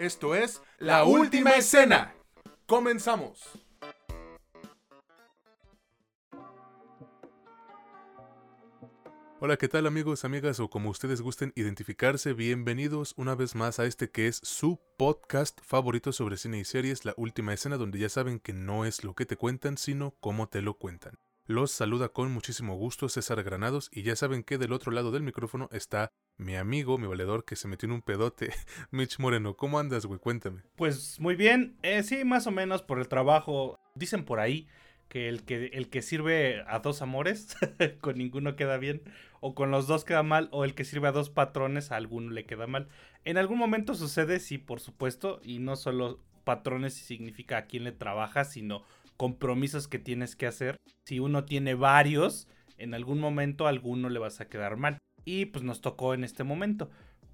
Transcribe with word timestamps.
Esto 0.00 0.34
es 0.34 0.62
La 0.78 1.04
Última 1.04 1.50
Escena. 1.50 2.14
Comenzamos. 2.64 3.50
Hola, 9.40 9.58
¿qué 9.58 9.68
tal 9.68 9.86
amigos, 9.86 10.24
amigas 10.24 10.58
o 10.58 10.70
como 10.70 10.88
ustedes 10.88 11.20
gusten 11.20 11.52
identificarse? 11.54 12.32
Bienvenidos 12.32 13.12
una 13.18 13.34
vez 13.34 13.54
más 13.54 13.78
a 13.78 13.84
este 13.84 14.10
que 14.10 14.26
es 14.26 14.40
su 14.42 14.80
podcast 14.96 15.60
favorito 15.62 16.12
sobre 16.12 16.38
cine 16.38 16.60
y 16.60 16.64
series, 16.64 17.04
La 17.04 17.12
Última 17.18 17.52
Escena, 17.52 17.76
donde 17.76 17.98
ya 17.98 18.08
saben 18.08 18.40
que 18.40 18.54
no 18.54 18.86
es 18.86 19.04
lo 19.04 19.14
que 19.14 19.26
te 19.26 19.36
cuentan, 19.36 19.76
sino 19.76 20.14
cómo 20.20 20.48
te 20.48 20.62
lo 20.62 20.78
cuentan. 20.78 21.18
Los 21.50 21.72
saluda 21.72 22.10
con 22.10 22.30
muchísimo 22.30 22.76
gusto 22.76 23.08
César 23.08 23.42
Granados 23.42 23.90
y 23.92 24.02
ya 24.02 24.14
saben 24.14 24.44
que 24.44 24.56
del 24.56 24.72
otro 24.72 24.92
lado 24.92 25.10
del 25.10 25.24
micrófono 25.24 25.68
está 25.72 26.12
mi 26.36 26.54
amigo, 26.54 26.96
mi 26.96 27.08
valedor 27.08 27.44
que 27.44 27.56
se 27.56 27.66
metió 27.66 27.88
en 27.88 27.92
un 27.94 28.02
pedote, 28.02 28.52
Mitch 28.92 29.18
Moreno. 29.18 29.56
¿Cómo 29.56 29.80
andas, 29.80 30.06
güey? 30.06 30.20
Cuéntame. 30.20 30.62
Pues 30.76 31.18
muy 31.18 31.34
bien, 31.34 31.74
eh, 31.82 32.04
sí, 32.04 32.24
más 32.24 32.46
o 32.46 32.52
menos 32.52 32.82
por 32.82 33.00
el 33.00 33.08
trabajo. 33.08 33.80
Dicen 33.96 34.24
por 34.24 34.38
ahí 34.38 34.68
que 35.08 35.28
el 35.28 35.42
que, 35.42 35.72
el 35.72 35.88
que 35.88 36.02
sirve 36.02 36.62
a 36.68 36.78
dos 36.78 37.02
amores, 37.02 37.56
con 38.00 38.16
ninguno 38.16 38.54
queda 38.54 38.76
bien, 38.76 39.02
o 39.40 39.56
con 39.56 39.72
los 39.72 39.88
dos 39.88 40.04
queda 40.04 40.22
mal, 40.22 40.50
o 40.52 40.64
el 40.64 40.76
que 40.76 40.84
sirve 40.84 41.08
a 41.08 41.12
dos 41.12 41.30
patrones, 41.30 41.90
a 41.90 41.96
alguno 41.96 42.30
le 42.30 42.46
queda 42.46 42.68
mal. 42.68 42.86
En 43.24 43.38
algún 43.38 43.58
momento 43.58 43.96
sucede, 43.96 44.38
sí, 44.38 44.56
por 44.56 44.78
supuesto, 44.78 45.40
y 45.42 45.58
no 45.58 45.74
solo 45.74 46.20
patrones 46.44 46.94
significa 46.94 47.56
a 47.56 47.66
quién 47.66 47.82
le 47.82 47.90
trabaja, 47.90 48.44
sino 48.44 48.84
compromisos 49.20 49.86
que 49.86 49.98
tienes 49.98 50.34
que 50.34 50.46
hacer. 50.46 50.78
Si 51.04 51.20
uno 51.20 51.44
tiene 51.44 51.74
varios, 51.74 52.48
en 52.78 52.94
algún 52.94 53.20
momento 53.20 53.66
alguno 53.66 54.08
le 54.08 54.18
vas 54.18 54.40
a 54.40 54.48
quedar 54.48 54.78
mal. 54.78 54.96
Y 55.26 55.44
pues 55.44 55.62
nos 55.62 55.82
tocó 55.82 56.14
en 56.14 56.24
este 56.24 56.42
momento. 56.42 56.88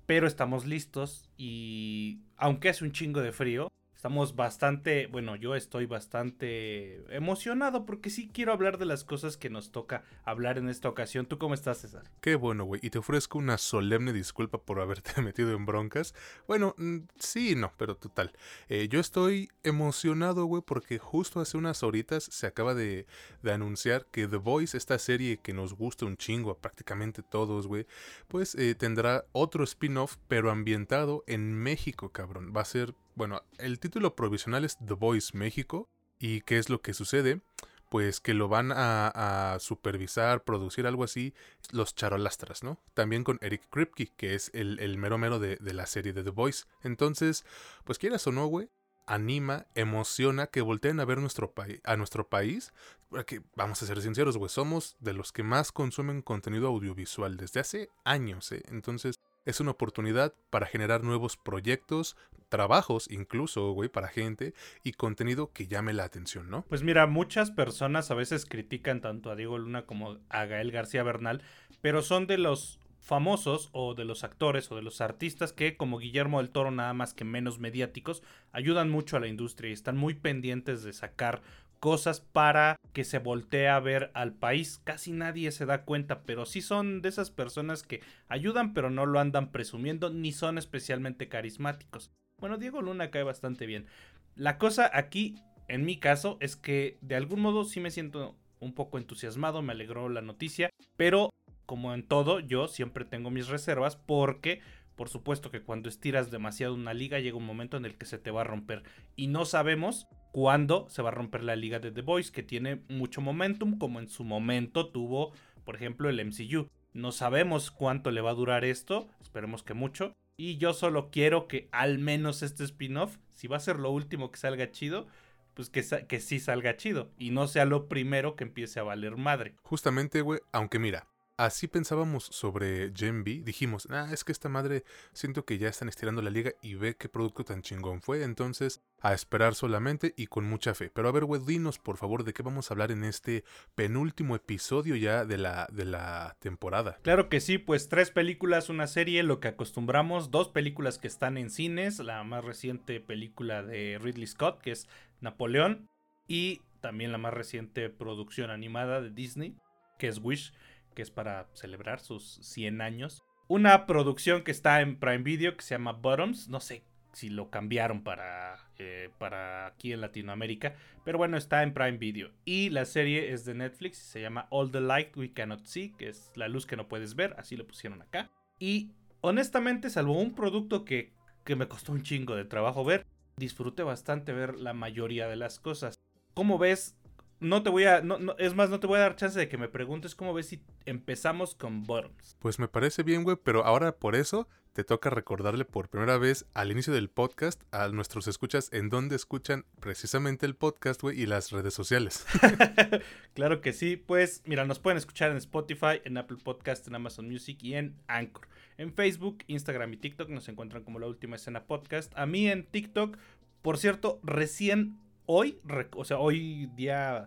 Pero 0.04 0.26
estamos 0.26 0.66
listos 0.66 1.30
y 1.36 2.22
aunque 2.38 2.70
hace 2.70 2.84
un 2.84 2.90
chingo 2.90 3.20
de 3.20 3.30
frío, 3.30 3.68
Estamos 4.06 4.36
bastante, 4.36 5.08
bueno, 5.08 5.34
yo 5.34 5.56
estoy 5.56 5.86
bastante 5.86 7.02
emocionado 7.12 7.84
porque 7.86 8.08
sí 8.08 8.30
quiero 8.32 8.52
hablar 8.52 8.78
de 8.78 8.84
las 8.84 9.02
cosas 9.02 9.36
que 9.36 9.50
nos 9.50 9.72
toca 9.72 10.04
hablar 10.24 10.58
en 10.58 10.68
esta 10.68 10.88
ocasión. 10.88 11.26
¿Tú 11.26 11.38
cómo 11.38 11.54
estás, 11.54 11.78
César? 11.78 12.04
Qué 12.20 12.36
bueno, 12.36 12.64
güey. 12.66 12.80
Y 12.84 12.90
te 12.90 12.98
ofrezco 12.98 13.36
una 13.36 13.58
solemne 13.58 14.12
disculpa 14.12 14.58
por 14.58 14.78
haberte 14.78 15.20
metido 15.22 15.56
en 15.56 15.66
broncas. 15.66 16.14
Bueno, 16.46 16.76
mm, 16.78 16.98
sí, 17.18 17.56
no, 17.56 17.72
pero 17.76 17.96
total. 17.96 18.30
Eh, 18.68 18.86
yo 18.88 19.00
estoy 19.00 19.50
emocionado, 19.64 20.44
güey, 20.44 20.62
porque 20.64 21.00
justo 21.00 21.40
hace 21.40 21.56
unas 21.56 21.82
horitas 21.82 22.22
se 22.22 22.46
acaba 22.46 22.74
de, 22.74 23.08
de 23.42 23.52
anunciar 23.52 24.06
que 24.12 24.28
The 24.28 24.36
Voice, 24.36 24.76
esta 24.76 25.00
serie 25.00 25.38
que 25.38 25.52
nos 25.52 25.74
gusta 25.74 26.06
un 26.06 26.16
chingo 26.16 26.52
a 26.52 26.58
prácticamente 26.58 27.24
todos, 27.24 27.66
güey, 27.66 27.88
pues 28.28 28.54
eh, 28.54 28.76
tendrá 28.76 29.24
otro 29.32 29.64
spin-off, 29.64 30.16
pero 30.28 30.52
ambientado 30.52 31.24
en 31.26 31.54
México, 31.54 32.12
cabrón. 32.12 32.52
Va 32.56 32.60
a 32.60 32.66
ser 32.66 32.94
bueno, 33.16 33.42
el 33.58 33.80
título 33.80 34.14
provisional 34.14 34.64
es 34.64 34.76
The 34.76 34.94
Voice 34.94 35.36
México. 35.36 35.88
¿Y 36.18 36.42
qué 36.42 36.58
es 36.58 36.68
lo 36.68 36.82
que 36.82 36.92
sucede? 36.94 37.40
Pues 37.88 38.20
que 38.20 38.34
lo 38.34 38.48
van 38.48 38.72
a, 38.74 39.56
supervisar, 39.58 40.44
producir 40.44 40.86
algo 40.86 41.02
así, 41.02 41.34
los 41.72 41.94
charolastras, 41.94 42.62
¿no? 42.62 42.78
También 42.94 43.24
con 43.24 43.38
Eric 43.40 43.68
Kripke, 43.70 44.12
que 44.16 44.34
es 44.34 44.50
el, 44.52 44.98
mero 44.98 45.16
mero 45.18 45.38
de, 45.38 45.58
la 45.60 45.86
serie 45.86 46.12
de 46.12 46.24
The 46.24 46.30
Voice. 46.30 46.64
Entonces, 46.82 47.44
pues 47.84 47.98
quieras 47.98 48.26
o 48.26 48.32
no, 48.32 48.46
güey, 48.46 48.68
anima, 49.06 49.66
emociona 49.74 50.48
que 50.48 50.60
volteen 50.60 51.00
a 51.00 51.04
ver 51.04 51.18
nuestro 51.18 51.54
a 51.84 51.96
nuestro 51.96 52.28
país. 52.28 52.72
Porque, 53.08 53.40
vamos 53.54 53.82
a 53.82 53.86
ser 53.86 54.02
sinceros, 54.02 54.36
güey, 54.36 54.50
somos 54.50 54.96
de 55.00 55.14
los 55.14 55.32
que 55.32 55.42
más 55.42 55.72
consumen 55.72 56.20
contenido 56.20 56.68
audiovisual 56.68 57.38
desde 57.38 57.60
hace 57.60 57.88
años, 58.04 58.52
¿eh? 58.52 58.62
Entonces, 58.68 59.20
es 59.46 59.60
una 59.60 59.70
oportunidad 59.70 60.34
para 60.50 60.66
generar 60.66 61.02
nuevos 61.02 61.38
proyectos, 61.38 62.16
trabajos 62.48 63.08
incluso, 63.10 63.70
güey, 63.72 63.88
para 63.88 64.08
gente 64.08 64.52
y 64.84 64.92
contenido 64.92 65.52
que 65.52 65.66
llame 65.66 65.94
la 65.94 66.04
atención, 66.04 66.50
¿no? 66.50 66.64
Pues 66.68 66.82
mira, 66.82 67.06
muchas 67.06 67.50
personas 67.50 68.10
a 68.10 68.14
veces 68.14 68.44
critican 68.44 69.00
tanto 69.00 69.30
a 69.30 69.36
Diego 69.36 69.56
Luna 69.56 69.86
como 69.86 70.18
a 70.28 70.44
Gael 70.44 70.70
García 70.70 71.02
Bernal, 71.02 71.42
pero 71.80 72.02
son 72.02 72.26
de 72.26 72.38
los 72.38 72.78
famosos 73.06 73.68
o 73.70 73.94
de 73.94 74.04
los 74.04 74.24
actores 74.24 74.70
o 74.72 74.76
de 74.76 74.82
los 74.82 75.00
artistas 75.00 75.52
que 75.52 75.76
como 75.76 75.98
Guillermo 75.98 76.38
del 76.38 76.50
Toro 76.50 76.72
nada 76.72 76.92
más 76.92 77.14
que 77.14 77.24
menos 77.24 77.60
mediáticos 77.60 78.24
ayudan 78.50 78.90
mucho 78.90 79.16
a 79.16 79.20
la 79.20 79.28
industria 79.28 79.70
y 79.70 79.74
están 79.74 79.96
muy 79.96 80.14
pendientes 80.14 80.82
de 80.82 80.92
sacar 80.92 81.40
cosas 81.80 82.20
para 82.20 82.76
que 82.92 83.04
se 83.04 83.18
voltee 83.18 83.68
a 83.68 83.80
ver 83.80 84.10
al 84.14 84.32
país. 84.32 84.80
Casi 84.84 85.12
nadie 85.12 85.52
se 85.52 85.66
da 85.66 85.84
cuenta, 85.84 86.22
pero 86.22 86.46
sí 86.46 86.62
son 86.62 87.02
de 87.02 87.08
esas 87.08 87.30
personas 87.30 87.82
que 87.82 88.02
ayudan 88.28 88.74
pero 88.74 88.90
no 88.90 89.06
lo 89.06 89.20
andan 89.20 89.52
presumiendo 89.52 90.10
ni 90.10 90.32
son 90.32 90.58
especialmente 90.58 91.28
carismáticos. 91.28 92.10
Bueno, 92.38 92.58
Diego 92.58 92.82
Luna 92.82 93.10
cae 93.10 93.22
bastante 93.22 93.66
bien. 93.66 93.86
La 94.34 94.58
cosa 94.58 94.90
aquí, 94.92 95.36
en 95.68 95.84
mi 95.84 95.98
caso, 95.98 96.36
es 96.40 96.56
que 96.56 96.98
de 97.00 97.16
algún 97.16 97.40
modo 97.40 97.64
sí 97.64 97.80
me 97.80 97.90
siento 97.90 98.36
un 98.60 98.74
poco 98.74 98.98
entusiasmado, 98.98 99.62
me 99.62 99.72
alegró 99.72 100.08
la 100.08 100.22
noticia, 100.22 100.70
pero 100.96 101.30
como 101.66 101.94
en 101.94 102.06
todo, 102.06 102.40
yo 102.40 102.68
siempre 102.68 103.04
tengo 103.04 103.30
mis 103.30 103.48
reservas 103.48 103.96
porque 103.96 104.60
por 104.96 105.10
supuesto 105.10 105.50
que 105.50 105.62
cuando 105.62 105.88
estiras 105.88 106.30
demasiado 106.30 106.74
una 106.74 106.94
liga 106.94 107.20
llega 107.20 107.36
un 107.36 107.44
momento 107.44 107.76
en 107.76 107.84
el 107.84 107.96
que 107.96 108.06
se 108.06 108.18
te 108.18 108.30
va 108.30 108.40
a 108.40 108.44
romper 108.44 108.82
y 109.14 109.26
no 109.26 109.44
sabemos 109.44 110.06
cuándo 110.36 110.86
se 110.90 111.00
va 111.00 111.08
a 111.08 111.12
romper 111.12 111.42
la 111.42 111.56
liga 111.56 111.78
de 111.78 111.90
The 111.90 112.02
Boys 112.02 112.30
que 112.30 112.42
tiene 112.42 112.82
mucho 112.90 113.22
momentum 113.22 113.78
como 113.78 114.00
en 114.00 114.10
su 114.10 114.22
momento 114.22 114.90
tuvo 114.90 115.32
por 115.64 115.76
ejemplo 115.76 116.10
el 116.10 116.22
MCU. 116.22 116.68
No 116.92 117.10
sabemos 117.10 117.70
cuánto 117.70 118.10
le 118.10 118.20
va 118.20 118.32
a 118.32 118.34
durar 118.34 118.62
esto, 118.62 119.08
esperemos 119.22 119.62
que 119.62 119.72
mucho. 119.72 120.14
Y 120.36 120.58
yo 120.58 120.74
solo 120.74 121.10
quiero 121.10 121.48
que 121.48 121.70
al 121.72 121.98
menos 121.98 122.42
este 122.42 122.64
spin-off, 122.64 123.16
si 123.30 123.48
va 123.48 123.56
a 123.56 123.60
ser 123.60 123.78
lo 123.78 123.90
último 123.90 124.30
que 124.30 124.36
salga 124.36 124.70
chido, 124.70 125.06
pues 125.54 125.70
que, 125.70 125.82
que 126.06 126.20
sí 126.20 126.38
salga 126.38 126.76
chido 126.76 127.10
y 127.16 127.30
no 127.30 127.46
sea 127.46 127.64
lo 127.64 127.88
primero 127.88 128.36
que 128.36 128.44
empiece 128.44 128.78
a 128.78 128.82
valer 128.82 129.16
madre. 129.16 129.54
Justamente, 129.62 130.20
güey, 130.20 130.40
aunque 130.52 130.78
mira, 130.78 131.06
así 131.36 131.68
pensábamos 131.68 132.24
sobre 132.24 132.92
Gen 132.94 133.24
B, 133.24 133.42
dijimos, 133.44 133.86
ah, 133.90 134.08
es 134.12 134.24
que 134.24 134.32
esta 134.32 134.48
madre 134.48 134.84
siento 135.12 135.44
que 135.44 135.58
ya 135.58 135.68
están 135.68 135.88
estirando 135.88 136.22
la 136.22 136.30
liga 136.30 136.52
y 136.62 136.74
ve 136.74 136.96
qué 136.96 137.08
producto 137.08 137.44
tan 137.44 137.62
chingón 137.62 138.00
fue, 138.00 138.22
entonces 138.22 138.82
a 139.00 139.12
esperar 139.12 139.54
solamente 139.54 140.14
y 140.16 140.26
con 140.26 140.44
mucha 140.44 140.74
fe. 140.74 140.90
Pero 140.92 141.08
a 141.08 141.12
ver, 141.12 141.24
güey, 141.24 141.42
dinos 141.44 141.78
por 141.78 141.96
favor 141.96 142.24
de 142.24 142.32
qué 142.32 142.42
vamos 142.42 142.70
a 142.70 142.74
hablar 142.74 142.90
en 142.90 143.04
este 143.04 143.44
penúltimo 143.74 144.34
episodio 144.34 144.96
ya 144.96 145.24
de 145.24 145.38
la, 145.38 145.68
de 145.72 145.84
la 145.84 146.36
temporada. 146.40 146.98
Claro 147.02 147.28
que 147.28 147.40
sí, 147.40 147.58
pues 147.58 147.88
tres 147.88 148.10
películas, 148.10 148.68
una 148.68 148.86
serie, 148.86 149.22
lo 149.22 149.40
que 149.40 149.48
acostumbramos, 149.48 150.30
dos 150.30 150.48
películas 150.48 150.98
que 150.98 151.08
están 151.08 151.36
en 151.36 151.50
cines, 151.50 151.98
la 151.98 152.24
más 152.24 152.44
reciente 152.44 153.00
película 153.00 153.62
de 153.62 153.98
Ridley 154.00 154.26
Scott, 154.26 154.60
que 154.60 154.72
es 154.72 154.88
Napoleón, 155.20 155.88
y 156.26 156.62
también 156.80 157.12
la 157.12 157.18
más 157.18 157.34
reciente 157.34 157.90
producción 157.90 158.50
animada 158.50 159.00
de 159.00 159.10
Disney, 159.10 159.56
que 159.98 160.08
es 160.08 160.18
Wish 160.18 160.52
que 160.96 161.02
es 161.02 161.10
para 161.12 161.46
celebrar 161.52 162.00
sus 162.00 162.40
100 162.42 162.80
años. 162.80 163.22
Una 163.46 163.86
producción 163.86 164.42
que 164.42 164.50
está 164.50 164.80
en 164.80 164.98
Prime 164.98 165.18
Video 165.18 165.56
que 165.56 165.62
se 165.62 165.74
llama 165.74 165.92
Bottoms. 165.92 166.48
No 166.48 166.58
sé 166.58 166.82
si 167.12 167.28
lo 167.28 167.50
cambiaron 167.50 168.02
para, 168.02 168.70
eh, 168.78 169.10
para 169.18 169.66
aquí 169.66 169.92
en 169.92 170.00
Latinoamérica. 170.00 170.74
Pero 171.04 171.18
bueno, 171.18 171.36
está 171.36 171.62
en 171.62 171.74
Prime 171.74 171.98
Video. 171.98 172.32
Y 172.44 172.70
la 172.70 172.86
serie 172.86 173.32
es 173.32 173.44
de 173.44 173.54
Netflix. 173.54 173.98
Se 173.98 174.20
llama 174.20 174.48
All 174.50 174.72
the 174.72 174.80
Light 174.80 175.16
We 175.16 175.32
Cannot 175.32 175.66
See. 175.66 175.92
Que 175.96 176.08
es 176.08 176.32
la 176.34 176.48
luz 176.48 176.66
que 176.66 176.76
no 176.76 176.88
puedes 176.88 177.14
ver. 177.14 177.36
Así 177.38 177.56
lo 177.56 177.66
pusieron 177.66 178.02
acá. 178.02 178.30
Y 178.58 178.90
honestamente, 179.20 179.90
salvo 179.90 180.18
un 180.18 180.34
producto 180.34 180.84
que, 180.84 181.12
que 181.44 181.56
me 181.56 181.68
costó 181.68 181.92
un 181.92 182.02
chingo 182.02 182.34
de 182.34 182.46
trabajo 182.46 182.84
ver, 182.84 183.06
disfruté 183.36 183.82
bastante 183.82 184.32
ver 184.32 184.56
la 184.56 184.72
mayoría 184.72 185.28
de 185.28 185.36
las 185.36 185.60
cosas. 185.60 185.94
¿Cómo 186.34 186.58
ves 186.58 186.96
no 187.40 187.62
te 187.62 187.70
voy 187.70 187.84
a. 187.84 188.00
No, 188.00 188.18
es 188.38 188.54
más, 188.54 188.70
no 188.70 188.80
te 188.80 188.86
voy 188.86 188.98
a 188.98 189.02
dar 189.02 189.16
chance 189.16 189.38
de 189.38 189.48
que 189.48 189.58
me 189.58 189.68
preguntes 189.68 190.14
cómo 190.14 190.32
ves 190.34 190.46
si 190.46 190.62
empezamos 190.84 191.54
con 191.54 191.84
Bottoms. 191.84 192.36
Pues 192.38 192.58
me 192.58 192.68
parece 192.68 193.02
bien, 193.02 193.24
güey, 193.24 193.36
pero 193.42 193.64
ahora 193.64 193.96
por 193.96 194.16
eso 194.16 194.48
te 194.72 194.84
toca 194.84 195.08
recordarle 195.08 195.64
por 195.64 195.88
primera 195.88 196.18
vez 196.18 196.44
al 196.52 196.70
inicio 196.70 196.92
del 196.92 197.08
podcast 197.08 197.62
a 197.72 197.88
nuestros 197.88 198.28
escuchas 198.28 198.68
en 198.72 198.90
dónde 198.90 199.16
escuchan 199.16 199.64
precisamente 199.80 200.44
el 200.44 200.54
podcast, 200.54 201.00
güey, 201.00 201.18
y 201.18 201.24
las 201.24 201.50
redes 201.50 201.72
sociales. 201.72 202.26
claro 203.34 203.62
que 203.62 203.72
sí, 203.72 203.96
pues 203.96 204.42
mira, 204.44 204.66
nos 204.66 204.78
pueden 204.78 204.98
escuchar 204.98 205.30
en 205.30 205.38
Spotify, 205.38 206.02
en 206.04 206.18
Apple 206.18 206.36
Podcast, 206.42 206.86
en 206.88 206.94
Amazon 206.94 207.26
Music 207.26 207.58
y 207.62 207.74
en 207.74 207.96
Anchor. 208.06 208.48
En 208.76 208.92
Facebook, 208.92 209.38
Instagram 209.46 209.94
y 209.94 209.96
TikTok 209.96 210.28
nos 210.28 210.48
encuentran 210.48 210.84
como 210.84 210.98
la 210.98 211.06
última 211.06 211.36
escena 211.36 211.64
podcast. 211.64 212.12
A 212.14 212.26
mí 212.26 212.48
en 212.48 212.66
TikTok, 212.66 213.16
por 213.62 213.78
cierto, 213.78 214.20
recién 214.22 214.98
hoy, 215.26 215.60
o 215.94 216.04
sea, 216.04 216.18
hoy 216.18 216.66
día 216.74 217.26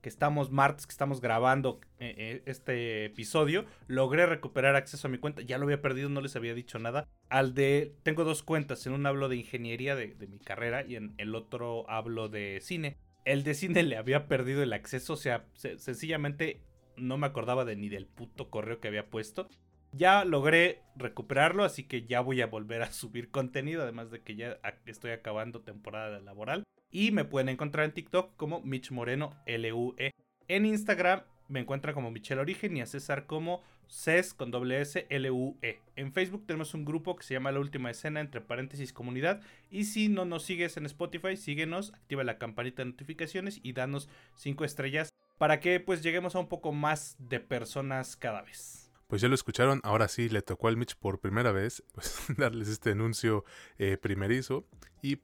que 0.00 0.08
estamos 0.08 0.50
martes, 0.50 0.86
que 0.86 0.92
estamos 0.92 1.20
grabando 1.20 1.80
eh, 1.98 2.14
eh, 2.16 2.42
este 2.46 3.06
episodio, 3.06 3.64
logré 3.88 4.26
recuperar 4.26 4.76
acceso 4.76 5.08
a 5.08 5.10
mi 5.10 5.18
cuenta. 5.18 5.42
Ya 5.42 5.58
lo 5.58 5.64
había 5.64 5.82
perdido, 5.82 6.08
no 6.08 6.20
les 6.20 6.36
había 6.36 6.54
dicho 6.54 6.78
nada. 6.78 7.08
Al 7.28 7.54
de, 7.54 7.94
tengo 8.04 8.24
dos 8.24 8.42
cuentas, 8.42 8.86
en 8.86 8.92
un 8.92 9.06
hablo 9.06 9.28
de 9.28 9.36
ingeniería 9.36 9.96
de, 9.96 10.14
mi 10.28 10.38
carrera 10.38 10.84
y 10.86 10.96
en 10.96 11.14
el 11.18 11.34
otro 11.34 11.88
hablo 11.90 12.28
de 12.28 12.60
cine. 12.62 12.96
El 13.24 13.42
de 13.42 13.54
cine 13.54 13.82
le 13.82 13.96
había 13.96 14.28
perdido 14.28 14.62
el 14.62 14.72
acceso, 14.72 15.14
o 15.14 15.16
sea, 15.16 15.46
sencillamente 15.54 16.62
no 16.96 17.18
me 17.18 17.26
acordaba 17.26 17.64
de 17.64 17.76
ni 17.76 17.88
del 17.88 18.06
puto 18.06 18.50
correo 18.50 18.80
que 18.80 18.88
había 18.88 19.10
puesto. 19.10 19.48
Ya 19.92 20.24
logré 20.24 20.82
recuperarlo, 20.96 21.64
así 21.64 21.84
que 21.84 22.06
ya 22.06 22.20
voy 22.20 22.40
a 22.40 22.46
volver 22.46 22.82
a 22.82 22.92
subir 22.92 23.30
contenido, 23.30 23.82
además 23.82 24.10
de 24.10 24.22
que 24.22 24.36
ya 24.36 24.58
estoy 24.86 25.10
acabando 25.10 25.60
temporada 25.60 26.20
laboral. 26.20 26.64
Y 26.90 27.12
me 27.12 27.24
pueden 27.24 27.48
encontrar 27.48 27.84
en 27.84 27.92
TikTok 27.92 28.36
como 28.36 28.60
Mitch 28.62 28.90
Moreno 28.90 29.36
LUE. 29.46 30.12
En 30.48 30.66
Instagram 30.66 31.22
me 31.48 31.60
encuentran 31.60 31.94
como 31.94 32.10
Michelle 32.10 32.40
Origen 32.40 32.76
y 32.76 32.80
a 32.80 32.86
César 32.86 33.26
como 33.26 33.62
CES 33.88 34.34
con 34.34 34.50
doble 34.50 34.80
S 34.80 35.06
L 35.08 35.30
U 35.30 35.58
E. 35.62 35.80
En 35.96 36.12
Facebook 36.12 36.46
tenemos 36.46 36.74
un 36.74 36.84
grupo 36.84 37.16
que 37.16 37.24
se 37.24 37.34
llama 37.34 37.52
La 37.52 37.60
Última 37.60 37.90
Escena 37.90 38.20
entre 38.20 38.40
paréntesis 38.40 38.92
comunidad 38.92 39.40
y 39.70 39.84
si 39.84 40.08
no 40.08 40.24
nos 40.24 40.44
sigues 40.44 40.76
en 40.76 40.86
Spotify, 40.86 41.36
síguenos, 41.36 41.92
activa 41.94 42.24
la 42.24 42.38
campanita 42.38 42.82
de 42.82 42.90
notificaciones 42.90 43.60
y 43.62 43.72
danos 43.72 44.08
5 44.36 44.64
estrellas 44.64 45.08
para 45.38 45.60
que 45.60 45.80
pues 45.80 46.02
lleguemos 46.02 46.34
a 46.34 46.40
un 46.40 46.48
poco 46.48 46.72
más 46.72 47.16
de 47.18 47.40
personas 47.40 48.16
cada 48.16 48.42
vez. 48.42 48.90
Pues 49.06 49.22
ya 49.22 49.28
lo 49.28 49.34
escucharon, 49.34 49.80
ahora 49.84 50.06
sí 50.08 50.28
le 50.28 50.42
tocó 50.42 50.68
al 50.68 50.76
Mitch 50.76 50.96
por 50.96 51.18
primera 51.18 51.50
vez 51.50 51.82
pues 51.92 52.18
darles 52.36 52.68
este 52.68 52.90
anuncio 52.90 53.44
eh, 53.78 53.96
primerizo 53.96 54.66
y 55.00 55.16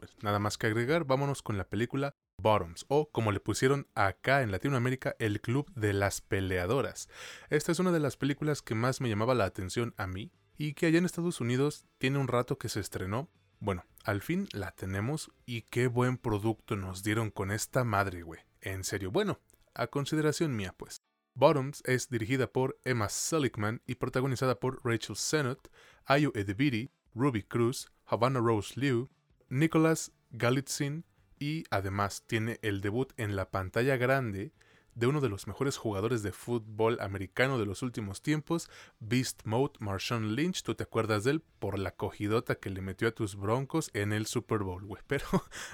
pues 0.00 0.16
nada 0.22 0.38
más 0.38 0.56
que 0.56 0.66
agregar, 0.66 1.04
vámonos 1.04 1.42
con 1.42 1.58
la 1.58 1.68
película 1.68 2.14
Bottoms, 2.38 2.86
o 2.88 3.10
como 3.10 3.32
le 3.32 3.40
pusieron 3.40 3.86
acá 3.94 4.40
en 4.40 4.50
Latinoamérica, 4.50 5.14
el 5.18 5.42
Club 5.42 5.70
de 5.74 5.92
las 5.92 6.22
Peleadoras. 6.22 7.10
Esta 7.50 7.70
es 7.70 7.80
una 7.80 7.92
de 7.92 8.00
las 8.00 8.16
películas 8.16 8.62
que 8.62 8.74
más 8.74 9.02
me 9.02 9.10
llamaba 9.10 9.34
la 9.34 9.44
atención 9.44 9.92
a 9.98 10.06
mí, 10.06 10.32
y 10.56 10.72
que 10.72 10.86
allá 10.86 10.96
en 10.96 11.04
Estados 11.04 11.42
Unidos 11.42 11.84
tiene 11.98 12.18
un 12.18 12.28
rato 12.28 12.56
que 12.56 12.70
se 12.70 12.80
estrenó. 12.80 13.28
Bueno, 13.58 13.84
al 14.02 14.22
fin 14.22 14.48
la 14.52 14.70
tenemos, 14.70 15.30
y 15.44 15.62
qué 15.62 15.86
buen 15.86 16.16
producto 16.16 16.76
nos 16.76 17.02
dieron 17.02 17.30
con 17.30 17.50
esta 17.50 17.84
madre, 17.84 18.22
güey. 18.22 18.40
En 18.62 18.84
serio, 18.84 19.10
bueno, 19.10 19.38
a 19.74 19.88
consideración 19.88 20.56
mía, 20.56 20.74
pues. 20.78 20.96
Bottoms 21.34 21.82
es 21.84 22.08
dirigida 22.08 22.46
por 22.46 22.80
Emma 22.84 23.10
Seligman 23.10 23.82
y 23.86 23.96
protagonizada 23.96 24.58
por 24.58 24.82
Rachel 24.82 25.16
Sennott, 25.16 25.68
Ayo 26.06 26.32
Edebiri, 26.34 26.90
Ruby 27.14 27.42
Cruz, 27.42 27.92
Havana 28.06 28.40
Rose 28.40 28.80
Liu, 28.80 29.10
Nicholas 29.50 30.12
Galitzin, 30.30 31.04
y 31.40 31.64
además 31.70 32.22
tiene 32.26 32.60
el 32.62 32.80
debut 32.80 33.12
en 33.16 33.34
la 33.34 33.50
pantalla 33.50 33.96
grande 33.96 34.52
de 34.94 35.06
uno 35.06 35.20
de 35.20 35.28
los 35.28 35.46
mejores 35.46 35.76
jugadores 35.76 36.22
de 36.22 36.30
fútbol 36.30 36.98
americano 37.00 37.58
de 37.58 37.66
los 37.66 37.82
últimos 37.82 38.22
tiempos, 38.22 38.68
Beast 39.00 39.42
Mode 39.44 39.72
Marshawn 39.80 40.36
Lynch. 40.36 40.62
Tú 40.62 40.74
te 40.74 40.84
acuerdas 40.84 41.24
de 41.24 41.32
él 41.32 41.42
por 41.58 41.78
la 41.78 41.92
cogidota 41.92 42.56
que 42.56 42.70
le 42.70 42.80
metió 42.80 43.08
a 43.08 43.12
tus 43.12 43.36
broncos 43.36 43.90
en 43.94 44.12
el 44.12 44.26
Super 44.26 44.58
Bowl, 44.58 44.84
güey. 44.84 45.02
Pero, 45.08 45.24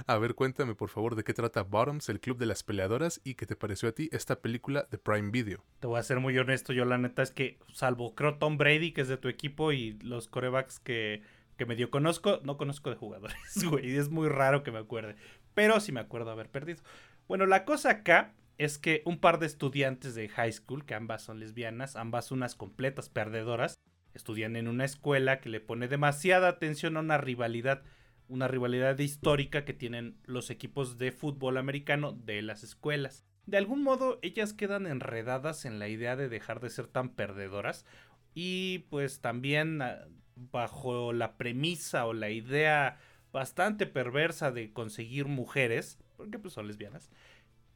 a 0.06 0.16
ver, 0.18 0.34
cuéntame 0.34 0.74
por 0.74 0.88
favor 0.88 1.16
de 1.16 1.24
qué 1.24 1.34
trata 1.34 1.62
Bottoms, 1.62 2.08
el 2.08 2.20
club 2.20 2.38
de 2.38 2.46
las 2.46 2.62
peleadoras, 2.62 3.20
y 3.24 3.34
qué 3.34 3.44
te 3.44 3.56
pareció 3.56 3.88
a 3.88 3.92
ti 3.92 4.08
esta 4.12 4.40
película 4.40 4.86
de 4.90 4.98
Prime 4.98 5.30
Video. 5.30 5.64
Te 5.80 5.86
voy 5.86 5.98
a 5.98 6.02
ser 6.02 6.20
muy 6.20 6.38
honesto, 6.38 6.72
yo 6.72 6.84
la 6.84 6.96
neta 6.96 7.22
es 7.22 7.30
que, 7.30 7.58
salvo 7.72 8.14
creo 8.14 8.38
Tom 8.38 8.56
Brady, 8.56 8.92
que 8.92 9.02
es 9.02 9.08
de 9.08 9.16
tu 9.18 9.28
equipo, 9.28 9.72
y 9.72 9.98
los 10.00 10.28
corebacks 10.28 10.78
que 10.78 11.22
que 11.56 11.66
medio 11.66 11.90
conozco, 11.90 12.40
no 12.44 12.56
conozco 12.56 12.90
de 12.90 12.96
jugadores, 12.96 13.64
güey. 13.70 13.96
Es 13.96 14.10
muy 14.10 14.28
raro 14.28 14.62
que 14.62 14.72
me 14.72 14.78
acuerde 14.78 15.16
pero 15.56 15.80
sí 15.80 15.90
me 15.90 16.00
acuerdo 16.00 16.30
haber 16.30 16.50
perdido. 16.50 16.82
Bueno, 17.28 17.46
la 17.46 17.64
cosa 17.64 17.90
acá 17.90 18.34
es 18.58 18.76
que 18.76 19.00
un 19.06 19.18
par 19.18 19.38
de 19.38 19.46
estudiantes 19.46 20.14
de 20.14 20.28
high 20.28 20.52
school, 20.52 20.84
que 20.84 20.94
ambas 20.94 21.22
son 21.22 21.40
lesbianas, 21.40 21.96
ambas 21.96 22.30
unas 22.30 22.54
completas 22.54 23.08
perdedoras, 23.08 23.80
estudian 24.12 24.54
en 24.56 24.68
una 24.68 24.84
escuela 24.84 25.40
que 25.40 25.48
le 25.48 25.60
pone 25.60 25.88
demasiada 25.88 26.48
atención 26.48 26.98
a 26.98 27.00
una 27.00 27.16
rivalidad, 27.16 27.84
una 28.28 28.48
rivalidad 28.48 28.98
histórica 28.98 29.64
que 29.64 29.72
tienen 29.72 30.18
los 30.24 30.50
equipos 30.50 30.98
de 30.98 31.10
fútbol 31.10 31.56
americano 31.56 32.12
de 32.12 32.42
las 32.42 32.62
escuelas. 32.62 33.24
De 33.46 33.56
algún 33.56 33.82
modo, 33.82 34.18
ellas 34.20 34.52
quedan 34.52 34.86
enredadas 34.86 35.64
en 35.64 35.78
la 35.78 35.88
idea 35.88 36.16
de 36.16 36.28
dejar 36.28 36.60
de 36.60 36.68
ser 36.68 36.86
tan 36.86 37.14
perdedoras 37.14 37.86
y 38.34 38.80
pues 38.90 39.22
también 39.22 39.80
ah, 39.80 40.06
bajo 40.36 41.12
la 41.12 41.36
premisa 41.36 42.06
o 42.06 42.12
la 42.12 42.30
idea 42.30 42.98
bastante 43.32 43.86
perversa 43.86 44.52
de 44.52 44.72
conseguir 44.72 45.26
mujeres, 45.26 45.98
porque 46.16 46.38
pues 46.38 46.54
son 46.54 46.68
lesbianas, 46.68 47.10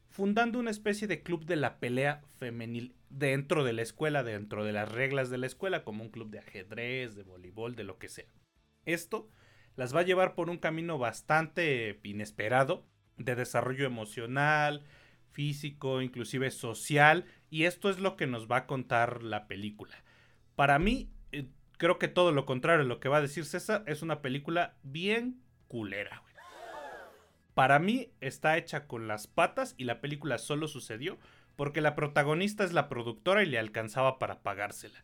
fundando 0.08 0.58
una 0.58 0.70
especie 0.70 1.06
de 1.06 1.22
club 1.22 1.44
de 1.44 1.56
la 1.56 1.78
pelea 1.78 2.22
femenil 2.38 2.94
dentro 3.08 3.64
de 3.64 3.72
la 3.72 3.82
escuela, 3.82 4.22
dentro 4.22 4.64
de 4.64 4.72
las 4.72 4.90
reglas 4.90 5.30
de 5.30 5.38
la 5.38 5.46
escuela, 5.46 5.84
como 5.84 6.02
un 6.02 6.10
club 6.10 6.30
de 6.30 6.38
ajedrez, 6.38 7.14
de 7.14 7.24
voleibol, 7.24 7.74
de 7.76 7.84
lo 7.84 7.98
que 7.98 8.08
sea. 8.08 8.32
Esto 8.84 9.28
las 9.76 9.94
va 9.94 10.00
a 10.00 10.04
llevar 10.04 10.34
por 10.34 10.50
un 10.50 10.58
camino 10.58 10.98
bastante 10.98 11.98
inesperado 12.02 12.86
de 13.16 13.36
desarrollo 13.36 13.86
emocional, 13.86 14.84
físico, 15.30 16.02
inclusive 16.02 16.50
social, 16.50 17.24
y 17.50 17.64
esto 17.64 17.90
es 17.90 18.00
lo 18.00 18.16
que 18.16 18.26
nos 18.26 18.50
va 18.50 18.58
a 18.58 18.66
contar 18.66 19.22
la 19.22 19.46
película. 19.46 19.96
Para 20.56 20.78
mí, 20.78 21.10
eh, 21.32 21.46
creo 21.80 21.98
que 21.98 22.08
todo 22.08 22.30
lo 22.30 22.44
contrario 22.44 22.82
a 22.84 22.88
lo 22.88 23.00
que 23.00 23.08
va 23.08 23.16
a 23.16 23.22
decir 23.22 23.46
César, 23.46 23.84
es 23.86 24.02
una 24.02 24.20
película 24.20 24.76
bien 24.82 25.40
culera, 25.66 26.22
Para 27.54 27.78
mí 27.78 28.12
está 28.20 28.58
hecha 28.58 28.86
con 28.86 29.08
las 29.08 29.26
patas 29.26 29.74
y 29.78 29.84
la 29.84 30.00
película 30.02 30.36
solo 30.36 30.68
sucedió 30.68 31.18
porque 31.56 31.80
la 31.80 31.94
protagonista 31.94 32.64
es 32.64 32.74
la 32.74 32.90
productora 32.90 33.42
y 33.42 33.46
le 33.46 33.58
alcanzaba 33.58 34.18
para 34.18 34.42
pagársela. 34.42 35.02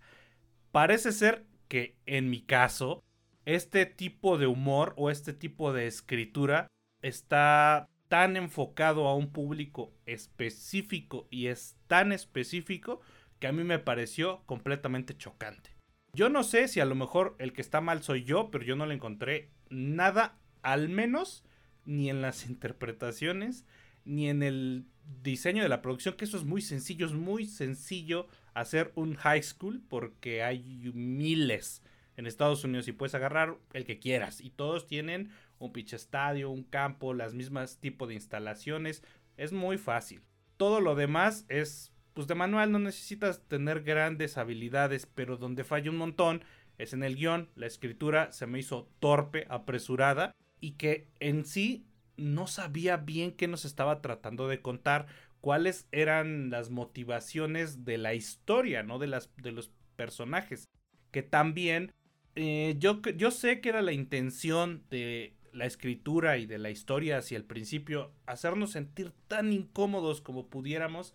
Parece 0.70 1.12
ser 1.12 1.46
que 1.68 1.96
en 2.04 2.28
mi 2.28 2.42
caso, 2.42 3.02
este 3.46 3.86
tipo 3.86 4.36
de 4.36 4.46
humor 4.46 4.92
o 4.98 5.10
este 5.10 5.32
tipo 5.32 5.72
de 5.72 5.86
escritura 5.86 6.66
está 7.00 7.88
tan 8.08 8.36
enfocado 8.36 9.08
a 9.08 9.16
un 9.16 9.32
público 9.32 9.94
específico 10.04 11.26
y 11.30 11.46
es 11.46 11.76
tan 11.86 12.12
específico 12.12 13.00
que 13.38 13.46
a 13.46 13.52
mí 13.52 13.64
me 13.64 13.78
pareció 13.78 14.42
completamente 14.44 15.16
chocante. 15.16 15.75
Yo 16.16 16.30
no 16.30 16.44
sé 16.44 16.66
si 16.66 16.80
a 16.80 16.86
lo 16.86 16.94
mejor 16.94 17.36
el 17.38 17.52
que 17.52 17.60
está 17.60 17.82
mal 17.82 18.02
soy 18.02 18.24
yo, 18.24 18.50
pero 18.50 18.64
yo 18.64 18.74
no 18.74 18.86
le 18.86 18.94
encontré 18.94 19.50
nada 19.68 20.38
al 20.62 20.88
menos 20.88 21.44
ni 21.84 22.08
en 22.08 22.22
las 22.22 22.46
interpretaciones, 22.48 23.66
ni 24.06 24.30
en 24.30 24.42
el 24.42 24.86
diseño 25.22 25.62
de 25.62 25.68
la 25.68 25.82
producción, 25.82 26.14
que 26.14 26.24
eso 26.24 26.38
es 26.38 26.44
muy 26.44 26.62
sencillo, 26.62 27.04
es 27.04 27.12
muy 27.12 27.44
sencillo 27.44 28.28
hacer 28.54 28.92
un 28.94 29.14
high 29.16 29.42
school 29.42 29.82
porque 29.90 30.42
hay 30.42 30.90
miles 30.94 31.82
en 32.16 32.26
Estados 32.26 32.64
Unidos 32.64 32.88
y 32.88 32.92
puedes 32.92 33.14
agarrar 33.14 33.58
el 33.74 33.84
que 33.84 33.98
quieras 33.98 34.40
y 34.40 34.48
todos 34.48 34.86
tienen 34.86 35.28
un 35.58 35.74
pitch 35.74 35.92
estadio, 35.92 36.48
un 36.48 36.64
campo, 36.64 37.12
las 37.12 37.34
mismas 37.34 37.76
tipo 37.76 38.06
de 38.06 38.14
instalaciones, 38.14 39.02
es 39.36 39.52
muy 39.52 39.76
fácil. 39.76 40.22
Todo 40.56 40.80
lo 40.80 40.94
demás 40.94 41.44
es 41.50 41.92
pues 42.16 42.26
de 42.28 42.34
manual 42.34 42.72
no 42.72 42.78
necesitas 42.78 43.42
tener 43.46 43.82
grandes 43.82 44.38
habilidades, 44.38 45.04
pero 45.04 45.36
donde 45.36 45.64
falla 45.64 45.90
un 45.90 45.98
montón 45.98 46.42
es 46.78 46.94
en 46.94 47.02
el 47.02 47.14
guion, 47.14 47.50
la 47.56 47.66
escritura 47.66 48.32
se 48.32 48.46
me 48.46 48.58
hizo 48.58 48.88
torpe, 49.00 49.46
apresurada 49.50 50.34
y 50.58 50.72
que 50.72 51.08
en 51.20 51.44
sí 51.44 51.84
no 52.16 52.46
sabía 52.46 52.96
bien 52.96 53.32
qué 53.32 53.48
nos 53.48 53.66
estaba 53.66 54.00
tratando 54.00 54.48
de 54.48 54.62
contar, 54.62 55.08
cuáles 55.42 55.88
eran 55.92 56.48
las 56.48 56.70
motivaciones 56.70 57.84
de 57.84 57.98
la 57.98 58.14
historia, 58.14 58.82
¿no? 58.82 58.98
De, 58.98 59.08
las, 59.08 59.30
de 59.36 59.52
los 59.52 59.70
personajes. 59.96 60.70
Que 61.10 61.22
también 61.22 61.92
eh, 62.34 62.76
yo, 62.78 63.02
yo 63.02 63.30
sé 63.30 63.60
que 63.60 63.68
era 63.68 63.82
la 63.82 63.92
intención 63.92 64.84
de 64.88 65.36
la 65.52 65.66
escritura 65.66 66.38
y 66.38 66.46
de 66.46 66.56
la 66.56 66.70
historia 66.70 67.18
hacia 67.18 67.36
el 67.36 67.44
principio 67.44 68.10
hacernos 68.24 68.70
sentir 68.72 69.12
tan 69.28 69.52
incómodos 69.52 70.22
como 70.22 70.46
pudiéramos 70.46 71.14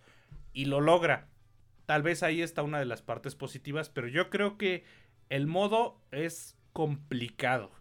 y 0.53 0.65
lo 0.65 0.81
logra. 0.81 1.29
Tal 1.85 2.03
vez 2.03 2.23
ahí 2.23 2.41
está 2.41 2.63
una 2.63 2.79
de 2.79 2.85
las 2.85 3.01
partes 3.01 3.35
positivas, 3.35 3.89
pero 3.89 4.07
yo 4.07 4.29
creo 4.29 4.57
que 4.57 4.83
el 5.29 5.47
modo 5.47 6.01
es 6.11 6.57
complicado. 6.73 7.71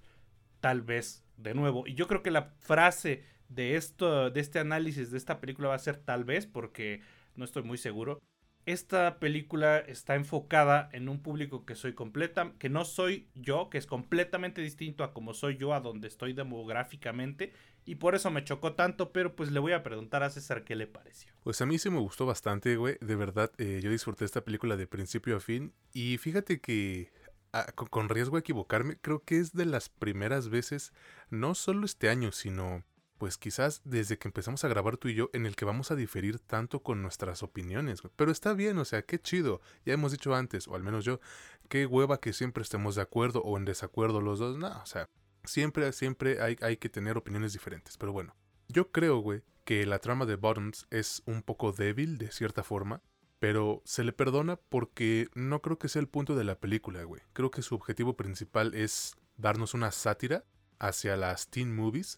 Tal 0.61 0.83
vez 0.83 1.25
de 1.37 1.55
nuevo. 1.55 1.87
Y 1.87 1.95
yo 1.95 2.07
creo 2.07 2.23
que 2.23 2.31
la 2.31 2.55
frase 2.61 3.25
de 3.49 3.77
esto, 3.77 4.31
de 4.31 4.41
este 4.41 4.59
análisis 4.59 5.11
de 5.11 5.19
esta 5.19 5.41
película 5.41 5.69
va 5.69 5.75
a 5.75 5.79
ser 5.79 5.97
tal 5.97 6.25
vez, 6.25 6.47
porque 6.47 7.00
no 7.35 7.45
estoy 7.45 7.62
muy 7.62 7.79
seguro. 7.79 8.21
Esta 8.67 9.19
película 9.19 9.79
está 9.79 10.14
enfocada 10.14 10.88
en 10.93 11.09
un 11.09 11.23
público 11.23 11.64
que 11.64 11.75
soy 11.75 11.95
completa, 11.95 12.52
que 12.59 12.69
no 12.69 12.85
soy 12.85 13.29
yo, 13.35 13.71
que 13.71 13.79
es 13.79 13.87
completamente 13.87 14.61
distinto 14.61 15.02
a 15.02 15.12
como 15.12 15.35
soy 15.35 15.57
yo, 15.57 15.75
a 15.75 15.81
donde 15.81 16.09
estoy 16.09 16.33
demográficamente, 16.33 17.52
y 17.87 17.97
por 17.97 18.14
eso 18.14 18.31
me 18.31 18.45
chocó 18.45 18.75
tanto, 18.75 19.12
pero 19.12 19.35
pues 19.35 19.50
le 19.50 19.59
voy 19.59 19.73
a 19.73 19.83
preguntar 19.83 20.23
a 20.23 20.31
César 20.31 20.64
qué 20.64 20.76
le 20.76 20.87
pareció. 20.87 21.33
Pues 21.43 21.61
a 21.61 21.67
mí 21.67 21.79
sí 21.79 21.90
me 21.90 21.99
gustó 21.99 22.26
bastante, 22.26 22.76
güey, 22.76 22.99
de 23.00 23.17
verdad, 23.17 23.50
eh, 23.59 23.81
yo 23.83 23.90
disfruté 23.90 24.25
esta 24.25 24.45
película 24.45 24.76
de 24.76 24.87
principio 24.87 25.37
a 25.37 25.40
fin, 25.40 25.73
y 25.93 26.19
fíjate 26.19 26.61
que 26.61 27.11
Ah, 27.52 27.73
con, 27.75 28.09
riesgo 28.09 28.37
a 28.37 28.40
equivocarme, 28.40 28.97
creo 29.00 29.25
que 29.25 29.38
es 29.38 29.52
de 29.52 29.67
las 29.67 29.88
primeras 29.88 30.50
veces, 30.50 30.93
no 31.31 31.57
solo 31.57 31.85
este 31.85 32.09
año, 32.09 32.31
sino 32.31 32.85
pues 33.21 33.37
quizás 33.37 33.83
desde 33.85 34.17
que 34.17 34.29
empezamos 34.29 34.65
a 34.65 34.69
grabar 34.69 34.97
tú 34.97 35.09
y 35.09 35.15
yo, 35.15 35.29
en 35.35 35.45
el 35.45 35.55
que 35.55 35.67
vamos 35.67 35.91
a 35.91 35.95
diferir 35.95 36.39
tanto 36.39 36.83
con 36.83 37.03
nuestras 37.03 37.43
opiniones. 37.43 38.00
Pero 38.17 38.33
está 38.33 38.55
bien, 38.55 38.79
o 38.79 38.87
sea, 38.87 39.03
qué 39.03 39.21
chido. 39.21 39.61
Ya 39.85 39.93
hemos 39.93 40.12
dicho 40.12 40.35
antes, 40.35 40.67
o 40.67 40.75
al 40.75 40.83
menos 40.83 41.05
yo, 41.05 41.21
qué 41.69 41.85
hueva 41.85 42.19
que 42.19 42.33
siempre 42.33 42.62
estemos 42.62 42.95
de 42.95 43.03
acuerdo 43.03 43.43
o 43.43 43.59
en 43.59 43.67
desacuerdo 43.67 44.23
los 44.23 44.39
dos. 44.39 44.57
No, 44.57 44.69
o 44.69 44.87
sea, 44.87 45.07
siempre, 45.45 45.93
siempre 45.93 46.41
hay, 46.41 46.79
que 46.79 46.89
tener 46.89 47.19
opiniones 47.19 47.53
diferentes. 47.53 47.99
Pero 47.99 48.15
bueno, 48.15 48.35
yo 48.69 48.91
creo, 48.91 49.19
güey, 49.19 49.43
que 49.67 49.85
la 49.85 49.99
trama 49.99 50.25
de 50.25 50.37
Bottoms 50.37 50.87
es 50.89 51.23
un 51.27 51.43
poco 51.43 51.73
débil 51.73 52.17
de 52.17 52.33
cierta 52.33 52.65
forma 52.65 53.03
Pero 53.39 53.83
se 53.85 54.03
le 54.03 54.15
perdona 54.15 54.57
porque 54.57 55.29
no 55.35 55.61
creo 55.61 55.79
que 55.79 55.91
sea 55.91 56.00
el 56.00 56.09
punto 56.09 56.37
de 56.37 56.45
la 56.45 56.59
película, 56.59 57.03
güey. 57.03 57.21
Creo 57.35 57.50
que 57.50 57.61
su 57.61 57.75
objetivo 57.75 58.17
principal 58.17 58.73
es 58.73 59.15
darnos 59.37 59.75
una 59.75 59.91
sátira 59.91 60.47
hacia 60.79 61.19
las 61.19 61.49
teen 61.49 61.77
movies 61.77 62.17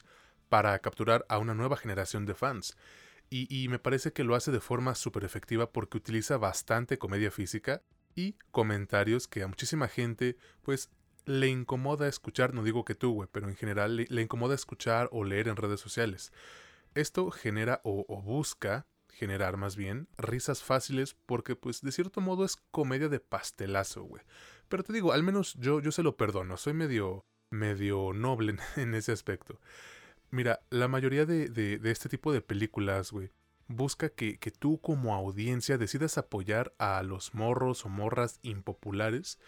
para 0.53 0.79
capturar 0.81 1.25
a 1.31 1.39
una 1.39 1.55
nueva 1.55 1.79
generación 1.79 2.27
de 2.27 2.35
fans. 2.35 2.77
Y, 3.31 3.69
me 3.69 3.79
parece 3.79 4.13
que 4.13 4.23
lo 4.23 4.35
hace 4.35 4.51
de 4.51 4.61
forma 4.61 4.95
súper 4.95 5.25
efectiva 5.25 5.73
porque 5.73 5.97
utiliza 5.97 6.37
bastante 6.37 6.99
comedia 6.99 7.31
física 7.31 7.81
y 8.15 8.35
comentarios 8.51 9.29
que 9.29 9.43
a 9.43 9.47
muchísima 9.47 9.89
gente 9.89 10.37
pues 10.61 10.91
le 11.25 11.49
incomoda 11.49 12.07
escuchar, 12.07 12.53
no 12.53 12.65
digo 12.65 12.85
que 12.85 12.95
tú, 12.95 13.15
güey, 13.15 13.31
pero 13.33 13.49
en 13.49 13.57
general 13.57 13.97
le, 13.97 14.21
incomoda 14.21 14.55
escuchar 14.55 15.09
o 15.11 15.25
leer 15.25 15.49
en 15.49 15.57
redes 15.57 15.81
sociales. 15.81 16.35
Esto 16.95 17.31
genera 17.31 17.81
o, 17.83 18.05
busca 18.21 18.87
generar 19.09 19.57
más 19.57 19.75
bien 19.75 20.07
risas 20.19 20.63
fáciles 20.63 21.17
porque 21.25 21.57
pues 21.57 21.81
de 21.81 21.93
cierto 21.93 22.21
modo 22.21 22.45
es 22.45 22.57
comedia 22.71 23.09
de 23.09 23.21
pastelazo, 23.21 24.03
güey. 24.03 24.23
Pero 24.69 24.83
te 24.83 24.93
digo, 24.93 25.15
al 25.15 25.23
menos 25.23 25.55
yo, 25.55 25.81
yo 25.81 25.93
se 25.93 26.03
lo 26.03 26.19
perdono, 26.19 26.59
soy 26.59 26.75
medio, 26.75 27.25
medio 27.49 28.13
noble 28.13 28.57
en 28.77 28.95
ese 28.95 29.13
aspecto. 29.13 29.59
Mira, 30.33 30.61
la 30.71 30.89
mayoría 30.89 31.27
de, 31.27 31.51
de, 31.51 31.79
este 31.91 32.09
tipo 32.09 32.33
de 32.33 32.41
películas, 32.41 33.13
güey, 33.13 33.31
busca 33.69 34.09
que, 34.09 34.39
que, 34.39 34.51
tú 34.51 34.81
como 34.81 35.15
audiencia 35.15 35.77
decidas 35.77 36.17
apoyar 36.17 36.75
a 36.79 37.03
los 37.03 37.35
morros 37.35 37.85
o 37.85 37.91
morras 37.91 38.39
impopulares 38.43 39.39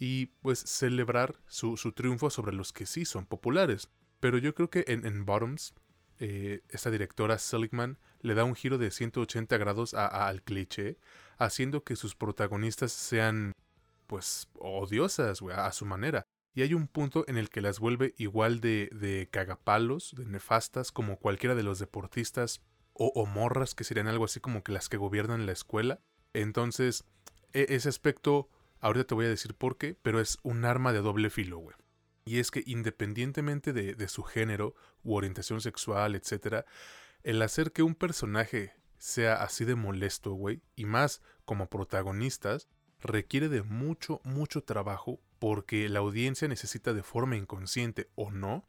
y 0.00 0.26
pues 0.42 0.58
celebrar 0.58 1.36
su, 1.46 1.76
su 1.76 1.92
triunfo 1.92 2.28
sobre 2.28 2.56
los 2.56 2.72
que 2.72 2.86
sí 2.86 3.04
son 3.04 3.24
populares. 3.24 3.88
Pero 4.18 4.36
yo 4.36 4.52
creo 4.52 4.68
que 4.68 4.84
en, 4.88 5.06
en 5.06 5.24
Bottoms, 5.24 5.74
eh, 6.18 6.62
esta 6.70 6.90
directora 6.90 7.38
Seligman 7.38 7.98
le 8.20 8.34
da 8.34 8.42
un 8.42 8.56
giro 8.56 8.78
de 8.78 8.90
180 8.90 9.56
grados 9.58 9.94
al 9.94 10.42
cliché, 10.42 10.98
haciendo 11.38 11.84
que 11.84 11.94
sus 11.94 12.16
protagonistas 12.16 12.90
sean 12.90 13.52
pues 14.08 14.48
odiosas, 14.58 15.40
güey, 15.40 15.54
a 15.56 15.70
su 15.70 15.86
manera. 15.86 16.26
Y 16.54 16.62
hay 16.62 16.74
un 16.74 16.86
punto 16.86 17.24
en 17.28 17.38
el 17.38 17.48
que 17.48 17.62
las 17.62 17.80
vuelve 17.80 18.14
igual 18.18 18.60
de, 18.60 18.90
de 18.92 19.28
cagapalos, 19.30 20.14
de 20.16 20.26
nefastas, 20.26 20.92
como 20.92 21.18
cualquiera 21.18 21.54
de 21.54 21.62
los 21.62 21.78
deportistas 21.78 22.60
o, 22.94 23.26
morras 23.26 23.74
que 23.74 23.84
serían 23.84 24.06
algo 24.06 24.26
así 24.26 24.40
como 24.40 24.62
que 24.62 24.72
las 24.72 24.88
que 24.88 24.96
gobiernan 24.96 25.46
la 25.46 25.52
escuela. 25.52 26.00
Entonces, 26.34 27.04
e, 27.52 27.66
ese 27.70 27.88
aspecto, 27.88 28.48
ahorita 28.80 29.06
te 29.06 29.14
voy 29.14 29.26
a 29.26 29.30
decir 29.30 29.54
por 29.54 29.78
qué, 29.78 29.96
pero 30.02 30.20
es 30.20 30.38
un 30.42 30.64
arma 30.64 30.92
de 30.92 31.00
doble 31.00 31.30
filo, 31.30 31.58
güey. 31.58 31.76
Y 32.24 32.38
es 32.38 32.50
que 32.50 32.62
independientemente 32.66 33.72
de, 33.72 33.94
de 33.94 34.08
su 34.08 34.22
género 34.22 34.74
u 35.02 35.14
orientación 35.14 35.60
sexual, 35.60 36.14
etc., 36.14 36.66
el 37.24 37.40
hacer 37.42 37.72
que 37.72 37.82
un 37.82 37.94
personaje 37.94 38.74
sea 38.98 39.42
así 39.42 39.64
de 39.64 39.74
molesto, 39.74 40.32
güey, 40.32 40.60
y 40.76 40.84
más 40.84 41.22
como 41.44 41.68
protagonistas, 41.68 42.68
requiere 43.00 43.48
de 43.48 43.62
mucho, 43.62 44.20
mucho 44.22 44.62
trabajo 44.62 45.20
porque 45.42 45.88
la 45.88 45.98
audiencia 45.98 46.46
necesita 46.46 46.94
de 46.94 47.02
forma 47.02 47.36
inconsciente 47.36 48.08
o 48.14 48.30
no 48.30 48.64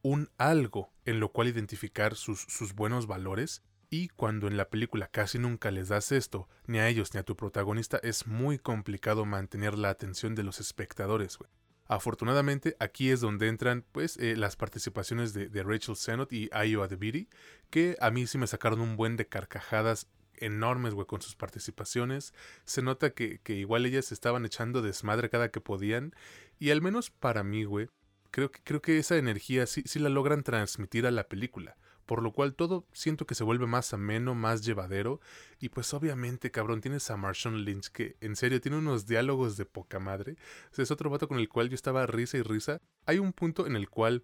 un 0.00 0.30
algo 0.38 0.90
en 1.04 1.20
lo 1.20 1.28
cual 1.32 1.48
identificar 1.48 2.14
sus, 2.14 2.40
sus 2.48 2.74
buenos 2.74 3.06
valores 3.06 3.62
y 3.90 4.08
cuando 4.08 4.48
en 4.48 4.56
la 4.56 4.70
película 4.70 5.06
casi 5.06 5.38
nunca 5.38 5.70
les 5.70 5.88
das 5.88 6.12
esto, 6.12 6.48
ni 6.66 6.78
a 6.78 6.88
ellos 6.88 7.12
ni 7.12 7.20
a 7.20 7.24
tu 7.24 7.36
protagonista, 7.36 8.00
es 8.02 8.26
muy 8.26 8.58
complicado 8.58 9.26
mantener 9.26 9.76
la 9.76 9.90
atención 9.90 10.34
de 10.34 10.44
los 10.44 10.60
espectadores. 10.60 11.36
Afortunadamente, 11.84 12.74
aquí 12.80 13.10
es 13.10 13.20
donde 13.20 13.48
entran 13.48 13.84
pues 13.92 14.16
eh, 14.16 14.34
las 14.34 14.56
participaciones 14.56 15.34
de, 15.34 15.62
Rachel 15.62 15.94
Sennott 15.94 16.32
y 16.32 16.48
Ayo 16.52 16.82
Adebiri, 16.82 17.28
que 17.68 17.98
a 18.00 18.10
mí 18.10 18.26
sí 18.26 18.38
me 18.38 18.46
sacaron 18.46 18.80
un 18.80 18.96
buen 18.96 19.16
de 19.16 19.28
carcajadas 19.28 20.08
enormes, 20.38 20.94
güey, 20.94 21.06
con 21.06 21.22
sus 21.22 21.36
participaciones. 21.36 22.34
Se 22.64 22.82
nota 22.82 23.10
que, 23.10 23.40
que 23.40 23.54
igual 23.54 23.86
ellas 23.86 24.12
estaban 24.12 24.44
echando 24.44 24.82
desmadre 24.82 25.30
cada 25.30 25.50
que 25.50 25.60
podían. 25.60 26.14
Y 26.58 26.70
al 26.70 26.82
menos 26.82 27.10
para 27.10 27.42
mí, 27.44 27.64
güey, 27.64 27.88
creo 28.30 28.50
que, 28.50 28.60
creo 28.62 28.82
que 28.82 28.98
esa 28.98 29.16
energía 29.16 29.66
sí, 29.66 29.82
sí 29.86 29.98
la 29.98 30.08
logran 30.08 30.42
transmitir 30.42 31.06
a 31.06 31.10
la 31.10 31.28
película. 31.28 31.76
Por 32.06 32.22
lo 32.22 32.32
cual 32.32 32.54
todo 32.54 32.86
siento 32.92 33.26
que 33.26 33.34
se 33.34 33.44
vuelve 33.44 33.66
más 33.66 33.94
ameno, 33.94 34.34
más 34.34 34.64
llevadero. 34.64 35.20
Y 35.58 35.70
pues 35.70 35.94
obviamente, 35.94 36.50
cabrón, 36.50 36.80
tienes 36.80 37.10
a 37.10 37.16
Marshawn 37.16 37.64
Lynch 37.64 37.88
que 37.88 38.16
en 38.20 38.36
serio 38.36 38.60
tiene 38.60 38.76
unos 38.76 39.06
diálogos 39.06 39.56
de 39.56 39.64
poca 39.64 40.00
madre. 40.00 40.36
es 40.76 40.90
otro 40.90 41.08
vato 41.08 41.28
con 41.28 41.38
el 41.38 41.48
cual 41.48 41.70
yo 41.70 41.74
estaba 41.74 42.06
risa 42.06 42.36
y 42.36 42.42
risa. 42.42 42.78
Hay 43.06 43.18
un 43.18 43.32
punto 43.32 43.66
en 43.66 43.76
el 43.76 43.88
cual 43.88 44.22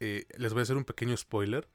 eh, 0.00 0.24
les 0.38 0.52
voy 0.52 0.60
a 0.60 0.62
hacer 0.62 0.76
un 0.76 0.84
pequeño 0.84 1.16
spoiler 1.16 1.68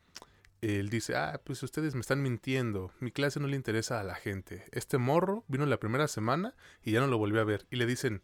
él 0.61 0.89
dice, 0.89 1.15
ah, 1.15 1.41
pues 1.43 1.61
ustedes 1.63 1.95
me 1.95 2.01
están 2.01 2.21
mintiendo, 2.21 2.91
mi 2.99 3.11
clase 3.11 3.39
no 3.39 3.47
le 3.47 3.55
interesa 3.55 3.99
a 3.99 4.03
la 4.03 4.15
gente. 4.15 4.65
Este 4.71 4.97
morro 4.97 5.43
vino 5.47 5.65
la 5.65 5.79
primera 5.79 6.07
semana 6.07 6.55
y 6.83 6.91
ya 6.91 6.99
no 6.99 7.07
lo 7.07 7.17
volvió 7.17 7.41
a 7.41 7.45
ver. 7.45 7.65
Y 7.69 7.75
le 7.75 7.85
dicen, 7.85 8.23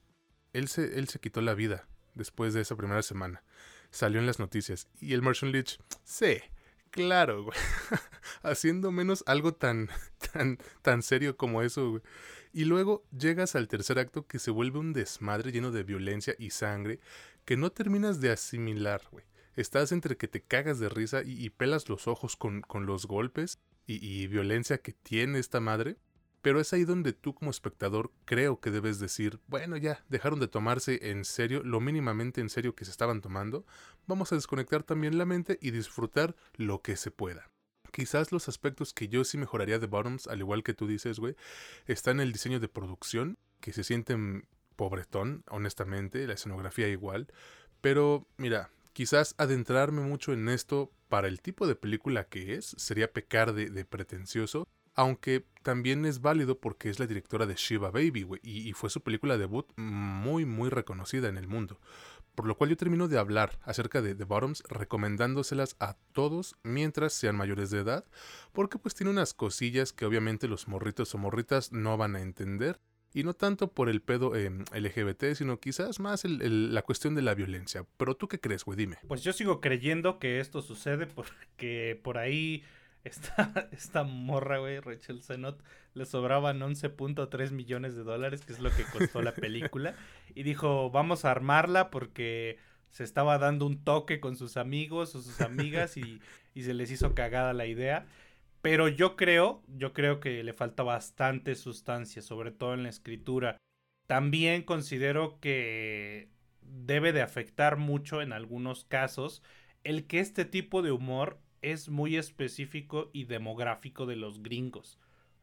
él 0.54 0.68
se, 0.68 0.98
él 0.98 1.08
se 1.08 1.20
quitó 1.20 1.42
la 1.42 1.54
vida 1.54 1.88
después 2.16 2.54
de 2.54 2.62
esa 2.62 2.76
primera 2.76 3.02
semana. 3.02 3.44
Salió 3.90 4.20
en 4.20 4.26
las 4.26 4.40
noticias. 4.40 4.88
Y 5.00 5.14
el 5.14 5.22
Martian 5.22 5.52
Leach, 5.52 5.80
sí, 6.04 6.38
claro, 6.90 7.44
güey. 7.44 7.58
Haciendo 8.44 8.92
menos 8.92 9.24
algo 9.28 9.54
tan, 9.54 9.90
tan, 10.34 10.58
tan 10.82 11.04
serio 11.04 11.38
como 11.38 11.62
eso, 11.62 11.92
güey. 11.92 12.04
Y 12.54 12.66
luego 12.66 13.06
llegas 13.18 13.56
al 13.56 13.68
tercer 13.68 14.00
acto 14.00 14.28
que 14.28 14.40
se 14.40 14.52
vuelve 14.52 14.80
un 14.80 14.94
desmadre 14.94 15.52
lleno 15.52 15.72
de 15.72 15.84
violencia 15.84 16.36
y 16.38 16.50
sangre 16.50 17.00
que 17.46 17.56
no 17.56 17.72
terminas 17.72 18.20
de 18.20 18.32
asimilar, 18.32 19.02
güey 19.12 19.26
estás 19.55 19.91
entre 19.91 20.17
que 20.17 20.27
te 20.27 20.41
cagas 20.41 20.79
de 20.79 20.89
risa 20.89 21.22
y, 21.24 21.50
pelas 21.50 21.89
los 21.89 22.08
ojos 22.08 22.36
con, 22.36 22.63
los 22.86 23.05
golpes 23.05 23.60
y, 23.86 24.27
violencia 24.27 24.79
que 24.79 24.93
tiene 24.93 25.39
esta 25.39 25.60
madre. 25.60 25.98
Pero 26.41 26.60
es 26.60 26.74
ahí 26.74 26.86
donde 26.86 27.13
tú 27.13 27.36
como 27.36 27.51
espectador 27.51 28.12
creo 28.25 28.60
que 28.60 28.72
debes 28.72 29.00
decir, 29.00 29.39
bueno 29.46 29.77
ya, 29.77 30.03
dejaron 30.10 30.39
de 30.39 30.48
tomarse 30.48 31.12
en 31.12 31.24
serio, 31.24 31.62
lo 31.63 31.79
mínimamente 31.79 32.41
en 32.41 32.50
serio 32.50 32.74
que 32.74 32.84
se 32.84 32.89
estaban 32.89 33.22
tomando, 33.22 33.63
vamos 34.08 34.31
a 34.31 34.36
desconectar 34.36 34.81
también 34.81 35.20
la 35.20 35.25
mente 35.25 35.60
y 35.62 35.70
disfrutar 35.70 36.36
lo 36.55 36.81
que 36.81 36.96
se 36.96 37.12
pueda. 37.12 37.51
Quizás 37.91 38.31
los 38.31 38.48
aspectos 38.48 38.91
que 38.93 39.08
yo 39.08 39.24
sí 39.24 39.38
mejoraría 39.38 39.77
de 39.77 39.86
Bottoms, 39.86 40.25
al 40.25 40.39
igual 40.39 40.63
que 40.63 40.74
tú 40.74 40.88
dices, 40.88 41.20
güey, 41.20 41.36
está 41.86 42.10
en 42.10 42.22
el 42.22 42.31
diseño 42.31 42.60
de 42.60 42.70
producción, 42.70 43.38
que 43.60 43.72
se 43.72 43.84
sienten 43.84 44.48
pobretón, 44.75 45.43
honestamente, 45.50 46.25
la 46.25 46.34
escenografía 46.34 46.88
igual. 46.88 47.27
Pero 47.81 48.27
mira, 48.38 48.72
Quizás 48.93 49.36
adentrarme 49.38 50.01
mucho 50.01 50.33
en 50.33 50.50
esto 50.50 50.91
para 51.07 51.27
el 51.27 51.41
tipo 51.41 51.65
de 51.65 51.75
película 51.75 52.27
que 52.27 52.55
es 52.55 52.75
sería 52.77 53.12
pecar 53.12 53.53
de, 53.53 53.86
pretencioso, 53.86 54.67
aunque 54.93 55.45
también 55.63 56.05
es 56.05 56.21
válido 56.21 56.60
porque 56.60 56.89
es 56.89 57.00
la 57.00 57.07
directora 57.07 57.45
de 57.45 57.55
Shiva 57.55 57.91
Baby, 57.91 58.27
y, 58.43 58.74
fue 58.74 58.89
su 58.89 59.01
película 59.01 59.38
debut 59.38 59.71
muy, 59.77 60.45
muy 60.45 60.69
reconocida 60.69 61.29
en 61.29 61.38
el 61.38 61.48
mundo. 61.48 61.79
Por 62.36 62.48
lo 62.48 62.57
cual 62.57 62.69
yo 62.69 62.77
termino 62.77 63.07
de 63.07 63.17
hablar 63.17 63.60
acerca 63.63 64.01
de 64.01 64.15
The 64.15 64.24
Bottoms 64.24 64.63
recomendándoselas 64.69 65.75
a 65.79 65.98
todos 66.13 66.55
mientras 66.63 67.13
sean 67.13 67.36
mayores 67.36 67.71
de 67.71 67.79
edad, 67.79 68.05
porque 68.51 68.77
pues 68.77 68.95
tiene 68.95 69.12
unas 69.12 69.33
cosillas 69.33 69.93
que 69.93 70.05
obviamente 70.05 70.48
los 70.48 70.67
morritos 70.67 71.13
o 71.13 71.17
morritas 71.17 71.71
no 71.71 71.98
van 71.98 72.15
a 72.15 72.21
entender 72.21 72.79
y 73.13 73.24
no 73.24 73.34
tanto 73.34 73.72
por 73.72 73.89
el 73.89 74.01
pedo 74.01 74.36
em, 74.36 74.63
LGBT, 74.74 75.34
sino 75.36 75.60
quizás 75.60 76.00
más 76.00 76.24
la 76.25 76.82
cuestión 76.82 77.15
de 77.15 77.22
la 77.22 77.34
violencia. 77.34 77.86
Pero 77.98 78.15
tú 78.15 78.27
qué 78.27 78.39
crees, 78.39 78.63
güey, 78.63 78.77
dime. 78.77 78.98
Pues 79.08 79.24
yo 79.24 79.34
sigo 79.34 79.60
creyendo 79.60 80.20
que 80.20 80.39
esto 80.39 80.62
sucede 80.62 81.08
porque 81.08 82.00
por 82.01 82.18
ahí 82.18 82.63
esta, 83.03 83.70
esta 83.72 84.03
morra, 84.03 84.60
güey, 84.60 84.80
Rachel 84.80 85.22
Zenot, 85.22 85.62
le 85.94 86.06
sobraban 86.06 86.60
11.3 86.60 87.51
millones 87.51 87.96
de 87.96 88.03
dólares, 88.03 88.41
que 88.46 88.53
es 88.53 88.60
lo 88.60 88.70
que 88.72 88.84
costó 88.84 89.22
la 89.22 89.34
película. 89.34 89.96
y 90.36 90.44
dijo, 90.44 90.89
vamos 90.89 91.25
a 91.25 91.32
armarla 91.32 91.89
porque 91.89 92.58
se 92.91 93.03
estaba 93.03 93.38
dando 93.38 93.65
un 93.65 93.84
toque 93.84 94.20
con 94.20 94.36
sus 94.36 94.58
amigos 94.58 95.15
o 95.15 95.22
sus 95.22 95.41
amigas 95.41 95.98
y, 95.98 96.22
y 96.53 96.63
se 96.63 96.74
les 96.74 96.91
hizo 96.91 97.13
cagada 97.15 97.53
la 97.53 97.65
idea. 97.65 98.06
Pero 98.62 98.88
yo 98.88 99.15
creo, 99.15 99.63
yo 99.68 99.94
creo 99.94 100.20
que 100.20 100.44
le 100.44 100.53
falta 100.53 100.84
bastante 100.84 101.56
sustancia, 101.56 102.22
sobre 102.22 102.51
todo 102.51 102.74
en 102.74 102.84
la 102.84 102.89
escritura. 102.89 103.58
También 104.08 104.63
considero 104.63 105.39
que 105.39 106.30
debe 106.62 107.12
de 107.12 107.22
afectar 107.22 107.77
mucho 107.77 108.22
en 108.22 108.34
algunos 108.34 108.86
casos 108.86 109.41
el 109.84 110.06
que 110.06 110.20
este 110.20 110.46
tipo 110.46 110.84
de 110.84 110.91
humor 110.91 111.39
es 111.63 111.89
muy 111.89 112.18
específico 112.18 113.10
y 113.13 113.25
demográfico 113.25 114.06
de 114.06 114.15
los 114.15 114.44
gringos. 114.44 115.00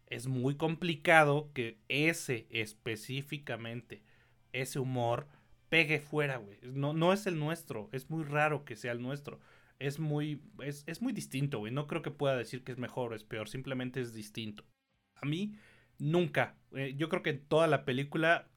Es 0.07 0.29
muy 0.29 0.57
complicado 0.57 1.51
que 1.53 1.81
ese 1.89 2.47
específicamente, 2.51 4.03
ese 4.53 4.79
humor, 4.79 5.27
pegue 5.69 6.01
fuera, 6.01 6.37
güey. 6.37 6.59
No, 6.63 6.93
no 6.93 7.13
es 7.13 7.27
el 7.27 7.39
nuestro, 7.39 7.89
es 7.93 8.11
muy 8.11 8.25
raro 8.25 8.65
que 8.65 8.77
sea 8.77 8.93
el 8.93 9.03
nuestro 9.03 9.41
es 9.79 9.99
muy, 9.99 10.43
es, 10.61 11.03
muy 11.03 11.13
distinto, 11.13 11.59
güey. 11.59 11.73
No 11.73 11.87
creo 11.87 12.03
que 12.03 12.11
pueda 12.11 12.37
decir 12.37 12.65
que 12.65 12.73
es 12.73 12.79
mejor 12.79 13.13
o 13.13 13.17
es 13.17 13.25
peor, 13.25 13.49
simplemente 13.49 14.01
es 14.01 14.13
distinto. 14.13 14.65
A 15.15 15.27
mí, 15.27 15.55
nunca. 15.99 16.57
Eh, 16.73 16.95
yo 16.97 17.09
creo 17.09 17.23
que 17.23 17.31
en 17.31 17.45
toda 17.47 17.67
la 17.67 17.85
película, 17.85 18.49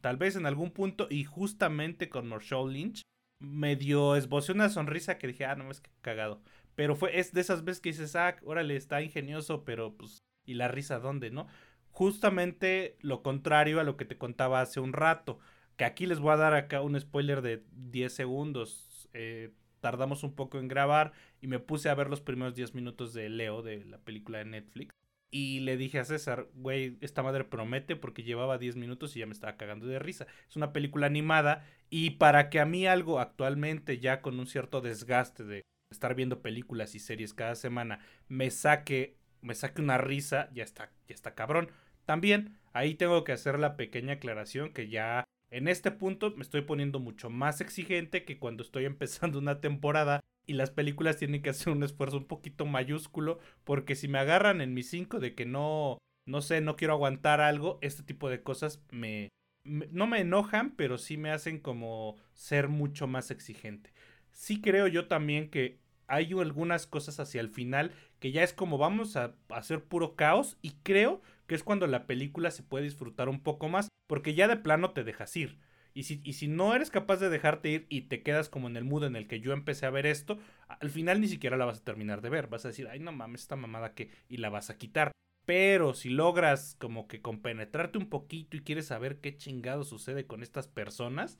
tal 0.00 0.16
vez 0.16 0.36
en 0.36 0.46
algún 0.46 0.70
punto, 0.70 1.06
y 1.10 1.24
justamente 1.24 2.08
con 2.08 2.28
Marshall 2.28 2.72
Lynch, 2.72 3.02
me 3.40 3.76
dio 3.76 4.16
esbocé 4.16 4.52
una 4.52 4.68
sonrisa 4.68 5.18
que 5.18 5.28
dije, 5.28 5.44
ah, 5.44 5.56
no, 5.56 5.70
es 5.70 5.80
que 5.80 5.90
cagado. 6.02 6.42
Pero 6.74 6.96
fue, 6.96 7.18
es 7.18 7.32
de 7.32 7.40
esas 7.40 7.64
veces 7.64 7.80
que 7.80 7.90
dices, 7.90 8.16
ah, 8.16 8.36
órale, 8.44 8.76
está 8.76 9.02
ingenioso, 9.02 9.64
pero 9.64 9.96
pues, 9.96 10.18
¿y 10.46 10.54
la 10.54 10.68
risa 10.68 10.98
dónde, 10.98 11.30
no? 11.30 11.46
justamente 11.90 12.96
lo 13.00 13.22
contrario 13.22 13.80
a 13.80 13.84
lo 13.84 13.96
que 13.96 14.04
te 14.04 14.18
contaba 14.18 14.60
hace 14.60 14.80
un 14.80 14.92
rato. 14.92 15.38
Que 15.76 15.84
aquí 15.84 16.06
les 16.06 16.20
voy 16.20 16.32
a 16.32 16.36
dar 16.36 16.54
acá 16.54 16.82
un 16.82 16.98
spoiler 16.98 17.42
de 17.42 17.64
10 17.72 18.12
segundos. 18.12 19.08
Eh, 19.12 19.52
tardamos 19.80 20.22
un 20.22 20.34
poco 20.34 20.58
en 20.58 20.68
grabar 20.68 21.12
y 21.40 21.46
me 21.46 21.58
puse 21.58 21.88
a 21.88 21.94
ver 21.94 22.08
los 22.08 22.20
primeros 22.20 22.54
10 22.54 22.74
minutos 22.74 23.12
de 23.12 23.28
Leo, 23.28 23.62
de 23.62 23.84
la 23.84 23.98
película 23.98 24.38
de 24.38 24.44
Netflix. 24.44 24.94
Y 25.32 25.60
le 25.60 25.76
dije 25.76 26.00
a 26.00 26.04
César, 26.04 26.48
güey, 26.54 26.98
esta 27.00 27.22
madre 27.22 27.44
promete 27.44 27.94
porque 27.94 28.24
llevaba 28.24 28.58
10 28.58 28.76
minutos 28.76 29.14
y 29.14 29.20
ya 29.20 29.26
me 29.26 29.32
estaba 29.32 29.56
cagando 29.56 29.86
de 29.86 30.00
risa. 30.00 30.26
Es 30.48 30.56
una 30.56 30.72
película 30.72 31.06
animada 31.06 31.64
y 31.88 32.10
para 32.10 32.50
que 32.50 32.58
a 32.58 32.66
mí 32.66 32.86
algo 32.86 33.20
actualmente 33.20 34.00
ya 34.00 34.22
con 34.22 34.40
un 34.40 34.46
cierto 34.46 34.80
desgaste 34.80 35.44
de 35.44 35.62
estar 35.90 36.14
viendo 36.14 36.42
películas 36.42 36.94
y 36.94 37.00
series 37.00 37.34
cada 37.34 37.54
semana 37.54 38.00
me 38.28 38.50
saque 38.50 39.18
me 39.40 39.54
saque 39.54 39.80
una 39.80 39.98
risa, 39.98 40.50
ya 40.52 40.64
está 40.64 40.92
ya 41.08 41.14
está 41.14 41.34
cabrón. 41.34 41.70
También 42.06 42.58
ahí 42.72 42.94
tengo 42.94 43.22
que 43.22 43.32
hacer 43.32 43.58
la 43.58 43.76
pequeña 43.76 44.14
aclaración 44.14 44.72
que 44.72 44.88
ya 44.88 45.24
en 45.50 45.68
este 45.68 45.90
punto 45.90 46.32
me 46.36 46.42
estoy 46.42 46.62
poniendo 46.62 47.00
mucho 47.00 47.28
más 47.28 47.60
exigente 47.60 48.24
que 48.24 48.38
cuando 48.38 48.62
estoy 48.62 48.84
empezando 48.86 49.38
una 49.38 49.60
temporada 49.60 50.20
y 50.46 50.54
las 50.54 50.70
películas 50.70 51.16
tienen 51.16 51.42
que 51.42 51.50
hacer 51.50 51.72
un 51.72 51.82
esfuerzo 51.82 52.16
un 52.16 52.26
poquito 52.26 52.66
mayúsculo 52.66 53.38
porque 53.64 53.94
si 53.94 54.08
me 54.08 54.18
agarran 54.18 54.60
en 54.60 54.74
mi 54.74 54.82
5 54.82 55.20
de 55.20 55.34
que 55.34 55.46
no, 55.46 55.98
no 56.26 56.40
sé, 56.42 56.60
no 56.60 56.76
quiero 56.76 56.94
aguantar 56.94 57.40
algo, 57.40 57.78
este 57.82 58.02
tipo 58.02 58.28
de 58.28 58.42
cosas 58.42 58.82
me, 58.90 59.28
no 59.64 60.06
me 60.06 60.20
enojan, 60.20 60.72
pero 60.76 60.98
sí 60.98 61.16
me 61.16 61.30
hacen 61.30 61.58
como 61.58 62.16
ser 62.32 62.68
mucho 62.68 63.06
más 63.06 63.30
exigente. 63.30 63.92
Sí 64.32 64.60
creo 64.60 64.86
yo 64.86 65.06
también 65.06 65.50
que 65.50 65.78
hay 66.06 66.32
algunas 66.32 66.86
cosas 66.86 67.20
hacia 67.20 67.40
el 67.40 67.50
final 67.50 67.92
que 68.18 68.32
ya 68.32 68.42
es 68.42 68.52
como 68.52 68.78
vamos 68.78 69.16
a 69.16 69.36
hacer 69.50 69.84
puro 69.84 70.16
caos 70.16 70.58
y 70.62 70.72
creo 70.82 71.22
que 71.50 71.56
es 71.56 71.64
cuando 71.64 71.88
la 71.88 72.06
película 72.06 72.52
se 72.52 72.62
puede 72.62 72.84
disfrutar 72.84 73.28
un 73.28 73.42
poco 73.42 73.68
más 73.68 73.88
porque 74.06 74.34
ya 74.34 74.46
de 74.46 74.56
plano 74.56 74.92
te 74.92 75.02
dejas 75.02 75.36
ir. 75.36 75.58
Y 75.92 76.04
si, 76.04 76.20
y 76.22 76.34
si 76.34 76.46
no 76.46 76.76
eres 76.76 76.92
capaz 76.92 77.16
de 77.16 77.28
dejarte 77.28 77.70
ir 77.70 77.86
y 77.88 78.02
te 78.02 78.22
quedas 78.22 78.48
como 78.48 78.68
en 78.68 78.76
el 78.76 78.84
mood 78.84 79.02
en 79.02 79.16
el 79.16 79.26
que 79.26 79.40
yo 79.40 79.52
empecé 79.52 79.84
a 79.84 79.90
ver 79.90 80.06
esto, 80.06 80.38
al 80.68 80.90
final 80.90 81.20
ni 81.20 81.26
siquiera 81.26 81.56
la 81.56 81.64
vas 81.64 81.80
a 81.80 81.84
terminar 81.84 82.20
de 82.20 82.28
ver. 82.28 82.46
Vas 82.46 82.64
a 82.64 82.68
decir, 82.68 82.86
ay, 82.86 83.00
no 83.00 83.10
mames, 83.10 83.40
esta 83.40 83.56
mamada 83.56 83.94
que. 83.94 84.12
y 84.28 84.36
la 84.36 84.48
vas 84.48 84.70
a 84.70 84.78
quitar. 84.78 85.10
Pero 85.44 85.92
si 85.92 86.10
logras 86.10 86.76
como 86.78 87.08
que 87.08 87.20
compenetrarte 87.20 87.98
un 87.98 88.08
poquito 88.08 88.56
y 88.56 88.60
quieres 88.60 88.86
saber 88.86 89.18
qué 89.18 89.36
chingado 89.36 89.82
sucede 89.82 90.28
con 90.28 90.44
estas 90.44 90.68
personas, 90.68 91.36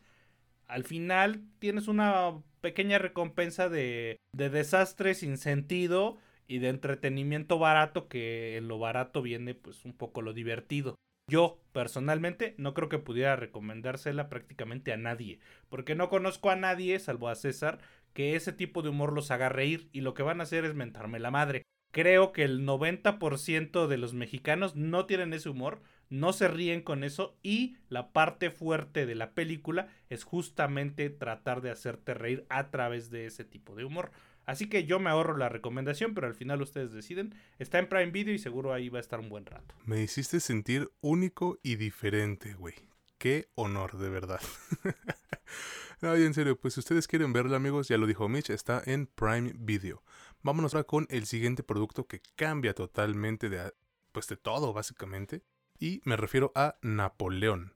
al 0.66 0.82
final 0.82 1.44
tienes 1.60 1.86
una 1.86 2.42
pequeña 2.60 2.98
recompensa 2.98 3.68
de, 3.68 4.16
de 4.32 4.50
desastre 4.50 5.14
sin 5.14 5.38
sentido 5.38 6.18
y 6.50 6.58
de 6.58 6.68
entretenimiento 6.68 7.60
barato 7.60 8.08
que 8.08 8.56
en 8.56 8.66
lo 8.66 8.80
barato 8.80 9.22
viene 9.22 9.54
pues 9.54 9.84
un 9.84 9.92
poco 9.92 10.20
lo 10.20 10.32
divertido. 10.32 10.96
Yo, 11.28 11.60
personalmente, 11.70 12.56
no 12.58 12.74
creo 12.74 12.88
que 12.88 12.98
pudiera 12.98 13.36
recomendársela 13.36 14.28
prácticamente 14.28 14.92
a 14.92 14.96
nadie, 14.96 15.38
porque 15.68 15.94
no 15.94 16.08
conozco 16.08 16.50
a 16.50 16.56
nadie, 16.56 16.98
salvo 16.98 17.28
a 17.28 17.36
César, 17.36 17.78
que 18.14 18.34
ese 18.34 18.52
tipo 18.52 18.82
de 18.82 18.88
humor 18.88 19.12
los 19.12 19.30
haga 19.30 19.48
reír 19.48 19.88
y 19.92 20.00
lo 20.00 20.12
que 20.12 20.24
van 20.24 20.40
a 20.40 20.42
hacer 20.42 20.64
es 20.64 20.74
mentarme 20.74 21.20
la 21.20 21.30
madre. 21.30 21.62
Creo 21.92 22.32
que 22.32 22.42
el 22.42 22.66
90% 22.66 23.86
de 23.86 23.96
los 23.96 24.12
mexicanos 24.12 24.74
no 24.74 25.06
tienen 25.06 25.32
ese 25.32 25.50
humor, 25.50 25.82
no 26.08 26.32
se 26.32 26.48
ríen 26.48 26.82
con 26.82 27.04
eso 27.04 27.38
y 27.44 27.76
la 27.88 28.12
parte 28.12 28.50
fuerte 28.50 29.06
de 29.06 29.14
la 29.14 29.34
película 29.34 29.86
es 30.08 30.24
justamente 30.24 31.10
tratar 31.10 31.60
de 31.62 31.70
hacerte 31.70 32.14
reír 32.14 32.44
a 32.48 32.70
través 32.70 33.10
de 33.10 33.26
ese 33.26 33.44
tipo 33.44 33.76
de 33.76 33.84
humor. 33.84 34.10
Así 34.46 34.68
que 34.68 34.84
yo 34.84 34.98
me 34.98 35.10
ahorro 35.10 35.36
la 35.36 35.48
recomendación, 35.48 36.14
pero 36.14 36.26
al 36.26 36.34
final 36.34 36.62
ustedes 36.62 36.92
deciden. 36.92 37.34
Está 37.58 37.78
en 37.78 37.88
Prime 37.88 38.10
Video 38.10 38.34
y 38.34 38.38
seguro 38.38 38.72
ahí 38.72 38.88
va 38.88 38.98
a 38.98 39.00
estar 39.00 39.20
un 39.20 39.28
buen 39.28 39.46
rato. 39.46 39.74
Me 39.84 40.02
hiciste 40.02 40.40
sentir 40.40 40.90
único 41.00 41.58
y 41.62 41.76
diferente, 41.76 42.54
güey. 42.54 42.74
Qué 43.18 43.50
honor, 43.54 43.98
de 43.98 44.08
verdad. 44.08 44.40
no, 46.00 46.16
y 46.16 46.22
en 46.24 46.32
serio, 46.32 46.58
pues 46.58 46.74
si 46.74 46.80
ustedes 46.80 47.06
quieren 47.06 47.32
verla, 47.32 47.56
amigos, 47.56 47.86
ya 47.86 47.98
lo 47.98 48.06
dijo 48.06 48.28
Mitch, 48.28 48.50
está 48.50 48.82
en 48.86 49.06
Prime 49.06 49.52
Video. 49.56 50.02
Vámonos 50.42 50.74
ahora 50.74 50.86
con 50.86 51.06
el 51.10 51.26
siguiente 51.26 51.62
producto 51.62 52.06
que 52.06 52.22
cambia 52.34 52.74
totalmente 52.74 53.50
de, 53.50 53.74
pues 54.10 54.26
de 54.26 54.38
todo, 54.38 54.72
básicamente. 54.72 55.42
Y 55.78 56.00
me 56.04 56.16
refiero 56.16 56.50
a 56.54 56.76
Napoleón. 56.80 57.74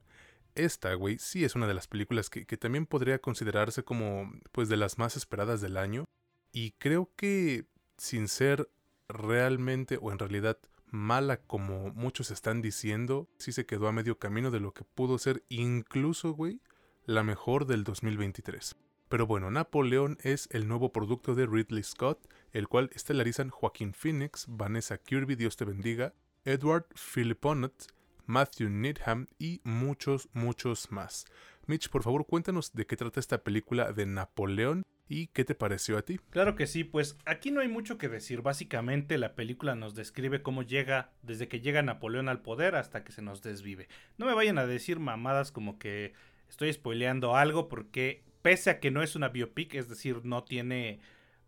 Esta, 0.54 0.94
güey, 0.94 1.18
sí 1.18 1.44
es 1.44 1.56
una 1.56 1.66
de 1.66 1.74
las 1.74 1.88
películas 1.88 2.30
que, 2.30 2.46
que 2.46 2.56
también 2.56 2.86
podría 2.86 3.18
considerarse 3.18 3.82
como, 3.82 4.32
pues, 4.50 4.68
de 4.68 4.76
las 4.76 4.98
más 4.98 5.16
esperadas 5.16 5.60
del 5.60 5.76
año. 5.76 6.04
Y 6.56 6.70
creo 6.78 7.10
que 7.16 7.66
sin 7.98 8.28
ser 8.28 8.70
realmente 9.08 9.98
o 10.00 10.12
en 10.12 10.20
realidad 10.20 10.56
mala 10.86 11.38
como 11.38 11.90
muchos 11.90 12.30
están 12.30 12.62
diciendo, 12.62 13.28
sí 13.38 13.50
se 13.50 13.66
quedó 13.66 13.88
a 13.88 13.92
medio 13.92 14.20
camino 14.20 14.52
de 14.52 14.60
lo 14.60 14.72
que 14.72 14.84
pudo 14.84 15.18
ser 15.18 15.42
incluso, 15.48 16.32
güey, 16.32 16.60
la 17.06 17.24
mejor 17.24 17.66
del 17.66 17.82
2023. 17.82 18.76
Pero 19.08 19.26
bueno, 19.26 19.50
Napoleón 19.50 20.16
es 20.22 20.48
el 20.52 20.68
nuevo 20.68 20.92
producto 20.92 21.34
de 21.34 21.46
Ridley 21.46 21.82
Scott, 21.82 22.24
el 22.52 22.68
cual 22.68 22.88
estelarizan 22.94 23.50
Joaquín 23.50 23.92
Phoenix, 23.92 24.46
Vanessa 24.48 24.96
Kirby, 24.98 25.34
Dios 25.34 25.56
te 25.56 25.64
bendiga, 25.64 26.14
Edward 26.44 26.86
Philipponot, 26.94 27.88
Matthew 28.26 28.70
Needham 28.70 29.26
y 29.40 29.60
muchos, 29.64 30.28
muchos 30.32 30.92
más. 30.92 31.26
Mitch, 31.66 31.88
por 31.90 32.04
favor, 32.04 32.24
cuéntanos 32.26 32.72
de 32.74 32.86
qué 32.86 32.96
trata 32.96 33.18
esta 33.18 33.42
película 33.42 33.92
de 33.92 34.06
Napoleón 34.06 34.84
¿Y 35.06 35.26
qué 35.28 35.44
te 35.44 35.54
pareció 35.54 35.98
a 35.98 36.02
ti? 36.02 36.18
Claro 36.30 36.54
que 36.54 36.66
sí, 36.66 36.82
pues 36.82 37.18
aquí 37.26 37.50
no 37.50 37.60
hay 37.60 37.68
mucho 37.68 37.98
que 37.98 38.08
decir. 38.08 38.40
Básicamente 38.40 39.18
la 39.18 39.34
película 39.34 39.74
nos 39.74 39.94
describe 39.94 40.42
cómo 40.42 40.62
llega, 40.62 41.12
desde 41.22 41.46
que 41.46 41.60
llega 41.60 41.82
Napoleón 41.82 42.28
al 42.28 42.40
poder 42.40 42.74
hasta 42.74 43.04
que 43.04 43.12
se 43.12 43.20
nos 43.20 43.42
desvive. 43.42 43.88
No 44.16 44.24
me 44.24 44.34
vayan 44.34 44.56
a 44.56 44.66
decir 44.66 45.00
mamadas 45.00 45.52
como 45.52 45.78
que 45.78 46.14
estoy 46.48 46.72
spoileando 46.72 47.36
algo 47.36 47.68
porque 47.68 48.24
pese 48.40 48.70
a 48.70 48.80
que 48.80 48.90
no 48.90 49.02
es 49.02 49.14
una 49.14 49.28
biopic, 49.28 49.74
es 49.74 49.88
decir, 49.88 50.24
no 50.24 50.44
tiene, 50.44 51.00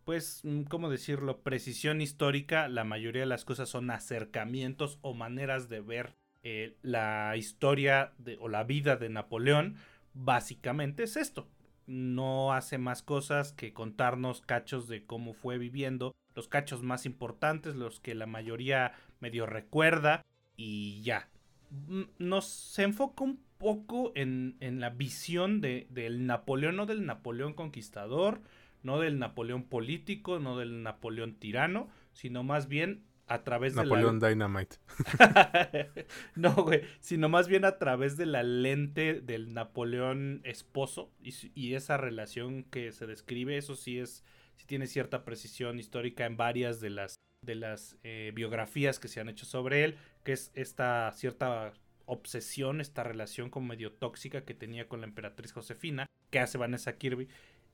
pues, 0.03 0.41
mm, 0.43 0.63
¿cómo 0.63 0.89
decirlo?, 0.89 1.41
precisión 1.41 1.99
histórica, 2.01 2.67
la 2.67 2.83
mayoría 2.83 3.21
de 3.21 3.27
las 3.27 3.45
cosas 3.45 3.69
son 3.69 3.89
acercamientos 3.89 4.99
o 5.01 5.13
maneras 5.15 5.67
de 5.67 5.81
ver 5.81 6.15
eh, 6.43 6.77
la 6.83 7.35
historia 7.37 8.13
o 8.39 8.49
la 8.49 8.63
vida 8.63 8.97
de 8.97 9.09
Napoleón. 9.09 9.77
Básicamente 10.13 11.03
es 11.03 11.17
esto 11.17 11.47
no 11.87 12.53
hace 12.53 12.77
más 12.77 13.01
cosas 13.01 13.53
que 13.53 13.73
contarnos 13.73 14.41
cachos 14.41 14.87
de 14.87 15.05
cómo 15.05 15.33
fue 15.33 15.57
viviendo, 15.57 16.13
los 16.35 16.47
cachos 16.47 16.83
más 16.83 17.05
importantes, 17.05 17.75
los 17.75 17.99
que 17.99 18.13
la 18.13 18.27
mayoría 18.27 18.93
medio 19.19 19.45
recuerda 19.45 20.23
y 20.55 21.01
ya. 21.01 21.29
Mm, 21.69 22.03
nos 22.19 22.77
enfoca 22.77 23.23
un 23.23 23.41
poco 23.57 24.11
en, 24.15 24.57
en 24.59 24.79
la 24.79 24.89
visión 24.89 25.61
de, 25.61 25.87
del 25.89 26.27
Napoleón, 26.27 26.75
no 26.75 26.85
del 26.85 27.05
Napoleón 27.05 27.53
conquistador, 27.53 28.41
no 28.83 28.99
del 28.99 29.17
Napoleón 29.17 29.63
político, 29.63 30.39
no 30.39 30.57
del 30.57 30.83
Napoleón 30.83 31.35
tirano, 31.35 31.89
sino 32.13 32.43
más 32.43 32.67
bien 32.67 33.03
a 33.27 33.43
través 33.43 33.75
de 33.75 33.83
Napoleón 33.83 34.19
Dynamite. 34.19 34.77
no, 36.35 36.55
güey, 36.55 36.81
sino 36.99 37.29
más 37.29 37.47
bien 37.47 37.65
a 37.65 37.77
través 37.77 38.17
de 38.17 38.25
la 38.25 38.43
lente 38.43 39.21
del 39.21 39.53
Napoleón 39.53 40.41
esposo 40.43 41.11
y, 41.21 41.73
esa 41.73 41.97
relación 41.97 42.63
que 42.63 42.91
se 42.91 43.05
describe, 43.05 43.57
eso 43.57 43.75
sí 43.75 43.99
es, 43.99 44.23
sí 44.55 44.65
tiene 44.65 44.87
cierta 44.87 45.25
precisión 45.25 45.77
histórica 45.77 46.25
en 46.25 46.37
varias 46.37 46.79
de 46.79 46.89
las, 46.89 47.15
de 47.45 47.55
las 47.55 47.97
eh, 48.03 48.31
biografías 48.33 48.99
que 48.99 49.09
se 49.09 49.19
han 49.19 49.29
hecho 49.29 49.45
sobre 49.45 49.83
él, 49.83 49.97
que 50.23 50.31
es 50.31 50.51
esta 50.55 51.11
cierta 51.13 51.73
obsesión, 52.05 52.79
esta 52.79 53.03
relación 53.03 53.49
como 53.49 53.67
medio 53.67 53.91
tóxica 53.91 54.45
que 54.45 54.53
tenía 54.53 54.87
con 54.87 55.01
la 55.01 55.07
emperatriz 55.07 55.51
Josefina, 55.51 56.07
que 56.31 56.39
hace 56.39 56.57
Vanessa 56.57 56.97
Kirby. 56.97 57.27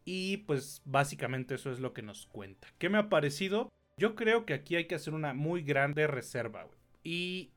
Y 0.05 0.37
pues 0.37 0.81
básicamente 0.83 1.55
eso 1.55 1.71
es 1.71 1.79
lo 1.79 1.93
que 1.93 2.01
nos 2.01 2.25
cuenta. 2.25 2.67
¿Qué 2.77 2.89
me 2.89 2.97
ha 2.97 3.09
parecido? 3.09 3.69
Yo 3.97 4.15
creo 4.15 4.45
que 4.45 4.53
aquí 4.53 4.75
hay 4.75 4.85
que 4.85 4.95
hacer 4.95 5.13
una 5.13 5.33
muy 5.33 5.61
grande 5.61 6.07
reserva, 6.07 6.63
güey. 6.63 6.77
Y 7.03 7.51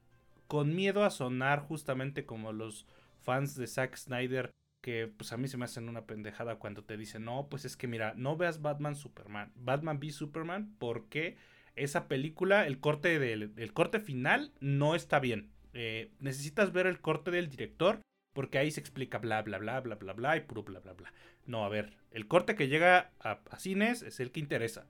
con 0.47 0.75
miedo 0.75 1.05
a 1.05 1.11
sonar 1.11 1.61
justamente 1.61 2.27
como 2.27 2.53
los 2.53 2.87
fans 3.23 3.57
de 3.57 3.67
Zack 3.67 3.97
Snyder, 3.97 4.51
que 4.83 5.09
pues 5.09 5.33
a 5.33 5.37
mí 5.37 5.49
se 5.49 5.57
me 5.57 5.65
hacen 5.65 5.89
una 5.89 6.07
pendejada 6.07 6.57
cuando 6.57 6.85
te 6.85 6.97
dicen, 6.97 7.25
no, 7.25 7.49
pues 7.49 7.65
es 7.65 7.77
que 7.77 7.87
mira, 7.87 8.13
no 8.17 8.37
veas 8.37 8.61
Batman 8.63 8.95
Superman, 8.97 9.51
Batman 9.57 9.99
v 9.99 10.11
Superman, 10.11 10.75
porque 10.79 11.37
esa 11.75 12.07
película, 12.07 12.67
el 12.67 12.81
corte, 12.81 13.19
del, 13.19 13.53
el 13.57 13.73
corte 13.73 13.99
final 14.01 14.53
no 14.61 14.95
está 14.95 15.19
bien. 15.21 15.51
Eh, 15.73 16.13
necesitas 16.21 16.73
ver 16.73 16.87
el 16.87 17.01
corte 17.01 17.31
del 17.31 17.49
director, 17.49 18.01
porque 18.35 18.59
ahí 18.59 18.71
se 18.71 18.81
explica 18.81 19.19
bla, 19.19 19.43
bla, 19.43 19.59
bla, 19.59 19.81
bla, 19.81 19.95
bla, 19.97 20.13
bla, 20.13 20.37
y 20.37 20.41
puro 20.41 20.63
bla, 20.63 20.81
bla, 20.81 20.93
bla. 20.93 21.13
No, 21.47 21.65
a 21.65 21.69
ver, 21.69 21.97
el 22.11 22.29
corte 22.29 22.55
que 22.55 22.69
llega 22.69 23.11
a, 23.21 23.41
a 23.51 23.59
cines 23.59 24.03
es 24.03 24.21
el 24.21 24.31
que 24.31 24.41
interesa 24.41 24.87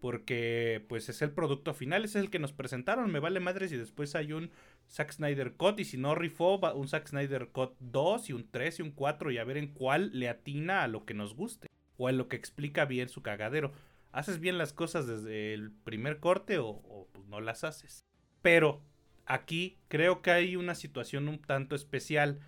porque 0.00 0.84
pues 0.88 1.08
es 1.08 1.22
el 1.22 1.30
producto 1.30 1.74
final, 1.74 2.04
es 2.04 2.14
el 2.16 2.30
que 2.30 2.38
nos 2.38 2.52
presentaron, 2.52 3.10
me 3.10 3.20
vale 3.20 3.40
madres 3.40 3.72
y 3.72 3.76
después 3.76 4.14
hay 4.14 4.32
un 4.32 4.50
Zack 4.88 5.12
Snyder 5.12 5.54
Cut 5.54 5.80
y 5.80 5.84
si 5.84 5.96
no 5.96 6.14
rifó 6.14 6.58
un 6.74 6.88
Zack 6.88 7.08
Snyder 7.08 7.48
Cut 7.48 7.74
2 7.80 8.30
y 8.30 8.32
un 8.32 8.48
3 8.50 8.78
y 8.78 8.82
un 8.82 8.90
4 8.92 9.30
y 9.30 9.38
a 9.38 9.44
ver 9.44 9.56
en 9.56 9.68
cuál 9.68 10.10
le 10.12 10.28
atina 10.28 10.82
a 10.82 10.88
lo 10.88 11.04
que 11.04 11.14
nos 11.14 11.34
guste 11.34 11.68
o 11.96 12.08
en 12.08 12.16
lo 12.16 12.28
que 12.28 12.36
explica 12.36 12.84
bien 12.84 13.08
su 13.08 13.22
cagadero. 13.22 13.72
¿Haces 14.12 14.40
bien 14.40 14.56
las 14.56 14.72
cosas 14.72 15.06
desde 15.06 15.52
el 15.52 15.70
primer 15.70 16.18
corte 16.20 16.58
o, 16.58 17.08
pues 17.12 17.26
no 17.26 17.40
las 17.40 17.64
haces? 17.64 18.00
Pero 18.40 18.82
Aquí 19.28 19.76
creo 19.88 20.22
que 20.22 20.30
hay 20.30 20.56
una 20.56 20.74
situación 20.74 21.28
un 21.28 21.38
tanto 21.38 21.76
especial, 21.76 22.40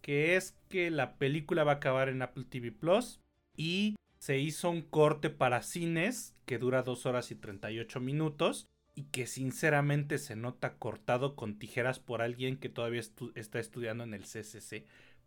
que 0.00 0.36
es 0.36 0.56
que 0.68 0.88
la 0.88 1.16
película 1.18 1.64
va 1.64 1.72
a 1.72 1.74
acabar 1.76 2.08
en 2.08 2.22
Apple 2.22 2.44
TV 2.48 2.70
Plus 2.70 3.20
y 3.56 3.96
se 4.28 4.36
hizo 4.36 4.68
un 4.68 4.82
corte 4.82 5.30
para 5.30 5.62
cines 5.62 6.36
que 6.44 6.58
dura 6.58 6.82
2 6.82 7.06
horas 7.06 7.30
y 7.30 7.34
38 7.34 7.98
minutos 7.98 8.66
y 8.94 9.04
que 9.04 9.26
sinceramente 9.26 10.18
se 10.18 10.36
nota 10.36 10.74
cortado 10.74 11.34
con 11.34 11.58
tijeras 11.58 11.98
por 11.98 12.20
alguien 12.20 12.58
que 12.58 12.68
todavía 12.68 13.00
está 13.34 13.58
estudiando 13.58 14.04
en 14.04 14.12
el 14.12 14.24
CCC. 14.24 14.84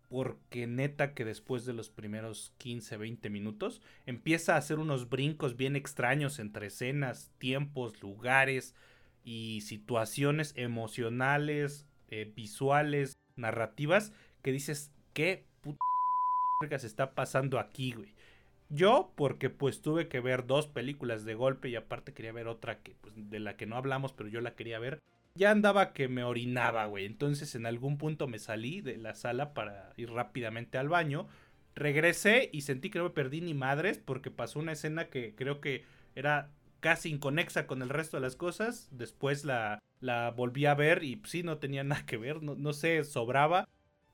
Porque 0.07 0.67
neta 0.67 1.15
que 1.15 1.25
después 1.25 1.65
de 1.65 1.73
los 1.73 1.89
primeros 1.89 2.53
15, 2.59 2.97
20 2.97 3.31
minutos 3.31 3.81
empieza 4.05 4.53
a 4.53 4.57
hacer 4.57 4.77
unos 4.77 5.09
brincos 5.09 5.57
bien 5.57 5.75
extraños 5.75 6.37
entre 6.37 6.67
escenas, 6.67 7.31
tiempos, 7.39 8.03
lugares 8.03 8.75
y 9.23 9.61
situaciones 9.61 10.53
emocionales, 10.55 11.87
eh, 12.09 12.31
visuales, 12.35 13.15
narrativas, 13.35 14.13
que 14.43 14.51
dices, 14.51 14.91
¿qué 15.13 15.47
puta 15.61 16.77
se 16.77 16.85
está 16.85 17.15
pasando 17.15 17.57
aquí, 17.57 17.93
güey? 17.93 18.13
Yo, 18.73 19.11
porque 19.15 19.49
pues 19.49 19.81
tuve 19.81 20.07
que 20.07 20.21
ver 20.21 20.47
dos 20.47 20.67
películas 20.67 21.25
de 21.25 21.35
golpe 21.35 21.67
y 21.67 21.75
aparte 21.75 22.13
quería 22.13 22.31
ver 22.31 22.47
otra 22.47 22.79
que, 22.79 22.95
pues, 23.01 23.13
de 23.17 23.39
la 23.39 23.57
que 23.57 23.65
no 23.65 23.75
hablamos, 23.75 24.13
pero 24.13 24.29
yo 24.29 24.39
la 24.39 24.55
quería 24.55 24.79
ver. 24.79 25.01
Ya 25.35 25.51
andaba 25.51 25.91
que 25.91 26.07
me 26.07 26.23
orinaba, 26.23 26.85
güey. 26.85 27.05
Entonces 27.05 27.53
en 27.55 27.65
algún 27.65 27.97
punto 27.97 28.27
me 28.27 28.39
salí 28.39 28.79
de 28.79 28.97
la 28.97 29.13
sala 29.13 29.53
para 29.53 29.91
ir 29.97 30.09
rápidamente 30.09 30.77
al 30.77 30.87
baño. 30.87 31.27
Regresé 31.75 32.49
y 32.53 32.61
sentí 32.61 32.89
que 32.89 32.99
no 32.99 33.05
me 33.05 33.09
perdí 33.11 33.41
ni 33.41 33.53
madres 33.53 33.97
porque 33.97 34.31
pasó 34.31 34.59
una 34.59 34.71
escena 34.71 35.09
que 35.09 35.35
creo 35.35 35.59
que 35.59 35.83
era 36.15 36.49
casi 36.79 37.09
inconexa 37.09 37.67
con 37.67 37.81
el 37.81 37.89
resto 37.89 38.17
de 38.17 38.21
las 38.21 38.37
cosas. 38.37 38.87
Después 38.91 39.43
la, 39.43 39.79
la 39.99 40.31
volví 40.31 40.65
a 40.65 40.75
ver 40.75 41.03
y 41.03 41.17
pues, 41.17 41.31
sí, 41.31 41.43
no 41.43 41.57
tenía 41.57 41.83
nada 41.83 42.05
que 42.05 42.15
ver. 42.15 42.41
No, 42.41 42.55
no 42.55 42.71
sé, 42.71 43.03
sobraba. 43.03 43.67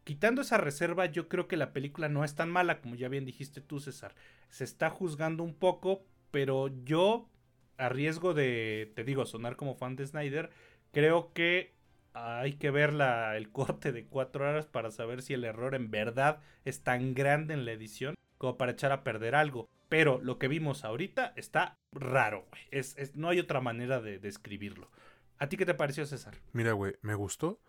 Quitando 0.07 0.41
esa 0.41 0.55
reserva, 0.55 1.07
yo 1.07 1.27
creo 1.27 1.49
que 1.49 1.57
la 1.57 1.73
película 1.73 2.07
no 2.07 2.23
es 2.23 2.33
tan 2.33 2.49
mala, 2.49 2.79
como 2.79 2.95
ya 2.95 3.09
bien 3.09 3.25
dijiste 3.25 3.59
tú, 3.59 3.81
César. 3.81 4.15
Se 4.47 4.63
está 4.63 4.89
juzgando 4.89 5.43
un 5.43 5.53
poco, 5.53 6.05
pero 6.31 6.69
yo, 6.85 7.29
a 7.77 7.89
riesgo 7.89 8.33
de, 8.33 8.93
te 8.95 9.03
digo, 9.03 9.25
sonar 9.25 9.57
como 9.57 9.75
fan 9.75 9.97
de 9.97 10.07
Snyder, 10.07 10.49
creo 10.93 11.33
que 11.33 11.75
hay 12.13 12.53
que 12.53 12.71
ver 12.71 12.93
la, 12.93 13.35
el 13.35 13.51
corte 13.51 13.91
de 13.91 14.05
cuatro 14.05 14.47
horas 14.47 14.65
para 14.65 14.91
saber 14.91 15.21
si 15.21 15.33
el 15.33 15.43
error 15.43 15.75
en 15.75 15.91
verdad 15.91 16.39
es 16.63 16.83
tan 16.83 17.13
grande 17.13 17.53
en 17.53 17.65
la 17.65 17.73
edición 17.73 18.15
como 18.37 18.55
para 18.55 18.71
echar 18.71 18.93
a 18.93 19.03
perder 19.03 19.35
algo. 19.35 19.67
Pero 19.89 20.21
lo 20.23 20.39
que 20.39 20.47
vimos 20.47 20.85
ahorita 20.85 21.33
está 21.35 21.75
raro, 21.91 22.47
güey. 22.49 22.61
Es, 22.71 23.13
no 23.17 23.27
hay 23.27 23.41
otra 23.41 23.59
manera 23.59 23.99
de 23.99 24.19
describirlo. 24.19 24.89
¿A 25.37 25.49
ti 25.49 25.57
qué 25.57 25.65
te 25.65 25.73
pareció, 25.73 26.05
César? 26.05 26.37
Mira, 26.53 26.71
güey, 26.71 26.95
me 27.01 27.13
gustó, 27.13 27.59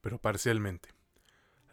pero 0.00 0.18
parcialmente. 0.18 0.95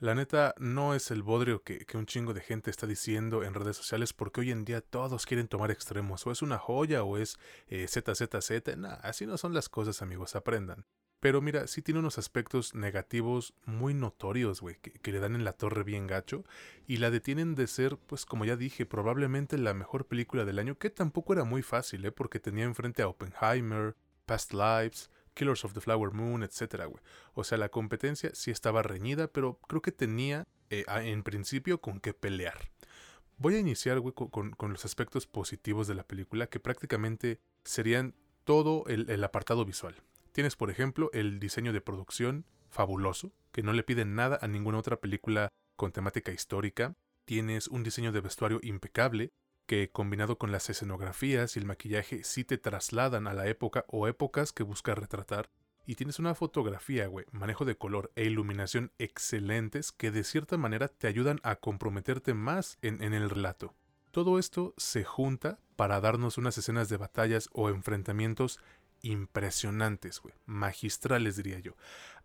La 0.04 0.16
neta 0.16 0.54
no 0.58 0.94
es 0.96 1.12
el 1.12 1.24
bodrio 1.24 1.64
que, 1.64 1.86
un 1.94 2.06
chingo 2.06 2.34
de 2.34 2.42
gente 2.42 2.70
está 2.70 2.86
diciendo 2.86 3.42
en 3.46 3.54
redes 3.54 3.78
sociales 3.78 4.12
porque 4.12 4.42
hoy 4.42 4.52
en 4.52 4.66
día 4.66 4.82
todos 4.82 5.26
quieren 5.26 5.48
tomar 5.48 5.72
extremos. 5.72 6.28
O 6.28 6.32
es 6.34 6.42
una 6.42 6.58
joya 6.58 7.06
o 7.06 7.16
es 7.16 7.40
eh, 7.70 7.88
ZZZ. 7.88 8.76
Nah, 8.76 8.96
así 8.96 9.26
no 9.26 9.38
son 9.38 9.54
las 9.54 9.70
cosas, 9.70 10.02
amigos, 10.02 10.36
aprendan. 10.36 10.86
Pero 11.22 11.40
mira, 11.40 11.68
sí 11.68 11.82
tiene 11.82 12.02
unos 12.02 12.18
aspectos 12.18 12.76
negativos 12.76 13.54
muy 13.64 13.94
notorios, 13.94 14.60
güey, 14.60 14.76
que, 14.82 14.92
que, 14.92 15.14
le 15.14 15.22
dan 15.22 15.36
en 15.36 15.46
la 15.46 15.54
torre 15.54 15.84
bien 15.84 16.06
gacho 16.06 16.44
y 16.86 16.98
la 16.98 17.10
detienen 17.10 17.56
de 17.56 17.68
ser, 17.68 17.96
pues 17.96 18.26
como 18.26 18.44
ya 18.44 18.58
dije, 18.58 18.86
probablemente 18.86 19.58
la 19.58 19.74
mejor 19.74 20.08
película 20.08 20.44
del 20.44 20.60
año, 20.60 20.78
que 20.78 20.90
tampoco 20.90 21.32
era 21.32 21.46
muy 21.46 21.62
fácil, 21.62 22.04
¿eh? 22.04 22.12
Porque 22.12 22.42
tenía 22.42 22.66
enfrente 22.66 23.04
a 23.04 23.08
Oppenheimer, 23.08 23.96
Past 24.26 24.54
Lives, 24.54 25.10
Killers 25.34 25.66
of 25.66 25.74
the 25.74 25.82
Flower 25.82 26.12
Moon, 26.12 26.44
etcétera, 26.44 26.86
güey. 26.86 27.02
O 27.34 27.44
sea, 27.44 27.58
la 27.58 27.70
competencia 27.70 28.32
sí 28.34 28.52
estaba 28.52 28.84
reñida, 28.84 29.28
pero 29.28 29.60
creo 29.68 29.82
que 29.82 29.92
tenía 29.92 30.48
eh, 30.70 30.86
en 30.88 31.24
principio 31.24 31.82
con 31.82 32.00
qué 32.00 32.14
pelear. 32.14 32.72
Voy 33.38 33.56
a 33.56 33.60
iniciar, 33.60 34.00
güey, 34.00 34.14
con, 34.14 34.56
los 34.60 34.86
aspectos 34.86 35.28
positivos 35.28 35.88
de 35.88 35.96
la 35.96 36.04
película, 36.04 36.48
que 36.48 36.60
prácticamente 36.60 37.40
serían 37.64 38.16
todo 38.44 38.86
el, 38.88 39.24
apartado 39.24 39.66
visual. 39.66 39.96
Tienes, 40.32 40.56
por 40.56 40.70
ejemplo, 40.70 41.10
el 41.14 41.40
diseño 41.40 41.74
de 41.74 41.82
producción 41.82 42.46
fabuloso, 42.70 43.34
que 43.52 43.64
no 43.64 43.74
le 43.74 43.84
piden 43.84 44.16
nada 44.16 44.40
a 44.42 44.48
ninguna 44.48 44.78
otra 44.78 44.98
película 44.98 45.50
con 45.76 45.92
temática 45.92 46.32
histórica. 46.32 46.96
Tienes 47.26 47.68
un 47.68 47.84
diseño 47.84 48.12
de 48.12 48.22
vestuario 48.22 48.60
impecable, 48.62 49.32
que 49.66 49.90
combinado 49.90 50.38
con 50.38 50.52
las 50.52 50.70
escenografías 50.70 51.56
y 51.56 51.60
el 51.60 51.66
maquillaje 51.66 52.24
sí 52.24 52.44
te 52.44 52.58
trasladan 52.58 53.28
a 53.28 53.34
la 53.34 53.48
época 53.48 53.86
o 53.88 54.08
épocas 54.08 54.52
que 54.52 54.64
buscas 54.64 54.98
retratar. 54.98 55.50
Y 55.86 55.96
tienes 55.96 56.20
una 56.20 56.34
fotografía, 56.34 57.08
güey, 57.08 57.26
manejo 57.32 57.66
de 57.66 57.78
color 57.78 58.12
e 58.16 58.24
iluminación 58.24 58.92
excelentes 59.00 59.92
que 59.92 60.12
de 60.12 60.24
cierta 60.24 60.58
manera 60.58 60.88
te 60.88 61.08
ayudan 61.08 61.40
a 61.44 61.58
comprometerte 61.58 62.34
más 62.34 62.78
en, 62.82 63.02
el 63.02 63.30
relato. 63.30 63.74
Todo 64.12 64.40
esto 64.40 64.74
se 64.78 65.04
junta 65.04 65.60
para 65.76 66.00
darnos 66.00 66.38
unas 66.38 66.58
escenas 66.58 66.88
de 66.88 66.98
batallas 66.98 67.50
o 67.52 67.70
enfrentamientos 67.70 68.60
impresionantes, 69.02 70.22
güey, 70.22 70.36
magistrales 70.46 71.36
diría 71.36 71.60
yo 71.60 71.76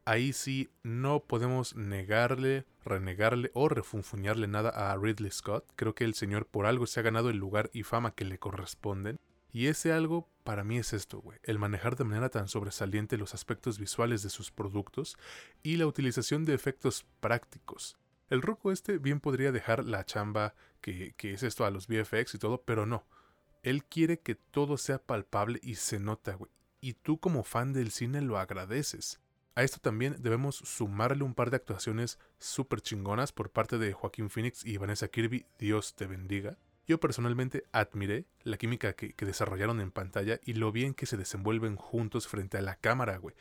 ahí 0.08 0.32
sí 0.32 0.70
no 0.82 1.20
podemos 1.20 1.76
negarle, 1.76 2.64
renegarle 2.82 3.50
o 3.52 3.68
refunfuñarle 3.68 4.48
nada 4.48 4.70
a 4.70 4.96
Ridley 4.96 5.30
Scott. 5.30 5.70
Creo 5.76 5.94
que 5.94 6.04
el 6.04 6.14
señor 6.14 6.46
por 6.46 6.64
algo 6.64 6.86
se 6.86 7.00
ha 7.00 7.02
ganado 7.02 7.28
el 7.28 7.36
lugar 7.36 7.68
y 7.74 7.82
fama 7.82 8.14
que 8.14 8.24
le 8.24 8.38
corresponden. 8.38 9.20
Y 9.52 9.66
ese 9.66 9.92
algo 9.92 10.26
para 10.44 10.64
mí 10.64 10.78
es 10.78 10.94
esto, 10.94 11.20
güey, 11.20 11.38
el 11.42 11.58
manejar 11.58 11.96
de 11.96 12.04
manera 12.04 12.30
tan 12.30 12.48
sobresaliente 12.48 13.18
los 13.18 13.34
aspectos 13.34 13.78
visuales 13.78 14.22
de 14.22 14.30
sus 14.30 14.50
productos 14.50 15.18
y 15.62 15.76
la 15.76 15.86
utilización 15.86 16.46
de 16.46 16.54
efectos 16.54 17.04
prácticos. 17.20 17.98
El 18.30 18.40
roco 18.40 18.72
este 18.72 18.96
bien 18.96 19.20
podría 19.20 19.52
dejar 19.52 19.84
la 19.84 20.04
chamba 20.04 20.54
que, 20.80 21.12
que 21.18 21.34
es 21.34 21.42
esto 21.42 21.66
a 21.66 21.70
los 21.70 21.86
VFX 21.86 22.34
y 22.34 22.38
todo, 22.38 22.62
pero 22.62 22.86
no. 22.86 23.06
Él 23.62 23.84
quiere 23.84 24.20
que 24.20 24.36
todo 24.36 24.78
sea 24.78 24.98
palpable 24.98 25.60
y 25.62 25.74
se 25.74 25.98
nota, 25.98 26.34
güey. 26.34 26.50
Y 26.80 26.94
tú 26.94 27.18
como 27.18 27.42
fan 27.42 27.74
del 27.74 27.90
cine 27.90 28.22
lo 28.22 28.38
agradeces. 28.38 29.20
A 29.58 29.64
esto 29.64 29.80
también 29.80 30.14
debemos 30.20 30.54
sumarle 30.54 31.24
un 31.24 31.34
par 31.34 31.50
de 31.50 31.56
actuaciones 31.56 32.20
súper 32.38 32.80
chingonas 32.80 33.32
por 33.32 33.50
parte 33.50 33.76
de 33.76 33.92
Joaquín 33.92 34.30
Phoenix 34.30 34.64
y 34.64 34.76
Vanessa 34.76 35.08
Kirby, 35.08 35.46
Dios 35.58 35.96
te 35.96 36.06
bendiga. 36.06 36.56
Yo 36.86 37.00
personalmente 37.00 37.64
admiré 37.72 38.26
la 38.44 38.56
química 38.56 38.92
que, 38.92 39.12
desarrollaron 39.18 39.80
en 39.80 39.90
pantalla 39.90 40.38
y 40.44 40.52
lo 40.52 40.70
bien 40.70 40.94
que 40.94 41.06
se 41.06 41.16
desenvuelven 41.16 41.74
juntos 41.74 42.28
frente 42.28 42.56
a 42.56 42.62
la 42.62 42.76
cámara, 42.76 43.16
güey. 43.16 43.34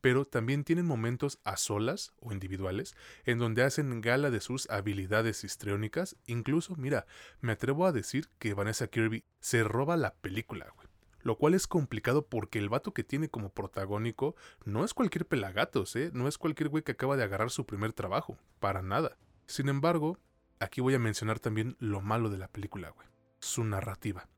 Pero 0.00 0.24
también 0.24 0.62
tienen 0.62 0.86
momentos 0.86 1.40
a 1.42 1.56
solas 1.56 2.12
o 2.20 2.30
individuales 2.32 2.94
en 3.24 3.40
donde 3.40 3.64
hacen 3.64 4.00
gala 4.00 4.30
de 4.30 4.38
sus 4.38 4.70
habilidades 4.70 5.42
histriónicas. 5.42 6.14
Incluso, 6.26 6.76
mira, 6.76 7.04
me 7.40 7.50
atrevo 7.50 7.84
a 7.84 7.90
decir 7.90 8.28
que 8.38 8.54
Vanessa 8.54 8.86
Kirby 8.86 9.24
se 9.40 9.64
roba 9.64 9.96
la 9.96 10.14
película, 10.14 10.72
güey 10.76 10.93
lo 11.24 11.36
cual 11.36 11.54
es 11.54 11.66
complicado 11.66 12.26
porque 12.26 12.58
el 12.58 12.68
vato 12.68 12.92
que 12.92 13.02
tiene 13.02 13.28
como 13.28 13.48
protagónico 13.48 14.36
no 14.64 14.84
es 14.84 14.94
cualquier 14.94 15.26
pelagatos, 15.26 15.96
¿eh? 15.96 16.10
No 16.12 16.28
es 16.28 16.38
cualquier 16.38 16.68
güey 16.68 16.84
que 16.84 16.92
acaba 16.92 17.16
de 17.16 17.24
agarrar 17.24 17.50
su 17.50 17.66
primer 17.66 17.94
trabajo, 17.94 18.38
para 18.60 18.82
nada. 18.82 19.16
Sin 19.46 19.68
embargo, 19.70 20.18
aquí 20.60 20.82
voy 20.82 20.94
a 20.94 20.98
mencionar 20.98 21.40
también 21.40 21.76
lo 21.80 22.02
malo 22.02 22.28
de 22.28 22.38
la 22.38 22.48
película, 22.48 22.90
güey. 22.90 23.08
Su 23.40 23.64
narrativa. 23.64 24.28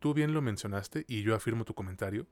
Tú 0.00 0.14
bien 0.14 0.34
lo 0.34 0.42
mencionaste 0.42 1.04
y 1.06 1.22
yo 1.22 1.36
afirmo 1.36 1.64
tu 1.64 1.74
comentario. 1.74 2.26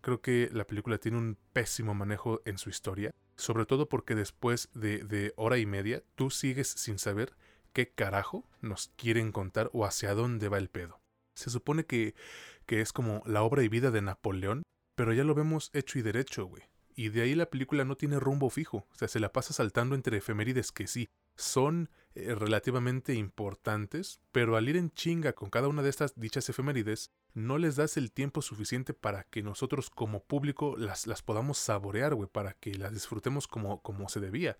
Creo 0.00 0.22
que 0.22 0.48
la 0.50 0.66
película 0.66 0.96
tiene 0.96 1.18
un 1.18 1.36
pésimo 1.52 1.94
manejo 1.94 2.40
en 2.46 2.56
su 2.56 2.70
historia, 2.70 3.14
sobre 3.36 3.66
todo 3.66 3.90
porque 3.90 4.14
después 4.14 4.70
de, 4.72 5.04
de 5.04 5.34
hora 5.36 5.58
y 5.58 5.66
media 5.66 6.02
tú 6.14 6.30
sigues 6.30 6.68
sin 6.68 6.98
saber 6.98 7.36
qué 7.74 7.90
carajo 7.90 8.48
nos 8.62 8.90
quieren 8.96 9.32
contar 9.32 9.68
o 9.74 9.84
hacia 9.84 10.14
dónde 10.14 10.48
va 10.48 10.56
el 10.56 10.70
pedo. 10.70 11.00
Se 11.34 11.50
supone 11.50 11.84
que 11.84 12.14
que 12.66 12.80
es 12.80 12.92
como 12.92 13.22
la 13.26 13.42
obra 13.42 13.62
y 13.62 13.68
vida 13.68 13.90
de 13.90 14.02
Napoleón, 14.02 14.62
pero 14.94 15.12
ya 15.12 15.24
lo 15.24 15.34
vemos 15.34 15.70
hecho 15.72 15.98
y 15.98 16.02
derecho, 16.02 16.46
güey. 16.46 16.62
Y 16.96 17.08
de 17.08 17.22
ahí 17.22 17.34
la 17.34 17.50
película 17.50 17.84
no 17.84 17.96
tiene 17.96 18.20
rumbo 18.20 18.50
fijo, 18.50 18.86
o 18.90 18.94
sea, 18.94 19.08
se 19.08 19.18
la 19.18 19.32
pasa 19.32 19.52
saltando 19.52 19.96
entre 19.96 20.18
efemérides 20.18 20.70
que 20.70 20.86
sí, 20.86 21.08
son 21.36 21.90
eh, 22.14 22.34
relativamente 22.34 23.14
importantes, 23.14 24.20
pero 24.30 24.56
al 24.56 24.68
ir 24.68 24.76
en 24.76 24.92
chinga 24.92 25.32
con 25.32 25.50
cada 25.50 25.66
una 25.66 25.82
de 25.82 25.90
estas 25.90 26.14
dichas 26.14 26.48
efemérides, 26.48 27.10
no 27.32 27.58
les 27.58 27.74
das 27.74 27.96
el 27.96 28.12
tiempo 28.12 28.42
suficiente 28.42 28.94
para 28.94 29.24
que 29.24 29.42
nosotros 29.42 29.90
como 29.90 30.22
público 30.22 30.76
las, 30.76 31.08
las 31.08 31.22
podamos 31.22 31.58
saborear, 31.58 32.14
güey, 32.14 32.28
para 32.28 32.52
que 32.52 32.74
las 32.76 32.92
disfrutemos 32.92 33.48
como, 33.48 33.82
como 33.82 34.08
se 34.08 34.20
debía. 34.20 34.56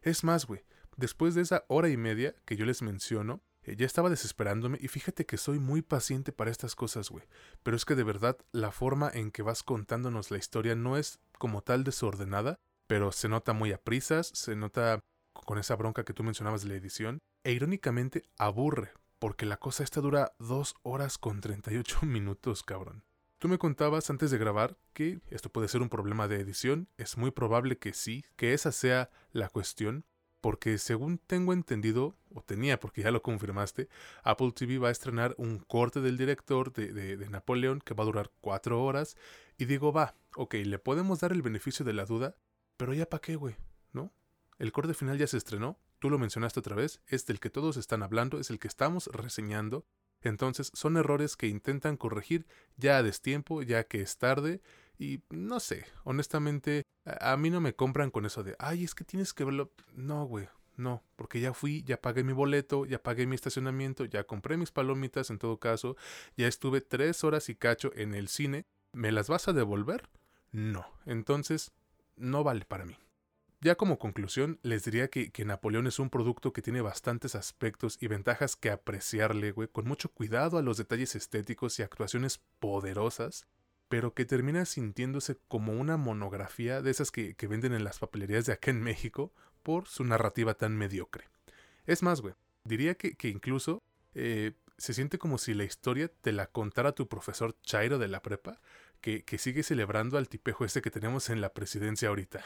Es 0.00 0.24
más, 0.24 0.46
güey, 0.46 0.64
después 0.96 1.34
de 1.34 1.42
esa 1.42 1.64
hora 1.68 1.90
y 1.90 1.98
media 1.98 2.34
que 2.46 2.56
yo 2.56 2.64
les 2.64 2.80
menciono, 2.80 3.42
eh, 3.64 3.76
ya 3.76 3.86
estaba 3.86 4.10
desesperándome 4.10 4.78
y 4.80 4.88
fíjate 4.88 5.26
que 5.26 5.36
soy 5.36 5.58
muy 5.58 5.82
paciente 5.82 6.32
para 6.32 6.50
estas 6.50 6.74
cosas, 6.74 7.10
güey. 7.10 7.24
Pero 7.62 7.76
es 7.76 7.84
que 7.84 7.94
de 7.94 8.04
verdad 8.04 8.36
la 8.52 8.70
forma 8.70 9.10
en 9.12 9.30
que 9.30 9.42
vas 9.42 9.62
contándonos 9.62 10.30
la 10.30 10.38
historia 10.38 10.74
no 10.74 10.96
es 10.96 11.18
como 11.38 11.62
tal 11.62 11.84
desordenada, 11.84 12.58
pero 12.86 13.12
se 13.12 13.28
nota 13.28 13.52
muy 13.52 13.72
a 13.72 13.78
prisas, 13.78 14.28
se 14.34 14.56
nota 14.56 15.00
con 15.32 15.58
esa 15.58 15.76
bronca 15.76 16.04
que 16.04 16.14
tú 16.14 16.22
mencionabas 16.22 16.62
de 16.62 16.68
la 16.68 16.74
edición, 16.74 17.18
e 17.44 17.52
irónicamente 17.52 18.22
aburre, 18.38 18.92
porque 19.18 19.46
la 19.46 19.58
cosa 19.58 19.84
esta 19.84 20.00
dura 20.00 20.32
dos 20.38 20.74
horas 20.82 21.18
con 21.18 21.40
38 21.40 22.00
minutos, 22.02 22.62
cabrón. 22.62 23.04
Tú 23.38 23.48
me 23.48 23.58
contabas 23.58 24.08
antes 24.08 24.30
de 24.30 24.38
grabar 24.38 24.78
que 24.94 25.20
esto 25.28 25.50
puede 25.50 25.68
ser 25.68 25.82
un 25.82 25.90
problema 25.90 26.28
de 26.28 26.40
edición. 26.40 26.88
Es 26.96 27.18
muy 27.18 27.30
probable 27.30 27.76
que 27.76 27.92
sí, 27.92 28.24
que 28.36 28.54
esa 28.54 28.72
sea 28.72 29.10
la 29.32 29.50
cuestión. 29.50 30.06
Porque 30.44 30.76
según 30.76 31.16
tengo 31.16 31.54
entendido, 31.54 32.18
o 32.34 32.42
tenía 32.42 32.78
porque 32.78 33.00
ya 33.00 33.10
lo 33.10 33.22
confirmaste, 33.22 33.88
Apple 34.22 34.52
TV 34.52 34.76
va 34.76 34.88
a 34.88 34.90
estrenar 34.90 35.34
un 35.38 35.58
corte 35.58 36.02
del 36.02 36.18
director 36.18 36.70
de, 36.70 36.92
de, 36.92 37.30
Napoleón 37.30 37.80
que 37.80 37.94
va 37.94 38.02
a 38.02 38.06
durar 38.06 38.30
cuatro 38.42 38.84
horas. 38.84 39.16
Y 39.56 39.64
digo, 39.64 39.90
va, 39.90 40.14
ok, 40.36 40.56
le 40.66 40.78
podemos 40.78 41.20
dar 41.20 41.32
el 41.32 41.40
beneficio 41.40 41.82
de 41.82 41.94
la 41.94 42.04
duda, 42.04 42.36
pero 42.76 42.92
ya 42.92 43.08
para 43.08 43.22
qué, 43.22 43.36
güey, 43.36 43.56
¿no? 43.94 44.12
El 44.58 44.70
corte 44.70 44.92
final 44.92 45.16
ya 45.16 45.26
se 45.26 45.38
estrenó, 45.38 45.78
tú 45.98 46.10
lo 46.10 46.18
mencionaste 46.18 46.60
otra 46.60 46.76
vez, 46.76 47.00
es 47.06 47.24
del 47.24 47.40
que 47.40 47.48
todos 47.48 47.78
están 47.78 48.02
hablando, 48.02 48.38
es 48.38 48.50
el 48.50 48.58
que 48.58 48.68
estamos 48.68 49.06
reseñando. 49.14 49.86
Entonces 50.20 50.70
son 50.74 50.98
errores 50.98 51.38
que 51.38 51.46
intentan 51.46 51.96
corregir 51.96 52.46
ya 52.76 52.98
a 52.98 53.02
destiempo, 53.02 53.62
ya 53.62 53.84
que 53.84 54.02
es 54.02 54.18
tarde. 54.18 54.60
Y 54.98 55.22
no 55.30 55.60
sé, 55.60 55.86
honestamente, 56.04 56.82
a, 57.04 57.36
mí 57.36 57.50
no 57.50 57.60
me 57.60 57.74
compran 57.74 58.10
con 58.10 58.26
eso 58.26 58.42
de, 58.42 58.54
ay, 58.58 58.84
es 58.84 58.94
que 58.94 59.04
tienes 59.04 59.32
que 59.32 59.44
verlo. 59.44 59.72
No, 59.94 60.24
güey, 60.26 60.48
no, 60.76 61.02
porque 61.16 61.40
ya 61.40 61.52
fui, 61.52 61.82
ya 61.84 62.00
pagué 62.00 62.24
mi 62.24 62.32
boleto, 62.32 62.84
ya 62.86 63.02
pagué 63.02 63.26
mi 63.26 63.34
estacionamiento, 63.34 64.04
ya 64.04 64.24
compré 64.24 64.56
mis 64.56 64.70
palomitas 64.70 65.30
en 65.30 65.38
todo 65.38 65.58
caso, 65.58 65.96
ya 66.36 66.46
estuve 66.46 66.80
tres 66.80 67.24
horas 67.24 67.48
y 67.48 67.54
cacho 67.54 67.90
en 67.94 68.14
el 68.14 68.28
cine. 68.28 68.66
¿Me 68.92 69.10
las 69.10 69.28
vas 69.28 69.48
a 69.48 69.52
devolver? 69.52 70.08
No. 70.52 70.86
Entonces, 71.04 71.72
no 72.16 72.44
vale 72.44 72.64
para 72.64 72.84
mí. 72.84 72.96
Ya 73.64 73.76
como 73.76 73.98
conclusión, 73.98 74.60
les 74.62 74.84
diría 74.84 75.08
que, 75.08 75.32
Napoleón 75.44 75.86
es 75.86 75.98
un 75.98 76.10
producto 76.10 76.52
que 76.52 76.60
tiene 76.60 76.82
bastantes 76.82 77.34
aspectos 77.34 77.96
y 77.98 78.08
ventajas 78.08 78.56
que 78.56 78.70
apreciarle, 78.70 79.52
güey, 79.52 79.68
con 79.68 79.86
mucho 79.86 80.10
cuidado 80.10 80.58
a 80.58 80.62
los 80.62 80.76
detalles 80.76 81.14
estéticos 81.14 81.78
y 81.78 81.82
actuaciones 81.82 82.42
poderosas, 82.58 83.46
pero 83.94 84.12
que 84.12 84.24
termina 84.24 84.64
sintiéndose 84.64 85.38
como 85.46 85.72
una 85.72 85.96
monografía 85.96 86.82
de 86.82 86.90
esas 86.90 87.12
que, 87.12 87.36
venden 87.48 87.74
en 87.74 87.84
las 87.84 88.00
papelerías 88.00 88.44
de 88.44 88.52
acá 88.52 88.72
en 88.72 88.82
México 88.82 89.32
por 89.62 89.86
su 89.86 90.02
narrativa 90.02 90.54
tan 90.54 90.76
mediocre. 90.76 91.28
Es 91.86 92.02
más, 92.02 92.20
güey, 92.20 92.34
diría 92.64 92.96
que, 92.96 93.16
incluso 93.28 93.84
eh, 94.16 94.54
se 94.78 94.94
siente 94.94 95.16
como 95.16 95.38
si 95.38 95.54
la 95.54 95.62
historia 95.62 96.08
te 96.08 96.32
la 96.32 96.48
contara 96.48 96.90
tu 96.90 97.06
profesor 97.06 97.56
Chairo 97.62 98.00
de 98.00 98.08
la 98.08 98.20
prepa, 98.20 98.60
que, 99.00 99.22
sigue 99.38 99.62
celebrando 99.62 100.18
al 100.18 100.28
tipejo 100.28 100.64
este 100.64 100.82
que 100.82 100.90
tenemos 100.90 101.30
en 101.30 101.40
la 101.40 101.54
presidencia 101.54 102.08
ahorita. 102.08 102.42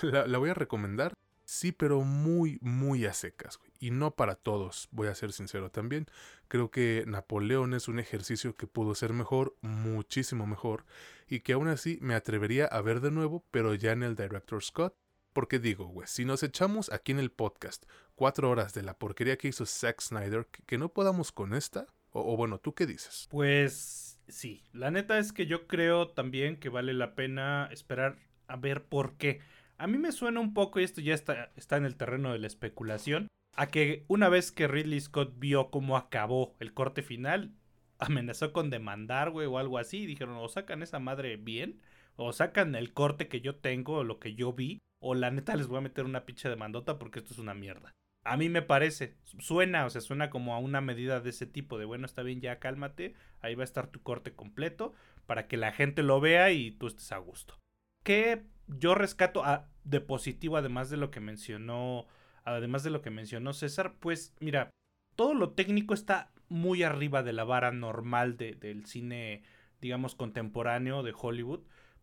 la, 0.00 0.38
voy 0.38 0.48
a 0.48 0.54
recomendar, 0.54 1.12
sí, 1.52 1.70
pero 1.70 2.00
muy, 2.00 2.58
muy 2.62 3.04
a 3.04 3.12
secas. 3.12 3.60
Y 3.78 3.90
no 3.90 4.14
para 4.14 4.36
todos, 4.36 4.88
voy 4.90 5.08
a 5.08 5.14
ser 5.14 5.32
sincero 5.32 5.70
también. 5.70 6.06
Creo 6.48 6.70
que 6.70 7.04
Napoleón 7.06 7.74
es 7.74 7.88
un 7.88 7.98
ejercicio 7.98 8.54
que 8.56 8.66
pudo 8.66 8.94
ser 8.94 9.12
mejor, 9.12 9.54
muchísimo 9.60 10.46
mejor, 10.46 10.86
y 11.28 11.40
que 11.40 11.52
aún 11.52 11.68
así 11.68 11.98
me 12.00 12.14
atrevería 12.14 12.64
a 12.66 12.80
ver 12.80 13.00
de 13.00 13.10
nuevo, 13.10 13.44
pero 13.50 13.74
ya 13.74 13.92
en 13.92 14.02
el 14.02 14.16
Director 14.16 14.62
Scott. 14.62 14.96
Porque 15.32 15.58
digo, 15.58 15.86
güey, 15.86 16.06
si 16.08 16.24
nos 16.24 16.42
echamos 16.42 16.92
aquí 16.92 17.12
en 17.12 17.18
el 17.18 17.30
podcast 17.30 17.84
cuatro 18.14 18.50
horas 18.50 18.74
de 18.74 18.82
la 18.82 18.98
porquería 18.98 19.38
que 19.38 19.48
hizo 19.48 19.64
Zack 19.64 20.00
Snyder, 20.00 20.46
que, 20.66 20.76
no 20.76 20.90
podamos 20.90 21.32
con 21.32 21.54
esta, 21.54 21.86
o 22.10 22.36
bueno, 22.36 22.58
¿tú 22.58 22.74
qué 22.74 22.84
dices? 22.84 23.28
Pues 23.30 24.20
sí, 24.28 24.62
la 24.72 24.90
neta 24.90 25.18
es 25.18 25.32
que 25.32 25.46
yo 25.46 25.66
creo 25.66 26.08
también 26.08 26.56
que 26.58 26.68
vale 26.68 26.92
la 26.92 27.14
pena 27.14 27.68
esperar 27.72 28.18
a 28.46 28.56
ver 28.56 28.84
por 28.84 29.16
qué. 29.16 29.40
A 29.82 29.88
mí 29.88 29.98
me 29.98 30.12
suena 30.12 30.38
un 30.38 30.54
poco, 30.54 30.78
y 30.78 30.84
esto 30.84 31.00
ya 31.00 31.12
está, 31.12 31.50
está 31.56 31.76
en 31.76 31.84
el 31.84 31.96
terreno 31.96 32.32
de 32.32 32.38
la 32.38 32.46
especulación, 32.46 33.26
a 33.56 33.66
que 33.66 34.04
una 34.06 34.28
vez 34.28 34.52
que 34.52 34.68
Ridley 34.68 35.00
Scott 35.00 35.34
vio 35.40 35.72
cómo 35.72 35.96
acabó 35.96 36.54
el 36.60 36.72
corte 36.72 37.02
final, 37.02 37.56
amenazó 37.98 38.52
con 38.52 38.70
demandar, 38.70 39.30
güey, 39.30 39.48
o 39.48 39.58
algo 39.58 39.78
así, 39.78 40.02
y 40.02 40.06
dijeron, 40.06 40.36
o 40.36 40.48
sacan 40.48 40.84
esa 40.84 41.00
madre 41.00 41.36
bien, 41.36 41.80
o 42.14 42.32
sacan 42.32 42.76
el 42.76 42.92
corte 42.92 43.26
que 43.26 43.40
yo 43.40 43.56
tengo, 43.56 43.94
o 43.94 44.04
lo 44.04 44.20
que 44.20 44.36
yo 44.36 44.52
vi, 44.52 44.78
o 45.00 45.16
la 45.16 45.32
neta 45.32 45.56
les 45.56 45.66
voy 45.66 45.78
a 45.78 45.80
meter 45.80 46.04
una 46.04 46.26
pinche 46.26 46.48
demandota 46.48 47.00
porque 47.00 47.18
esto 47.18 47.34
es 47.34 47.40
una 47.40 47.54
mierda. 47.54 47.90
A 48.24 48.36
mí 48.36 48.48
me 48.48 48.62
parece, 48.62 49.16
suena, 49.40 49.84
o 49.84 49.90
sea, 49.90 50.00
suena 50.00 50.30
como 50.30 50.54
a 50.54 50.60
una 50.60 50.80
medida 50.80 51.18
de 51.18 51.30
ese 51.30 51.46
tipo, 51.46 51.76
de 51.76 51.86
bueno, 51.86 52.06
está 52.06 52.22
bien, 52.22 52.40
ya 52.40 52.60
cálmate, 52.60 53.16
ahí 53.40 53.56
va 53.56 53.62
a 53.62 53.64
estar 53.64 53.88
tu 53.88 54.00
corte 54.00 54.32
completo 54.32 54.94
para 55.26 55.48
que 55.48 55.56
la 55.56 55.72
gente 55.72 56.04
lo 56.04 56.20
vea 56.20 56.52
y 56.52 56.70
tú 56.70 56.86
estés 56.86 57.10
a 57.10 57.18
gusto. 57.18 57.58
Que 58.04 58.44
yo 58.68 58.94
rescato 58.94 59.44
a, 59.44 59.71
de 59.84 60.00
positivo, 60.00 60.56
además 60.56 60.90
de 60.90 60.96
lo 60.96 61.10
que 61.10 61.20
mencionó, 61.20 62.06
además 62.44 62.82
de 62.82 62.90
lo 62.90 63.02
que 63.02 63.10
mencionó 63.10 63.52
César, 63.52 63.94
pues 63.98 64.34
mira, 64.40 64.70
todo 65.16 65.34
lo 65.34 65.50
técnico 65.50 65.94
está 65.94 66.30
muy 66.48 66.82
arriba 66.82 67.22
de 67.22 67.32
la 67.32 67.44
vara 67.44 67.72
normal 67.72 68.36
del 68.36 68.84
cine, 68.86 69.42
digamos, 69.80 70.14
contemporáneo 70.14 71.02
de 71.02 71.14
Hollywood, 71.18 71.60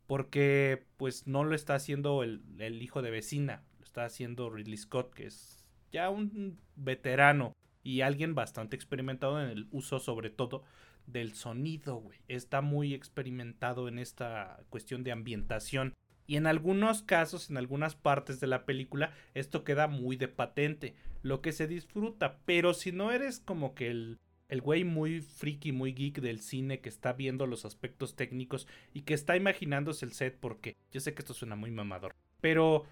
porque 0.08 0.86
pues 0.98 1.28
no 1.28 1.44
lo 1.44 1.56
está 1.56 1.76
haciendo 1.76 2.24
el, 2.24 2.42
el 2.58 2.82
hijo 2.82 3.02
de 3.02 3.12
vecina, 3.12 3.64
lo 3.78 3.86
está 3.86 4.06
haciendo 4.06 4.50
Ridley 4.50 4.78
Scott, 4.78 5.14
que 5.14 5.28
es 5.28 5.64
ya 5.92 6.10
un 6.10 6.60
veterano 6.76 7.54
y 7.84 8.02
alguien 8.02 8.36
bastante 8.36 8.76
experimentado 8.76 9.42
en 9.42 9.50
el 9.50 9.68
uso 9.72 10.00
sobre 10.00 10.30
todo 10.30 10.64
del 11.06 11.34
sonido, 11.34 11.96
güey. 11.96 12.20
Está 12.28 12.62
muy 12.62 12.94
experimentado 12.94 13.88
en 13.88 14.00
esta 14.00 14.64
cuestión 14.70 15.04
de 15.04 15.12
ambientación. 15.12 15.94
Y 16.30 16.38
en 16.38 16.46
algunos 16.46 17.02
casos, 17.02 17.50
en 17.50 17.58
algunas 17.58 17.96
partes 17.96 18.40
de 18.40 18.46
la 18.46 18.64
película, 18.64 19.14
esto 19.34 19.64
queda 19.64 19.88
muy 19.88 20.16
de 20.16 20.28
patente, 20.28 20.94
lo 21.24 21.42
que 21.42 21.52
se 21.52 21.66
disfruta. 21.66 22.38
Pero 22.46 22.76
si 22.76 22.92
no 22.92 23.12
eres 23.12 23.40
como 23.40 23.74
que 23.74 23.90
el, 23.90 24.20
el 24.48 24.62
güey 24.62 24.84
muy 24.84 25.22
friki, 25.22 25.72
muy 25.72 25.92
geek 25.94 26.22
del 26.22 26.40
cine 26.40 26.82
que 26.82 26.90
está 26.90 27.14
viendo 27.14 27.48
los 27.48 27.66
aspectos 27.66 28.16
técnicos 28.16 28.68
y 28.94 29.02
que 29.02 29.16
está 29.16 29.38
imaginándose 29.38 30.06
el 30.06 30.14
set, 30.14 30.38
porque 30.40 30.78
yo 30.92 31.00
sé 31.00 31.16
que 31.16 31.24
esto 31.24 31.34
suena 31.34 31.56
muy 31.56 31.72
mamador, 31.72 32.14
pero 32.42 32.86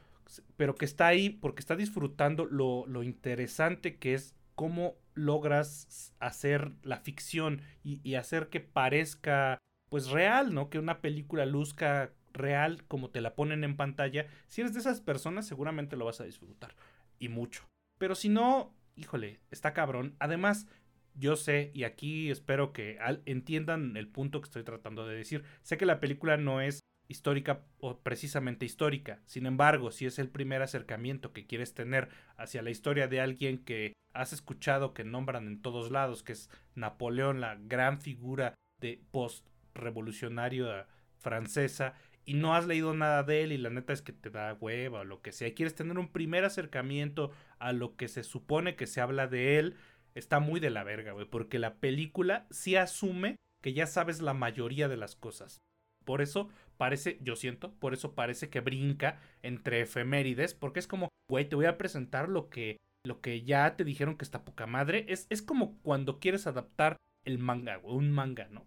pero 0.56 0.74
que 0.74 0.86
está 0.86 1.06
ahí 1.06 1.30
porque 1.30 1.60
está 1.60 1.76
disfrutando 1.76 2.46
lo, 2.46 2.88
lo 2.88 3.04
interesante 3.04 3.98
que 3.98 4.16
es 4.16 4.36
cómo 4.56 4.96
logras 5.14 6.12
hacer 6.20 6.72
la 6.82 6.98
ficción 6.98 7.62
y, 7.84 8.02
y, 8.02 8.16
hacer 8.16 8.50
que 8.50 8.62
parezca 8.62 9.60
pues 9.90 10.10
real, 10.10 10.56
¿no? 10.56 10.70
Que 10.70 10.80
una 10.80 11.02
película 11.02 11.46
luzca 11.46 12.12
real 12.38 12.84
como 12.88 13.10
te 13.10 13.22
la 13.22 13.36
ponen 13.36 13.64
en 13.64 13.76
pantalla. 13.76 14.28
Si 14.48 14.62
eres 14.62 14.74
de 14.74 14.80
esas 14.80 15.02
personas 15.02 15.48
seguramente 15.48 15.96
lo 15.96 16.06
vas 16.06 16.22
a 16.22 16.26
disfrutar 16.26 16.76
y 17.20 17.30
mucho. 17.30 17.64
Pero 17.98 18.16
si 18.16 18.30
no, 18.30 18.74
híjole, 18.96 19.40
está 19.52 19.74
cabrón. 19.74 20.16
Además, 20.20 20.68
yo 21.16 21.36
sé, 21.36 21.72
y 21.74 21.84
aquí 21.84 22.30
espero 22.30 22.74
que 22.74 23.00
entiendan 23.26 23.98
el 23.98 24.08
punto 24.08 24.40
que 24.40 24.46
estoy 24.46 24.64
tratando 24.64 25.08
de 25.08 25.16
decir, 25.16 25.44
sé 25.64 25.78
que 25.78 25.86
la 25.86 26.00
película 26.00 26.38
no 26.38 26.62
es 26.62 26.82
histórica 27.08 27.66
o 27.80 28.00
precisamente 28.00 28.66
histórica. 28.66 29.22
Sin 29.26 29.46
embargo, 29.46 29.92
si 29.92 30.06
es 30.06 30.20
el 30.20 30.30
primer 30.30 30.62
acercamiento 30.62 31.34
que 31.34 31.48
quieres 31.48 31.74
tener 31.74 32.10
hacia 32.36 32.62
la 32.62 32.70
historia 32.70 33.08
de 33.08 33.22
alguien 33.22 33.60
que 33.60 33.94
has 34.14 34.34
escuchado 34.34 34.94
que 34.94 35.04
nombran 35.04 35.48
en 35.48 35.62
todos 35.62 35.92
lados, 35.92 36.24
que 36.24 36.34
es 36.34 36.50
Napoleón, 36.76 37.40
la 37.42 37.56
gran 37.56 38.00
figura 38.00 38.54
de 38.80 39.02
post-revolucionaria 39.12 40.88
francesa, 41.18 41.94
y 42.28 42.34
no 42.34 42.54
has 42.54 42.68
leído 42.68 42.94
nada 42.94 43.24
de 43.24 43.42
él 43.42 43.54
y 43.54 43.58
la 43.58 43.70
neta 43.70 43.94
es 43.94 44.02
que 44.02 44.12
te 44.12 44.30
da 44.30 44.54
hueva 44.54 45.00
o 45.00 45.04
lo 45.06 45.22
que 45.22 45.32
sea, 45.32 45.56
quieres 45.56 45.76
tener 45.76 45.98
un 45.98 46.12
primer 46.12 46.44
acercamiento 46.44 47.32
a 47.58 47.72
lo 47.72 47.96
que 47.96 48.10
se 48.10 48.24
supone 48.24 48.76
que 48.76 48.86
se 48.86 49.00
habla 49.00 49.28
de 49.28 49.58
él, 49.58 49.78
está 50.14 50.42
muy 50.42 50.60
de 50.60 50.70
la 50.70 50.84
verga, 50.84 51.14
güey, 51.14 51.26
porque 51.26 51.58
la 51.58 51.76
película 51.76 52.46
sí 52.52 52.76
asume 52.76 53.38
que 53.64 53.72
ya 53.72 53.88
sabes 53.88 54.22
la 54.22 54.34
mayoría 54.34 54.90
de 54.90 54.98
las 54.98 55.16
cosas. 55.16 55.60
Por 56.04 56.22
eso 56.22 56.50
parece, 56.76 57.18
yo 57.22 57.38
siento, 57.38 57.74
por 57.76 57.94
eso 57.94 58.14
parece 58.14 58.50
que 58.50 58.60
brinca 58.60 59.20
entre 59.42 59.82
efemérides, 59.82 60.54
porque 60.54 60.80
es 60.80 60.88
como, 60.88 61.08
güey, 61.30 61.48
te 61.48 61.56
voy 61.56 61.66
a 61.66 61.78
presentar 61.78 62.28
lo 62.28 62.50
que, 62.50 62.76
lo 63.06 63.22
que 63.22 63.44
ya 63.44 63.78
te 63.78 63.86
dijeron 63.86 64.18
que 64.18 64.26
está 64.26 64.44
poca 64.44 64.68
madre. 64.68 65.06
Es, 65.08 65.28
es 65.30 65.42
como 65.42 65.78
cuando 65.82 66.20
quieres 66.20 66.46
adaptar 66.46 66.98
el 67.26 67.40
manga, 67.40 67.78
güey, 67.78 67.96
un 67.96 68.12
manga, 68.12 68.50
¿no? 68.52 68.66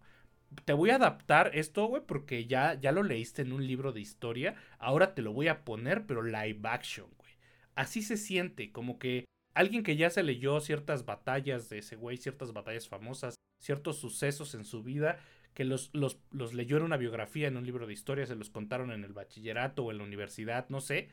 Te 0.64 0.72
voy 0.72 0.90
a 0.90 0.96
adaptar 0.96 1.52
esto, 1.54 1.86
güey, 1.86 2.02
porque 2.06 2.46
ya, 2.46 2.74
ya 2.74 2.92
lo 2.92 3.02
leíste 3.02 3.42
en 3.42 3.52
un 3.52 3.66
libro 3.66 3.92
de 3.92 4.00
historia. 4.00 4.56
Ahora 4.78 5.14
te 5.14 5.22
lo 5.22 5.32
voy 5.32 5.48
a 5.48 5.64
poner, 5.64 6.06
pero 6.06 6.22
live 6.22 6.60
action, 6.64 7.08
güey. 7.18 7.32
Así 7.74 8.02
se 8.02 8.16
siente, 8.16 8.72
como 8.72 8.98
que 8.98 9.24
alguien 9.54 9.82
que 9.82 9.96
ya 9.96 10.10
se 10.10 10.22
leyó 10.22 10.60
ciertas 10.60 11.04
batallas 11.06 11.68
de 11.68 11.78
ese 11.78 11.96
güey, 11.96 12.16
ciertas 12.16 12.52
batallas 12.52 12.88
famosas, 12.88 13.36
ciertos 13.58 13.98
sucesos 13.98 14.54
en 14.54 14.64
su 14.64 14.82
vida, 14.82 15.18
que 15.54 15.64
los, 15.64 15.90
los, 15.92 16.20
los 16.30 16.52
leyó 16.52 16.76
en 16.76 16.82
una 16.84 16.96
biografía, 16.96 17.48
en 17.48 17.56
un 17.56 17.64
libro 17.64 17.86
de 17.86 17.92
historia, 17.92 18.26
se 18.26 18.36
los 18.36 18.50
contaron 18.50 18.90
en 18.92 19.04
el 19.04 19.12
bachillerato 19.12 19.84
o 19.84 19.90
en 19.90 19.98
la 19.98 20.04
universidad, 20.04 20.68
no 20.68 20.80
sé, 20.80 21.08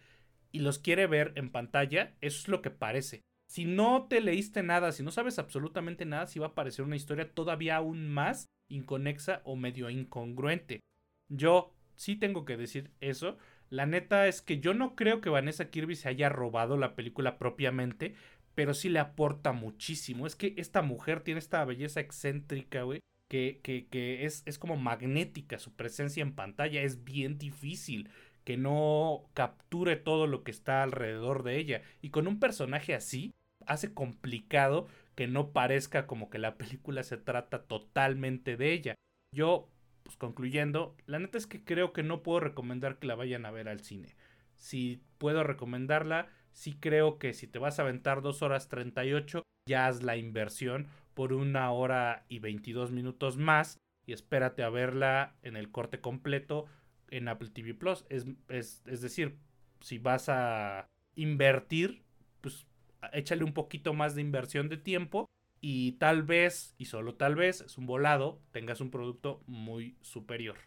y 0.52 0.60
los 0.60 0.80
quiere 0.80 1.08
ver 1.08 1.34
en 1.36 1.52
pantalla, 1.52 2.16
eso 2.22 2.40
es 2.40 2.48
lo 2.48 2.62
que 2.62 2.72
parece. 2.72 3.22
Si 3.48 3.66
no 3.66 4.08
te 4.10 4.22
leíste 4.22 4.62
nada, 4.62 4.92
si 4.92 5.04
no 5.04 5.12
sabes 5.12 5.40
absolutamente 5.40 6.06
nada, 6.06 6.28
si 6.28 6.40
va 6.40 6.48
a 6.48 6.56
parecer 6.56 6.84
una 6.84 6.98
historia 6.98 7.32
todavía 7.34 7.78
aún 7.78 8.10
más 8.10 8.46
inconexa 8.68 9.42
o 9.46 9.56
medio 9.56 9.90
incongruente. 9.90 10.82
Yo 11.30 11.74
sí 11.96 12.16
tengo 12.16 12.46
que 12.46 12.58
decir 12.58 12.92
eso. 13.00 13.38
La 13.70 13.86
neta 13.86 14.28
es 14.28 14.42
que 14.42 14.60
yo 14.60 14.74
no 14.74 14.96
creo 14.96 15.22
que 15.22 15.30
Vanessa 15.30 15.70
Kirby 15.70 15.96
se 15.96 16.10
haya 16.10 16.30
robado 16.30 16.78
la 16.78 16.96
película 16.96 17.38
propiamente, 17.38 18.16
pero 18.56 18.74
sí 18.74 18.90
le 18.90 19.00
aporta 19.00 19.52
muchísimo. 19.52 20.28
Es 20.28 20.36
que 20.36 20.54
esta 20.58 20.82
mujer 20.82 21.22
tiene 21.22 21.40
esta 21.40 21.64
belleza 21.66 22.00
excéntrica, 22.00 22.84
güey, 22.84 23.02
que, 23.28 23.60
que, 23.64 24.26
es, 24.26 24.44
es 24.46 24.58
como 24.58 24.78
magnética 24.78 25.60
su 25.60 25.74
presencia 25.74 26.22
en 26.22 26.34
pantalla, 26.34 26.82
es 26.82 27.04
bien 27.04 27.38
difícil 27.38 28.10
que 28.46 28.56
no 28.56 29.30
capture 29.34 29.98
todo 29.98 30.26
lo 30.26 30.44
que 30.44 30.52
está 30.52 30.82
alrededor 30.82 31.44
de 31.44 31.58
ella. 31.58 31.82
Y 32.02 32.12
con 32.12 32.28
un 32.28 32.40
personaje 32.40 32.94
así, 32.94 33.34
hace 33.68 33.94
complicado 33.94 34.88
que 35.16 35.28
no 35.28 35.52
parezca 35.52 36.08
como 36.08 36.30
que 36.30 36.38
la 36.38 36.58
película 36.58 37.04
se 37.04 37.18
trata 37.18 37.64
totalmente 37.64 38.58
de 38.58 38.74
ella. 38.74 38.96
Yo, 39.36 39.70
pues 40.04 40.16
concluyendo, 40.18 40.96
la 41.06 41.20
neta 41.20 41.38
es 41.38 41.48
que 41.48 41.64
creo 41.64 41.94
que 41.94 42.04
no 42.04 42.24
puedo 42.24 42.40
recomendar 42.40 43.00
que 43.00 43.08
la 43.08 43.16
vayan 43.16 43.46
a 43.46 43.52
ver 43.52 43.68
al 43.68 43.82
cine. 43.82 44.16
Si 44.56 45.02
puedo 45.18 45.44
recomendarla, 45.44 46.28
sí 46.52 46.78
creo 46.80 47.20
que 47.20 47.34
si 47.34 47.48
te 47.48 47.60
vas 47.60 47.80
a 47.80 47.84
aventar 47.84 48.22
2 48.22 48.42
horas 48.42 48.70
38, 48.70 49.44
ya 49.68 49.88
haz 49.88 50.04
la 50.04 50.18
inversión 50.18 50.88
por 51.14 51.34
una 51.34 51.72
hora 51.72 52.26
y 52.30 52.40
22 52.40 52.92
minutos 52.92 53.38
más 53.38 53.78
y 54.06 54.14
espérate 54.14 54.64
a 54.64 54.70
verla 54.70 55.36
en 55.42 55.58
el 55.58 55.72
corte 55.72 56.00
completo 56.00 56.66
en 57.10 57.28
Apple 57.28 57.50
TV 57.50 57.74
Plus. 57.74 58.06
Es, 58.10 58.26
es, 58.50 58.84
es 58.86 59.02
decir, 59.02 59.38
si 59.82 59.98
vas 59.98 60.30
a 60.30 60.88
invertir, 61.16 62.04
pues 62.42 62.66
échale 63.14 63.44
un 63.44 63.54
poquito 63.54 63.94
más 63.94 64.16
de 64.16 64.22
inversión 64.22 64.70
de 64.70 64.78
tiempo 64.78 65.28
y 65.62 65.94
tal 65.94 66.24
vez, 66.24 66.76
y 66.78 66.86
solo 66.86 67.16
tal 67.16 67.36
vez, 67.36 67.62
es 67.62 67.78
un 67.78 67.86
volado, 67.86 68.42
tengas 68.52 68.82
un 68.82 68.92
producto 68.92 69.42
muy 69.48 69.98
superior. 70.02 70.58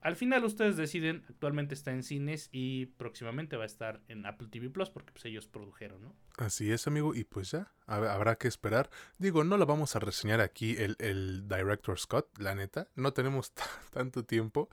Al 0.00 0.16
final 0.16 0.44
ustedes 0.44 0.76
deciden, 0.76 1.24
actualmente 1.28 1.74
está 1.74 1.90
en 1.90 2.02
cines 2.02 2.50
y 2.52 2.86
próximamente 2.86 3.56
va 3.56 3.62
a 3.62 3.66
estar 3.66 4.02
en 4.08 4.26
Apple 4.26 4.48
TV 4.50 4.68
Plus 4.68 4.90
porque 4.90 5.12
pues, 5.12 5.24
ellos 5.24 5.46
produjeron, 5.46 6.02
¿no? 6.02 6.14
Así 6.36 6.72
es, 6.72 6.86
amigo, 6.88 7.14
y 7.14 7.22
pues 7.22 7.52
ya, 7.52 7.72
habrá 7.86 8.36
que 8.36 8.48
esperar. 8.48 8.90
Digo, 9.18 9.44
no 9.44 9.56
lo 9.56 9.66
vamos 9.66 9.94
a 9.94 10.00
reseñar 10.00 10.40
aquí 10.40 10.76
el, 10.76 10.96
el 10.98 11.46
Director 11.48 11.98
Scott, 11.98 12.26
la 12.38 12.56
neta, 12.56 12.88
no 12.96 13.12
tenemos 13.12 13.52
tanto 13.92 14.24
tiempo, 14.24 14.68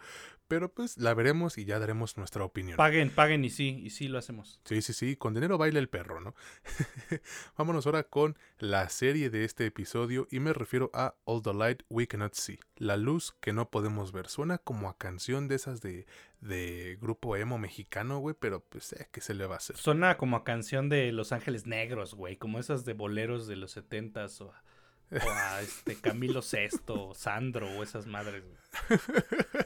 pero 0.52 0.74
pues 0.74 0.97
la 0.97 1.13
veremos 1.13 1.58
y 1.58 1.63
ya 1.63 1.80
daremos 1.80 2.17
nuestra 2.17 2.43
opinión. 2.43 2.76
Paguen, 2.76 3.10
paguen 3.10 3.45
y 3.45 3.50
sí, 3.50 3.80
y 3.84 3.91
sí 3.91 4.08
lo 4.10 4.17
hacemos. 4.17 4.60
Sí, 4.65 4.82
sí, 4.82 4.91
sí, 4.91 5.15
con 5.15 5.34
dinero 5.34 5.58
baila 5.58 5.80
el 5.80 5.88
perro, 5.88 6.19
¿no? 6.19 6.36
Vámonos 7.58 7.86
ahora 7.86 8.04
con 8.04 8.38
la 8.58 8.89
serie 8.89 9.30
de 9.30 9.45
este 9.45 9.65
episodio 9.65 10.28
y 10.30 10.41
me 10.41 10.52
refiero 10.52 10.89
a 10.93 11.15
All 11.24 11.41
the 11.41 11.54
Light 11.54 11.84
We 11.89 12.08
Cannot 12.08 12.34
See, 12.34 12.60
la 12.76 12.97
luz 12.97 13.34
que 13.39 13.54
no 13.54 13.69
podemos 13.69 14.12
ver. 14.12 14.28
Suena 14.28 14.58
como 14.58 14.89
a 14.89 14.97
canción 14.97 15.47
de 15.47 15.56
esas 15.56 15.80
de, 15.80 16.06
de 16.42 16.98
grupo 17.00 17.38
emo 17.38 17.58
mexicano, 17.58 18.20
güey, 18.20 18.36
pero 18.38 18.64
pues, 18.66 18.94
eh, 18.94 19.08
¿qué 19.12 19.22
se 19.22 19.34
le 19.34 19.46
va 19.46 19.56
a 19.56 19.58
hacer? 19.58 19.78
Suena 19.78 20.18
como 20.18 20.36
a 20.38 20.44
canción 20.44 20.90
de 20.90 21.12
Los 21.12 21.32
Ángeles 21.32 21.66
Negros, 21.66 22.14
güey, 22.14 22.36
como 22.36 22.60
esas 22.60 22.84
de 22.84 22.94
boleros 22.94 23.48
de 23.48 23.56
los 23.56 23.72
setentas 23.72 24.42
o 24.42 24.52
o 25.12 25.30
a 25.30 25.62
este 25.62 25.96
Camilo 25.96 26.42
Sesto, 26.42 27.14
Sandro 27.14 27.68
o 27.78 27.84
esas 27.84 28.08
madres. 28.08 28.44
Güey. 28.44 29.00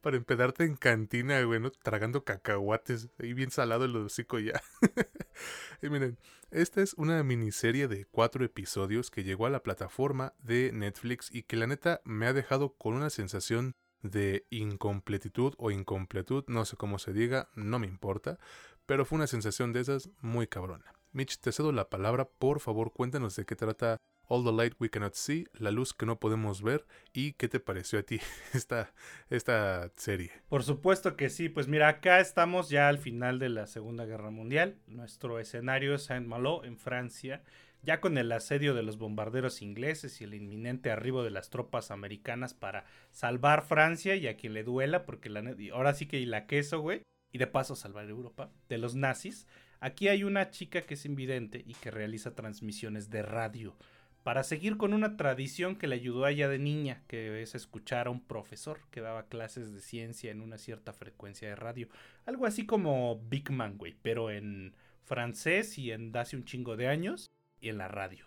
Para 0.00 0.16
empedarte 0.16 0.64
en 0.64 0.76
cantina, 0.76 1.42
güey, 1.42 1.60
¿no? 1.60 1.70
Tragando 1.70 2.24
cacahuates. 2.24 3.10
Ahí 3.18 3.34
bien 3.34 3.50
salado 3.50 3.84
el 3.84 3.96
hocico 3.96 4.38
ya. 4.38 4.62
y 5.82 5.90
miren, 5.90 6.18
esta 6.50 6.80
es 6.80 6.94
una 6.94 7.22
miniserie 7.22 7.88
de 7.88 8.06
cuatro 8.06 8.44
episodios 8.44 9.10
que 9.10 9.24
llegó 9.24 9.46
a 9.46 9.50
la 9.50 9.62
plataforma 9.62 10.32
de 10.38 10.70
Netflix 10.72 11.34
y 11.34 11.42
que 11.42 11.56
la 11.56 11.66
neta 11.66 12.00
me 12.04 12.26
ha 12.26 12.32
dejado 12.32 12.74
con 12.74 12.94
una 12.94 13.10
sensación 13.10 13.74
de 14.10 14.46
incompletitud 14.50 15.54
o 15.58 15.70
incompletud, 15.70 16.44
no 16.48 16.64
sé 16.64 16.76
cómo 16.76 16.98
se 16.98 17.12
diga, 17.12 17.48
no 17.54 17.78
me 17.78 17.86
importa, 17.86 18.38
pero 18.86 19.04
fue 19.04 19.16
una 19.16 19.26
sensación 19.26 19.72
de 19.72 19.80
esas 19.80 20.10
muy 20.20 20.46
cabrona. 20.46 20.94
Mitch, 21.12 21.38
te 21.38 21.52
cedo 21.52 21.72
la 21.72 21.88
palabra, 21.88 22.28
por 22.28 22.60
favor 22.60 22.92
cuéntanos 22.92 23.36
de 23.36 23.44
qué 23.44 23.56
trata 23.56 23.96
All 24.28 24.44
the 24.44 24.52
Light 24.52 24.74
We 24.80 24.90
Cannot 24.90 25.14
See, 25.14 25.46
La 25.54 25.70
Luz 25.70 25.94
que 25.94 26.06
no 26.06 26.18
podemos 26.18 26.62
ver, 26.62 26.86
y 27.12 27.32
qué 27.34 27.48
te 27.48 27.60
pareció 27.60 27.98
a 27.98 28.02
ti 28.02 28.20
esta, 28.52 28.92
esta 29.30 29.90
serie. 29.96 30.32
Por 30.48 30.62
supuesto 30.62 31.16
que 31.16 31.30
sí, 31.30 31.48
pues 31.48 31.68
mira, 31.68 31.88
acá 31.88 32.20
estamos 32.20 32.68
ya 32.68 32.88
al 32.88 32.98
final 32.98 33.38
de 33.38 33.48
la 33.48 33.66
Segunda 33.66 34.04
Guerra 34.04 34.30
Mundial, 34.30 34.76
nuestro 34.86 35.38
escenario 35.38 35.94
es 35.94 36.04
Saint-Malo, 36.04 36.64
en 36.64 36.76
Francia, 36.76 37.42
ya 37.86 38.00
con 38.00 38.18
el 38.18 38.32
asedio 38.32 38.74
de 38.74 38.82
los 38.82 38.98
bombarderos 38.98 39.62
ingleses 39.62 40.20
y 40.20 40.24
el 40.24 40.34
inminente 40.34 40.90
arribo 40.90 41.22
de 41.22 41.30
las 41.30 41.50
tropas 41.50 41.92
americanas 41.92 42.52
para 42.52 42.84
salvar 43.12 43.64
Francia 43.64 44.16
y 44.16 44.26
a 44.26 44.36
quien 44.36 44.54
le 44.54 44.64
duela, 44.64 45.06
porque 45.06 45.30
la, 45.30 45.54
ahora 45.72 45.94
sí 45.94 46.06
que 46.06 46.18
y 46.18 46.26
la 46.26 46.46
queso, 46.46 46.80
güey, 46.80 47.02
y 47.32 47.38
de 47.38 47.46
paso 47.46 47.76
salvar 47.76 48.08
Europa 48.10 48.50
de 48.68 48.78
los 48.78 48.96
nazis. 48.96 49.46
Aquí 49.78 50.08
hay 50.08 50.24
una 50.24 50.50
chica 50.50 50.82
que 50.82 50.94
es 50.94 51.06
invidente 51.06 51.62
y 51.64 51.74
que 51.74 51.92
realiza 51.92 52.34
transmisiones 52.34 53.08
de 53.08 53.22
radio 53.22 53.76
para 54.24 54.42
seguir 54.42 54.76
con 54.76 54.92
una 54.92 55.16
tradición 55.16 55.76
que 55.76 55.86
le 55.86 55.94
ayudó 55.94 56.24
a 56.24 56.32
ella 56.32 56.48
de 56.48 56.58
niña, 56.58 57.04
que 57.06 57.40
es 57.40 57.54
escuchar 57.54 58.08
a 58.08 58.10
un 58.10 58.20
profesor 58.20 58.80
que 58.90 59.00
daba 59.00 59.28
clases 59.28 59.72
de 59.72 59.80
ciencia 59.80 60.32
en 60.32 60.40
una 60.40 60.58
cierta 60.58 60.92
frecuencia 60.92 61.48
de 61.48 61.54
radio. 61.54 61.88
Algo 62.24 62.46
así 62.46 62.66
como 62.66 63.20
Big 63.28 63.52
Man, 63.52 63.78
güey, 63.78 63.94
pero 64.02 64.32
en 64.32 64.74
francés 65.04 65.78
y 65.78 65.92
en 65.92 66.16
hace 66.16 66.34
un 66.34 66.44
chingo 66.44 66.76
de 66.76 66.88
años 66.88 67.26
en 67.68 67.78
la 67.78 67.88
radio. 67.88 68.26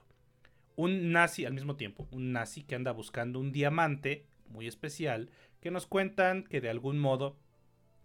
Un 0.75 1.11
nazi 1.11 1.45
al 1.45 1.53
mismo 1.53 1.75
tiempo, 1.75 2.07
un 2.11 2.31
nazi 2.31 2.63
que 2.63 2.75
anda 2.75 2.91
buscando 2.91 3.39
un 3.39 3.51
diamante 3.51 4.25
muy 4.47 4.67
especial, 4.67 5.29
que 5.59 5.71
nos 5.71 5.87
cuentan 5.87 6.43
que 6.43 6.61
de 6.61 6.69
algún 6.69 6.99
modo 6.99 7.37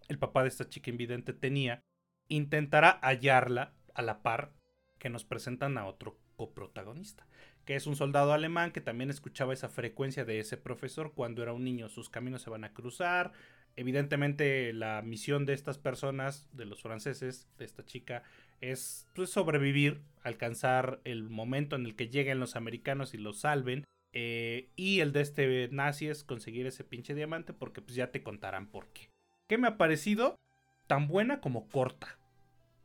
el 0.07 0.19
papá 0.19 0.43
de 0.43 0.49
esta 0.49 0.67
chica 0.67 0.91
invidente 0.91 1.33
tenía, 1.33 1.83
intentará 2.27 2.99
hallarla 3.01 3.73
a 3.93 4.01
la 4.01 4.21
par 4.21 4.53
que 4.99 5.09
nos 5.09 5.23
presentan 5.23 5.77
a 5.77 5.85
otro 5.85 6.17
coprotagonista 6.35 7.25
que 7.65 7.75
es 7.75 7.87
un 7.87 7.95
soldado 7.95 8.31
alemán 8.31 8.71
que 8.71 8.79
también 8.79 9.09
escuchaba 9.09 9.53
esa 9.53 9.69
frecuencia 9.69 10.23
de 10.23 10.39
ese 10.39 10.55
profesor 10.55 11.13
cuando 11.13 11.41
era 11.41 11.51
un 11.51 11.63
niño. 11.63 11.89
Sus 11.89 12.09
caminos 12.09 12.43
se 12.43 12.51
van 12.51 12.63
a 12.63 12.73
cruzar. 12.73 13.33
Evidentemente 13.75 14.71
la 14.73 15.01
misión 15.01 15.45
de 15.45 15.53
estas 15.53 15.77
personas, 15.77 16.47
de 16.53 16.65
los 16.65 16.81
franceses, 16.81 17.47
de 17.57 17.65
esta 17.65 17.85
chica, 17.85 18.23
es 18.61 19.07
pues, 19.13 19.29
sobrevivir, 19.29 20.01
alcanzar 20.23 21.01
el 21.03 21.29
momento 21.29 21.75
en 21.75 21.85
el 21.85 21.95
que 21.95 22.07
lleguen 22.07 22.39
los 22.39 22.55
americanos 22.55 23.13
y 23.13 23.17
los 23.17 23.39
salven. 23.39 23.83
Eh, 24.13 24.69
y 24.77 25.01
el 25.01 25.11
de 25.11 25.21
este 25.21 25.67
nazi 25.71 26.07
es 26.07 26.23
conseguir 26.23 26.65
ese 26.67 26.85
pinche 26.85 27.13
diamante 27.13 27.51
porque 27.51 27.81
pues 27.81 27.95
ya 27.95 28.11
te 28.11 28.23
contarán 28.23 28.67
por 28.67 28.87
qué. 28.87 29.09
¿Qué 29.47 29.57
me 29.57 29.67
ha 29.67 29.77
parecido? 29.77 30.39
Tan 30.87 31.07
buena 31.07 31.41
como 31.41 31.67
corta. 31.67 32.17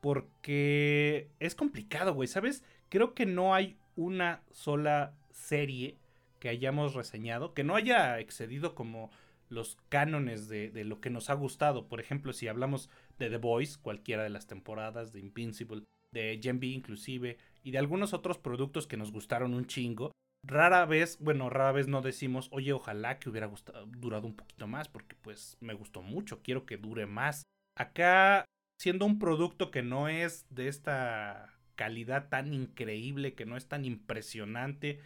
Porque 0.01 1.29
es 1.39 1.55
complicado, 1.55 2.15
güey, 2.15 2.27
¿sabes? 2.27 2.65
Creo 2.89 3.15
que 3.15 3.27
no 3.27 3.55
hay 3.55 3.77
una 3.95 4.43
sola 4.51 5.15
serie 5.31 5.99
que 6.41 6.49
hayamos 6.49 6.95
reseñado, 6.95 7.55
que 7.55 7.65
no 7.65 7.77
haya 7.77 8.19
excedido 8.19 8.75
como 8.75 9.11
los 9.51 9.77
cánones 9.89 10.49
de, 10.49 10.71
de, 10.71 10.85
lo 10.85 11.01
que 11.01 11.11
nos 11.11 11.29
ha 11.29 11.35
gustado. 11.35 11.89
Por 11.89 12.01
ejemplo, 12.01 12.33
si 12.33 12.49
hablamos 12.49 12.89
de 13.19 13.29
The 13.29 13.37
Voice, 13.37 13.79
cualquiera 13.81 14.23
de 14.23 14.31
las 14.31 14.47
temporadas, 14.47 15.13
de 15.13 15.21
Invincible, 15.21 15.85
de 16.13 16.41
Gen 16.43 16.61
B 16.61 16.69
inclusive, 16.69 17.37
y 17.63 17.73
de 17.73 17.79
algunos 17.79 18.15
otros 18.15 18.39
productos 18.39 18.87
que 18.87 18.97
nos 18.97 19.13
gustaron 19.13 19.55
un 19.55 19.67
chingo, 19.67 20.13
rara 20.47 20.87
vez, 20.87 21.19
bueno, 21.21 21.51
rara 21.51 21.73
vez 21.73 21.89
no 21.89 22.01
decimos, 22.01 22.49
oye, 22.53 22.73
ojalá 22.73 23.19
que 23.19 23.29
hubiera 23.29 23.51
durado 23.89 24.27
un 24.27 24.37
poquito 24.37 24.67
más, 24.67 24.89
porque 24.89 25.17
pues 25.21 25.57
me 25.61 25.75
gustó 25.75 26.03
mucho, 26.03 26.43
quiero 26.43 26.65
que 26.65 26.77
dure 26.77 27.07
más. 27.07 27.43
Acá, 27.77 28.45
siendo 28.81 29.05
un 29.05 29.19
producto 29.19 29.71
que 29.71 29.83
no 29.83 30.09
es 30.09 30.47
de 30.51 30.69
esta 30.69 31.61
calidad 31.81 32.29
tan 32.29 32.53
increíble, 32.53 33.35
que 33.35 33.47
no 33.47 33.57
es 33.57 33.67
tan 33.67 33.87
impresionante. 33.87 35.01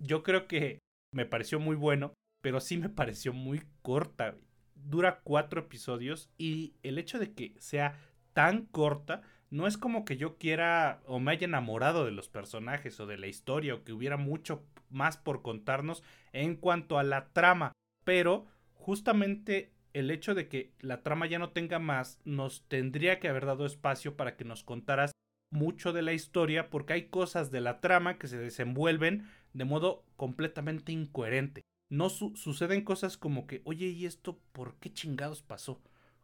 Yo 0.00 0.24
creo 0.24 0.48
que 0.48 0.80
me 1.14 1.26
pareció 1.26 1.60
muy 1.60 1.76
bueno, 1.76 2.12
pero 2.42 2.60
sí 2.60 2.76
me 2.76 2.90
pareció 2.90 3.32
muy 3.32 3.62
corta. 3.80 4.36
Dura 4.74 5.20
cuatro 5.22 5.60
episodios 5.60 6.28
y 6.36 6.74
el 6.82 6.98
hecho 6.98 7.18
de 7.18 7.32
que 7.32 7.54
sea 7.58 7.98
tan 8.34 8.66
corta 8.66 9.22
no 9.50 9.66
es 9.66 9.78
como 9.78 10.04
que 10.04 10.16
yo 10.16 10.36
quiera 10.38 11.00
o 11.06 11.20
me 11.20 11.32
haya 11.32 11.46
enamorado 11.46 12.04
de 12.04 12.10
los 12.10 12.28
personajes 12.28 12.98
o 13.00 13.06
de 13.06 13.18
la 13.18 13.28
historia 13.28 13.74
o 13.74 13.84
que 13.84 13.92
hubiera 13.92 14.16
mucho 14.16 14.64
más 14.90 15.16
por 15.16 15.42
contarnos 15.42 16.02
en 16.32 16.56
cuanto 16.56 16.98
a 16.98 17.02
la 17.02 17.28
trama, 17.32 17.72
pero 18.04 18.46
justamente 18.74 19.72
el 19.92 20.10
hecho 20.10 20.34
de 20.34 20.48
que 20.48 20.72
la 20.80 21.02
trama 21.02 21.26
ya 21.26 21.38
no 21.38 21.50
tenga 21.50 21.78
más 21.78 22.20
nos 22.24 22.66
tendría 22.68 23.20
que 23.20 23.28
haber 23.28 23.46
dado 23.46 23.66
espacio 23.66 24.16
para 24.16 24.36
que 24.36 24.44
nos 24.44 24.64
contaras 24.64 25.12
mucho 25.50 25.92
de 25.92 26.02
la 26.02 26.14
historia 26.14 26.70
porque 26.70 26.94
hay 26.94 27.08
cosas 27.08 27.50
de 27.50 27.60
la 27.60 27.80
trama 27.80 28.18
que 28.18 28.26
se 28.26 28.38
desenvuelven 28.38 29.28
de 29.52 29.64
modo 29.64 30.04
completamente 30.16 30.92
incoherente. 30.92 31.62
No 31.92 32.08
suceden 32.08 32.84
cosas 32.84 33.18
como 33.18 33.46
que, 33.46 33.60
oye, 33.66 33.88
¿y 33.88 34.06
esto 34.06 34.40
por 34.52 34.76
qué 34.76 34.90
chingados 34.90 35.42
pasó? 35.42 35.82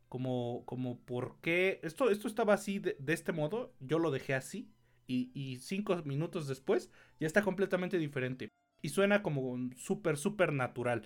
Como, 0.09 0.63
como, 0.65 0.99
¿por 1.01 1.37
qué? 1.43 1.79
Esto, 1.83 2.09
esto 2.09 2.27
estaba 2.27 2.55
así 2.55 2.79
de, 2.79 2.97
este 3.09 3.33
modo, 3.33 3.75
yo 3.79 3.99
lo 3.99 4.11
dejé 4.11 4.33
así 4.33 4.71
y, 5.07 5.31
y, 5.35 5.59
cinco 5.59 5.95
minutos 6.07 6.49
después 6.49 6.91
ya 7.21 7.27
está 7.27 7.43
completamente 7.43 7.99
diferente. 7.99 8.49
Y 8.81 8.89
suena 8.89 9.23
como 9.23 9.59
súper, 9.77 10.17
súper 10.17 10.55
natural. 10.55 11.03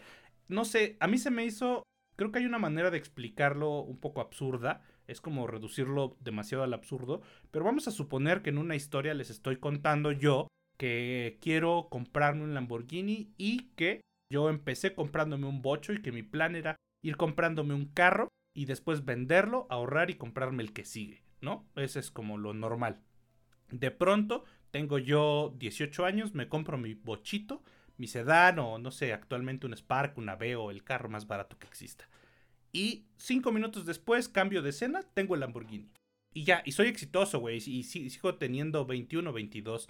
No 0.47 0.65
sé, 0.65 0.97
a 1.01 1.09
mí 1.09 1.19
se 1.19 1.33
me 1.33 1.45
hizo, 1.45 1.83
creo 2.15 2.31
que 2.31 2.39
hay 2.39 2.47
una 2.47 2.61
manera 2.61 2.93
de 2.93 2.99
explicarlo 2.99 3.81
un 3.81 3.99
poco 3.99 4.21
absurda 4.21 4.85
es 5.09 5.21
como 5.21 5.49
reducirlo 5.49 6.17
demasiado 6.21 6.63
al 6.63 6.73
absurdo, 6.73 7.23
pero 7.51 7.65
vamos 7.65 7.89
a 7.89 7.91
suponer 7.91 8.43
que 8.43 8.51
en 8.51 8.59
una 8.59 8.77
historia 8.77 9.13
les 9.13 9.29
estoy 9.29 9.57
contando 9.57 10.13
yo 10.13 10.47
que 10.77 11.39
quiero 11.41 11.89
comprarme 11.91 12.45
un 12.45 12.55
Lamborghini 12.55 13.33
y 13.37 13.71
que 13.75 14.03
Yo 14.33 14.49
empecé 14.49 14.95
comprándome 14.95 15.47
un 15.47 15.61
bocho 15.61 15.93
y 15.93 16.01
que 16.01 16.11
mi 16.11 16.23
plan 16.23 16.57
era 16.57 16.77
ir 17.03 17.19
comprándome 17.19 17.75
un 17.75 17.85
carro 17.85 18.29
y 18.55 18.65
después 18.65 19.05
venderlo, 19.05 19.67
ahorrar 19.69 20.09
y 20.09 20.15
comprarme 20.15 20.63
el 20.63 20.73
que 20.73 20.87
sigue, 20.87 21.23
¿no? 21.43 21.69
Ese 21.77 22.01
es 22.01 22.11
como 22.11 22.39
lo 22.39 22.55
normal. 22.55 23.03
De 23.71 23.91
pronto, 23.91 24.45
tengo 24.71 24.99
yo 24.99 25.55
18 25.59 26.07
años, 26.07 26.33
me 26.33 26.49
compro 26.49 26.79
mi 26.79 26.95
bochito, 26.95 27.63
mi 27.99 28.07
sedán 28.07 28.59
o 28.59 28.79
no 28.79 28.91
sé, 28.91 29.13
actualmente 29.13 29.67
un 29.67 29.77
Spark, 29.77 30.17
una 30.17 30.39
o 30.59 30.71
el 30.71 30.83
carro 30.83 31.11
más 31.11 31.27
barato 31.27 31.59
que 31.59 31.67
exista. 31.67 32.09
Y 32.73 33.05
cinco 33.19 33.53
minutos 33.53 33.85
después, 33.85 34.31
cambio 34.31 34.63
de 34.63 34.71
escena, 34.71 35.03
tengo 35.13 35.35
el 35.35 35.41
Lamborghini. 35.41 35.91
Y 36.33 36.45
ya, 36.45 36.63
y 36.65 36.73
soy 36.73 36.89
exitoso, 36.89 37.39
güey. 37.41 37.59
Y, 37.59 37.83
sigo 37.83 38.37
teniendo 38.37 38.87
21, 38.87 39.31
22. 39.31 39.89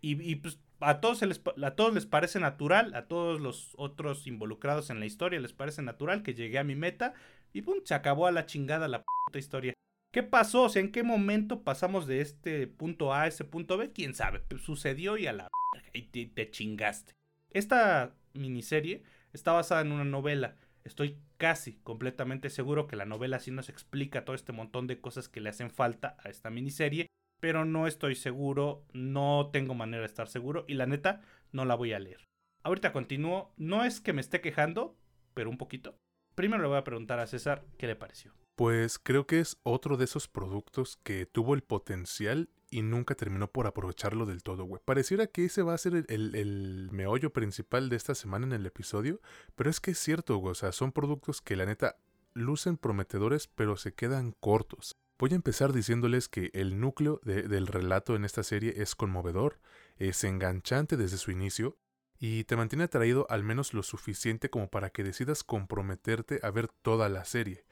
Y, 0.00 0.36
pues 0.36 0.60
a 0.80 1.00
todos, 1.00 1.22
les, 1.22 1.40
a 1.62 1.70
todos 1.72 1.94
les 1.94 2.06
parece 2.06 2.38
natural, 2.38 2.94
a 2.94 3.06
todos 3.06 3.40
los 3.40 3.72
otros 3.76 4.26
involucrados 4.26 4.90
en 4.90 5.00
la 5.00 5.06
historia 5.06 5.40
les 5.40 5.52
parece 5.52 5.82
natural 5.82 6.22
que 6.22 6.34
llegué 6.34 6.58
a 6.58 6.64
mi 6.64 6.74
meta 6.74 7.14
y 7.52 7.62
pum, 7.62 7.78
se 7.84 7.94
acabó 7.94 8.26
a 8.26 8.32
la 8.32 8.46
chingada 8.46 8.88
la 8.88 9.02
puta 9.02 9.38
historia. 9.38 9.72
¿Qué 10.12 10.22
pasó? 10.22 10.64
O 10.64 10.68
sea, 10.68 10.80
¿en 10.80 10.92
qué 10.92 11.02
momento 11.02 11.62
pasamos 11.62 12.06
de 12.06 12.20
este 12.20 12.66
punto 12.66 13.12
A 13.12 13.22
a 13.22 13.26
ese 13.26 13.44
punto 13.44 13.76
B? 13.76 13.92
¿Quién 13.92 14.14
sabe? 14.14 14.40
Pues 14.40 14.62
sucedió 14.62 15.16
y 15.16 15.26
a 15.26 15.32
la 15.32 15.48
y 15.92 16.02
te, 16.02 16.26
te 16.26 16.50
chingaste. 16.50 17.12
Esta 17.50 18.14
miniserie 18.34 19.02
está 19.32 19.52
basada 19.52 19.80
en 19.80 19.92
una 19.92 20.04
novela. 20.04 20.56
Estoy 20.84 21.18
casi 21.36 21.74
completamente 21.82 22.50
seguro 22.50 22.86
que 22.86 22.96
la 22.96 23.04
novela 23.06 23.40
sí 23.40 23.50
nos 23.50 23.68
explica 23.68 24.24
todo 24.24 24.36
este 24.36 24.52
montón 24.52 24.86
de 24.86 25.00
cosas 25.00 25.28
que 25.28 25.40
le 25.40 25.48
hacen 25.48 25.70
falta 25.70 26.16
a 26.22 26.28
esta 26.28 26.50
miniserie 26.50 27.08
pero 27.40 27.64
no 27.64 27.86
estoy 27.86 28.14
seguro, 28.14 28.84
no 28.92 29.50
tengo 29.52 29.74
manera 29.74 30.00
de 30.00 30.06
estar 30.06 30.28
seguro 30.28 30.64
y 30.68 30.74
la 30.74 30.86
neta 30.86 31.22
no 31.52 31.64
la 31.64 31.74
voy 31.74 31.92
a 31.92 31.98
leer. 31.98 32.26
Ahorita 32.62 32.92
continúo, 32.92 33.52
no 33.56 33.84
es 33.84 34.00
que 34.00 34.12
me 34.12 34.20
esté 34.20 34.40
quejando, 34.40 34.96
pero 35.34 35.50
un 35.50 35.58
poquito. 35.58 35.96
Primero 36.34 36.62
le 36.62 36.68
voy 36.68 36.78
a 36.78 36.84
preguntar 36.84 37.18
a 37.18 37.26
César 37.26 37.64
qué 37.78 37.86
le 37.86 37.96
pareció. 37.96 38.34
Pues 38.56 38.98
creo 38.98 39.26
que 39.26 39.40
es 39.40 39.58
otro 39.62 39.96
de 39.96 40.04
esos 40.04 40.28
productos 40.28 40.98
que 41.02 41.26
tuvo 41.26 41.54
el 41.54 41.62
potencial 41.62 42.48
y 42.70 42.82
nunca 42.82 43.14
terminó 43.14 43.50
por 43.52 43.66
aprovecharlo 43.66 44.26
del 44.26 44.42
todo, 44.42 44.64
güey. 44.64 44.82
Pareciera 44.84 45.26
que 45.26 45.44
ese 45.44 45.62
va 45.62 45.74
a 45.74 45.78
ser 45.78 46.06
el, 46.08 46.34
el, 46.34 46.88
meollo 46.90 47.32
principal 47.32 47.88
de 47.88 47.96
esta 47.96 48.14
semana 48.14 48.46
en 48.46 48.52
el 48.52 48.66
episodio, 48.66 49.20
pero 49.54 49.70
es 49.70 49.80
que 49.80 49.92
es 49.92 49.98
cierto, 49.98 50.36
güey. 50.38 50.52
O 50.52 50.54
sea, 50.54 50.72
son 50.72 50.92
productos 50.92 51.40
que 51.40 51.56
la 51.56 51.66
neta 51.66 51.96
lucen 52.32 52.76
prometedores, 52.76 53.46
pero 53.46 53.76
se 53.76 53.94
quedan 53.94 54.32
cortos. 54.32 54.96
Voy 55.18 55.32
a 55.32 55.36
empezar 55.36 55.72
diciéndoles 55.72 56.28
que 56.28 56.50
el 56.52 56.78
núcleo 56.78 57.22
del 57.24 57.66
relato 57.66 58.16
en 58.16 58.26
esta 58.26 58.42
serie 58.42 58.74
es 58.76 58.94
conmovedor, 58.94 59.58
es 59.96 60.22
enganchante 60.24 60.98
desde 60.98 61.16
su 61.16 61.30
inicio 61.30 61.78
y 62.18 62.44
te 62.44 62.54
mantiene 62.54 62.84
atraído 62.84 63.26
al 63.30 63.42
menos 63.42 63.72
lo 63.72 63.82
suficiente 63.82 64.50
como 64.50 64.68
para 64.68 64.90
que 64.90 65.04
decidas 65.04 65.42
comprometerte 65.42 66.38
a 66.42 66.50
ver 66.50 66.68
toda 66.68 67.08
la 67.08 67.24
serie. 67.24 67.64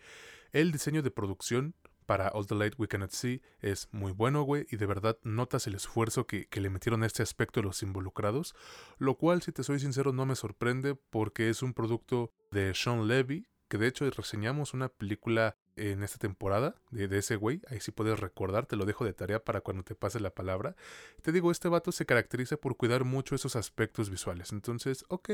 El 0.52 0.72
diseño 0.72 1.02
de 1.02 1.10
producción 1.10 1.74
para 2.06 2.28
All 2.28 2.46
the 2.46 2.54
Light 2.54 2.78
We 2.78 2.88
Cannot 2.88 3.10
See 3.10 3.42
es 3.60 3.88
muy 3.92 4.12
bueno, 4.12 4.42
güey, 4.44 4.66
y 4.70 4.76
de 4.76 4.86
verdad 4.86 5.18
notas 5.22 5.66
el 5.66 5.74
esfuerzo 5.74 6.26
que, 6.26 6.46
que, 6.46 6.62
le 6.62 6.70
metieron 6.70 7.02
a 7.02 7.06
este 7.06 7.22
aspecto 7.22 7.60
los 7.60 7.82
involucrados, 7.82 8.54
lo 8.96 9.16
cual, 9.18 9.42
si 9.42 9.52
te 9.52 9.64
soy 9.64 9.80
sincero, 9.80 10.14
no 10.14 10.24
me 10.24 10.34
sorprende 10.36 10.94
porque 10.94 11.50
es 11.50 11.62
un 11.62 11.74
producto 11.74 12.32
de 12.50 12.74
Sean 12.74 13.06
Levy, 13.06 13.48
que 13.68 13.76
de 13.76 13.88
hecho 13.88 14.08
reseñamos 14.10 14.72
una 14.72 14.88
película 14.88 15.56
en 15.76 16.02
esta 16.02 16.18
temporada 16.18 16.74
de, 16.90 17.18
ese 17.18 17.36
güey. 17.36 17.60
Ahí 17.68 17.80
sí 17.80 17.92
puedes 17.92 18.18
recordar, 18.18 18.66
te 18.66 18.76
lo 18.76 18.84
dejo 18.84 19.04
de 19.04 19.12
tarea 19.12 19.44
para 19.44 19.60
cuando 19.60 19.82
te 19.82 19.94
pase 19.94 20.20
la 20.20 20.34
palabra. 20.34 20.76
Te 21.22 21.32
digo, 21.32 21.50
este 21.50 21.68
vato 21.68 21.92
se 21.92 22.06
caracteriza 22.06 22.56
por 22.56 22.76
cuidar 22.76 23.04
mucho 23.04 23.34
esos 23.34 23.56
aspectos 23.56 24.10
visuales. 24.10 24.52
Entonces, 24.52 25.04
ok, 25.08 25.30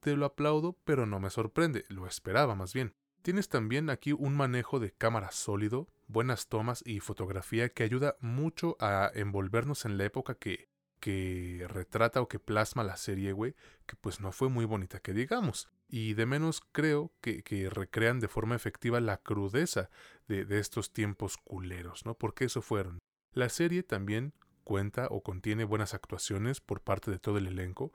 te 0.00 0.16
lo 0.16 0.26
aplaudo, 0.26 0.78
pero 0.84 1.06
no 1.06 1.20
me 1.20 1.30
sorprende. 1.30 1.84
Lo 1.88 2.06
esperaba 2.06 2.54
más 2.54 2.72
bien. 2.72 2.94
Tienes 3.22 3.50
también 3.50 3.90
aquí 3.90 4.12
un 4.12 4.34
manejo 4.34 4.80
de 4.80 4.92
cámara 4.92 5.30
sólido, 5.30 5.88
buenas 6.06 6.48
tomas 6.48 6.82
y 6.86 7.00
fotografía 7.00 7.68
que 7.68 7.82
ayuda 7.82 8.16
mucho 8.20 8.78
a 8.80 9.10
envolvernos 9.14 9.84
en 9.84 9.98
la 9.98 10.06
época 10.06 10.36
que, 10.36 10.69
que 11.00 11.66
retrata 11.68 12.20
o 12.20 12.28
que 12.28 12.38
plasma 12.38 12.84
la 12.84 12.96
serie, 12.96 13.32
güey, 13.32 13.54
que 13.86 13.96
pues 13.96 14.20
no 14.20 14.32
fue 14.32 14.48
muy 14.48 14.64
bonita 14.64 15.00
que 15.00 15.12
digamos 15.12 15.68
y 15.90 16.14
de 16.14 16.24
menos 16.24 16.62
creo 16.72 17.12
que, 17.20 17.68
recrean 17.70 18.20
de 18.20 18.28
forma 18.28 18.54
efectiva 18.54 19.00
la 19.00 19.16
crudeza 19.18 19.90
de, 20.28 20.46
estos 20.58 20.92
tiempos 20.92 21.36
culeros, 21.36 22.06
¿no? 22.06 22.14
Porque 22.14 22.44
eso 22.44 22.62
fueron. 22.62 23.00
La 23.32 23.48
serie 23.48 23.82
también 23.82 24.32
cuenta 24.62 25.08
o 25.10 25.22
contiene 25.22 25.64
buenas 25.64 25.94
actuaciones 25.94 26.60
por 26.60 26.80
parte 26.80 27.10
de 27.10 27.18
todo 27.18 27.38
el 27.38 27.48
elenco, 27.48 27.92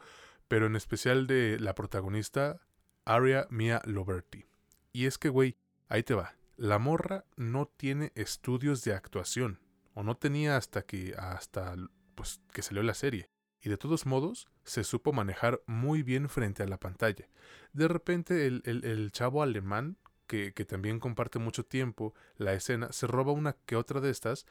pero 0.49 0.65
en 0.65 0.75
especial 0.75 1.25
de 1.25 1.57
la 1.59 1.73
protagonista 1.73 2.59
Aria 3.05 3.47
Mia 3.49 3.81
Loberti. 3.85 4.45
Y 4.91 5.05
es 5.05 5.17
que, 5.17 5.29
güey, 5.29 5.55
ahí 5.87 6.03
te 6.03 6.15
va. 6.15 6.35
La 6.57 6.79
morra 6.79 7.25
no 7.37 7.65
tiene 7.65 8.11
estudios 8.15 8.83
de 8.83 8.93
actuación, 8.93 9.59
o 9.93 10.03
no 10.03 10.17
tenía 10.17 10.57
hasta 10.57 10.81
que 10.81 11.15
hasta 11.17 11.75
pues 12.15 12.41
que 12.51 12.61
salió 12.61 12.81
la 12.83 12.93
serie 12.93 13.29
y 13.65 13.69
de 13.69 13.77
todos 13.77 14.05
modos 14.05 14.47
se 14.63 14.83
supo 14.83 15.11
manejar 15.11 15.61
muy 15.65 16.03
bien 16.03 16.29
frente 16.29 16.61
a 16.61 16.67
la 16.67 16.77
pantalla. 16.77 17.27
De 17.73 17.87
repente 17.87 18.45
el, 18.45 18.61
el, 18.65 19.11
chavo 19.11 19.41
alemán, 19.41 19.97
que, 20.27 20.53
que, 20.53 20.65
también 20.65 20.99
comparte 20.99 21.39
mucho 21.39 21.65
tiempo 21.65 22.13
la 22.37 22.53
escena, 22.53 22.91
se 22.91 23.07
roba 23.07 23.31
una 23.31 23.53
que 23.65 23.75
otra 23.75 24.01
de 24.01 24.11
estas, 24.11 24.45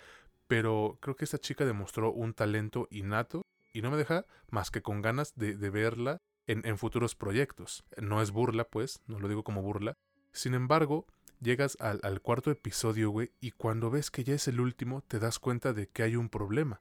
pero 0.48 0.98
creo 1.00 1.14
que 1.14 1.24
esta 1.24 1.38
chica 1.38 1.64
demostró 1.64 2.12
un 2.12 2.34
talento 2.34 2.88
innato 2.90 3.42
y 3.72 3.82
no 3.82 3.90
me 3.92 3.96
deja 3.96 4.26
más 4.50 4.72
que 4.72 4.82
con 4.82 5.00
ganas 5.00 5.32
de, 5.36 5.54
verla 5.70 6.18
en, 6.48 6.66
en 6.66 6.76
futuros 6.76 7.14
proyectos. 7.14 7.84
No 7.96 8.20
es 8.20 8.32
burla, 8.32 8.64
pues, 8.64 9.00
no 9.06 9.20
lo 9.20 9.28
digo 9.28 9.44
como 9.44 9.62
burla. 9.62 9.94
Sin 10.32 10.54
embargo, 10.54 11.06
llegas 11.40 11.76
al, 11.80 12.00
al 12.02 12.20
cuarto 12.20 12.50
episodio, 12.50 13.10
güey, 13.10 13.30
y 13.40 13.52
cuando 13.52 13.90
ves 13.90 14.10
que 14.10 14.24
ya 14.24 14.34
es 14.34 14.48
el 14.48 14.60
último, 14.60 15.02
te 15.02 15.20
das 15.20 15.38
cuenta 15.38 15.72
de 15.72 15.88
que 15.88 16.02
hay 16.02 16.16
un 16.16 16.28
problema 16.28 16.80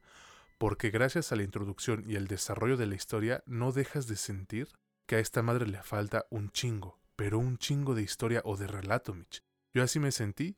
porque 0.64 0.91
gracias 0.91 1.34
a 1.34 1.36
la 1.36 1.43
introducción 1.43 2.05
y 2.07 2.16
el 2.16 2.28
desarrollo 2.28 2.78
de 2.78 2.86
la 2.86 2.95
historia 2.95 3.43
no 3.45 3.74
dejas 3.74 4.07
de 4.07 4.16
sentir 4.16 4.70
que 5.05 5.18
a 5.18 5.20
esta 5.20 5.41
madre 5.41 5.68
le 5.68 5.84
falta 5.84 6.26
un 6.30 6.51
chingo, 6.51 7.01
pero 7.18 7.38
un 7.38 7.57
chingo 7.57 7.95
de 7.95 8.01
historia 8.01 8.41
o 8.45 8.55
de 8.55 8.68
relato, 8.68 9.14
Mitch. 9.14 9.43
Yo 9.74 9.84
así 9.84 9.99
me 9.99 10.14
sentí, 10.14 10.55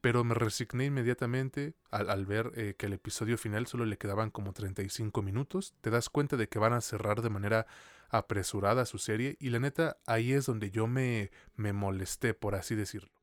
pero 0.00 0.24
me 0.24 0.34
resigné 0.34 0.86
inmediatamente 0.86 1.76
al, 1.92 2.26
ver 2.26 2.50
eh, 2.56 2.74
que 2.76 2.86
el 2.86 2.94
episodio 2.94 3.38
final 3.38 3.68
solo 3.68 3.84
le 3.84 3.96
quedaban 3.96 4.32
como 4.32 4.52
35 4.52 5.22
minutos. 5.22 5.76
Te 5.82 5.90
das 5.90 6.08
cuenta 6.08 6.36
de 6.36 6.48
que 6.48 6.58
van 6.58 6.72
a 6.72 6.80
cerrar 6.80 7.22
de 7.22 7.30
manera 7.30 7.68
apresurada 8.08 8.84
su 8.86 8.98
serie 8.98 9.36
y 9.38 9.50
la 9.50 9.60
neta 9.60 9.98
ahí 10.04 10.32
es 10.32 10.46
donde 10.46 10.72
yo 10.72 10.88
me, 10.88 11.30
me 11.54 11.72
molesté, 11.72 12.34
por 12.34 12.56
así 12.56 12.74
decirlo. 12.74 13.13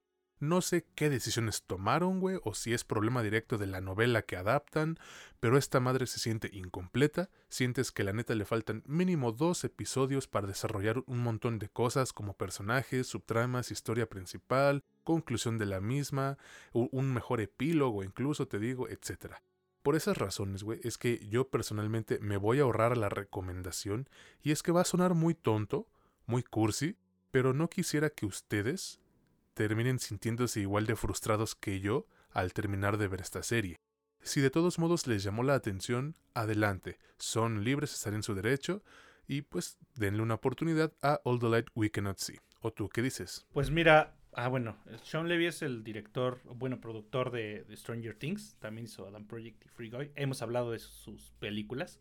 No 0.41 0.61
sé 0.61 0.87
qué 0.95 1.11
decisiones 1.11 1.61
tomaron, 1.61 2.19
güey, 2.19 2.39
o 2.43 2.55
si 2.55 2.73
es 2.73 2.83
problema 2.83 3.21
directo 3.21 3.59
de 3.59 3.67
la 3.67 3.79
novela 3.79 4.23
que 4.23 4.37
adaptan, 4.37 4.97
pero 5.39 5.55
esta 5.55 5.79
madre 5.79 6.07
se 6.07 6.17
siente 6.17 6.49
incompleta, 6.51 7.29
sientes 7.47 7.91
que 7.91 8.03
la 8.03 8.11
neta 8.11 8.33
le 8.33 8.45
faltan 8.45 8.81
mínimo 8.87 9.33
dos 9.33 9.63
episodios 9.63 10.27
para 10.27 10.47
desarrollar 10.47 11.03
un 11.05 11.19
montón 11.19 11.59
de 11.59 11.69
cosas 11.69 12.11
como 12.11 12.33
personajes, 12.33 13.05
subtramas, 13.05 13.69
historia 13.69 14.09
principal, 14.09 14.83
conclusión 15.03 15.59
de 15.59 15.67
la 15.67 15.79
misma, 15.79 16.39
un 16.73 17.13
mejor 17.13 17.39
epílogo 17.39 18.03
incluso, 18.03 18.47
te 18.47 18.57
digo, 18.57 18.89
etc. 18.89 19.35
Por 19.83 19.95
esas 19.95 20.17
razones, 20.17 20.63
güey, 20.63 20.79
es 20.83 20.97
que 20.97 21.23
yo 21.29 21.49
personalmente 21.49 22.17
me 22.17 22.37
voy 22.37 22.57
a 22.57 22.63
ahorrar 22.63 22.97
la 22.97 23.09
recomendación 23.09 24.09
y 24.41 24.49
es 24.49 24.63
que 24.63 24.71
va 24.71 24.81
a 24.81 24.85
sonar 24.85 25.13
muy 25.13 25.35
tonto, 25.35 25.87
muy 26.25 26.41
cursi, 26.41 26.97
pero 27.29 27.53
no 27.53 27.69
quisiera 27.69 28.09
que 28.09 28.25
ustedes 28.25 28.99
terminen 29.53 29.99
sintiéndose 29.99 30.61
igual 30.61 30.85
de 30.85 30.95
frustrados 30.95 31.55
que 31.55 31.79
yo 31.79 32.07
al 32.31 32.53
terminar 32.53 32.97
de 32.97 33.07
ver 33.07 33.21
esta 33.21 33.43
serie. 33.43 33.77
Si 34.21 34.39
de 34.39 34.49
todos 34.49 34.79
modos 34.79 35.07
les 35.07 35.23
llamó 35.23 35.43
la 35.43 35.55
atención, 35.55 36.15
adelante, 36.33 36.99
son 37.17 37.63
libres, 37.63 37.93
están 37.93 38.13
en 38.13 38.23
su 38.23 38.35
derecho 38.35 38.83
y 39.27 39.41
pues 39.41 39.77
denle 39.95 40.21
una 40.21 40.35
oportunidad 40.35 40.93
a 41.01 41.19
All 41.23 41.39
the 41.39 41.49
Light 41.49 41.67
We 41.75 41.89
Cannot 41.89 42.19
See. 42.19 42.39
¿O 42.59 42.71
tú 42.71 42.89
qué 42.89 43.01
dices? 43.01 43.45
Pues 43.51 43.71
mira, 43.71 44.15
ah 44.33 44.47
bueno, 44.47 44.77
Sean 45.03 45.27
Levy 45.27 45.47
es 45.47 45.61
el 45.63 45.83
director, 45.83 46.39
bueno, 46.45 46.79
productor 46.79 47.31
de, 47.31 47.63
de 47.63 47.77
Stranger 47.77 48.15
Things, 48.15 48.55
también 48.59 48.85
hizo 48.85 49.07
Adam 49.07 49.25
Project 49.25 49.65
y 49.65 49.69
Free 49.69 49.89
Guy, 49.89 50.11
hemos 50.15 50.41
hablado 50.41 50.71
de 50.71 50.79
sus 50.79 51.31
películas, 51.39 51.99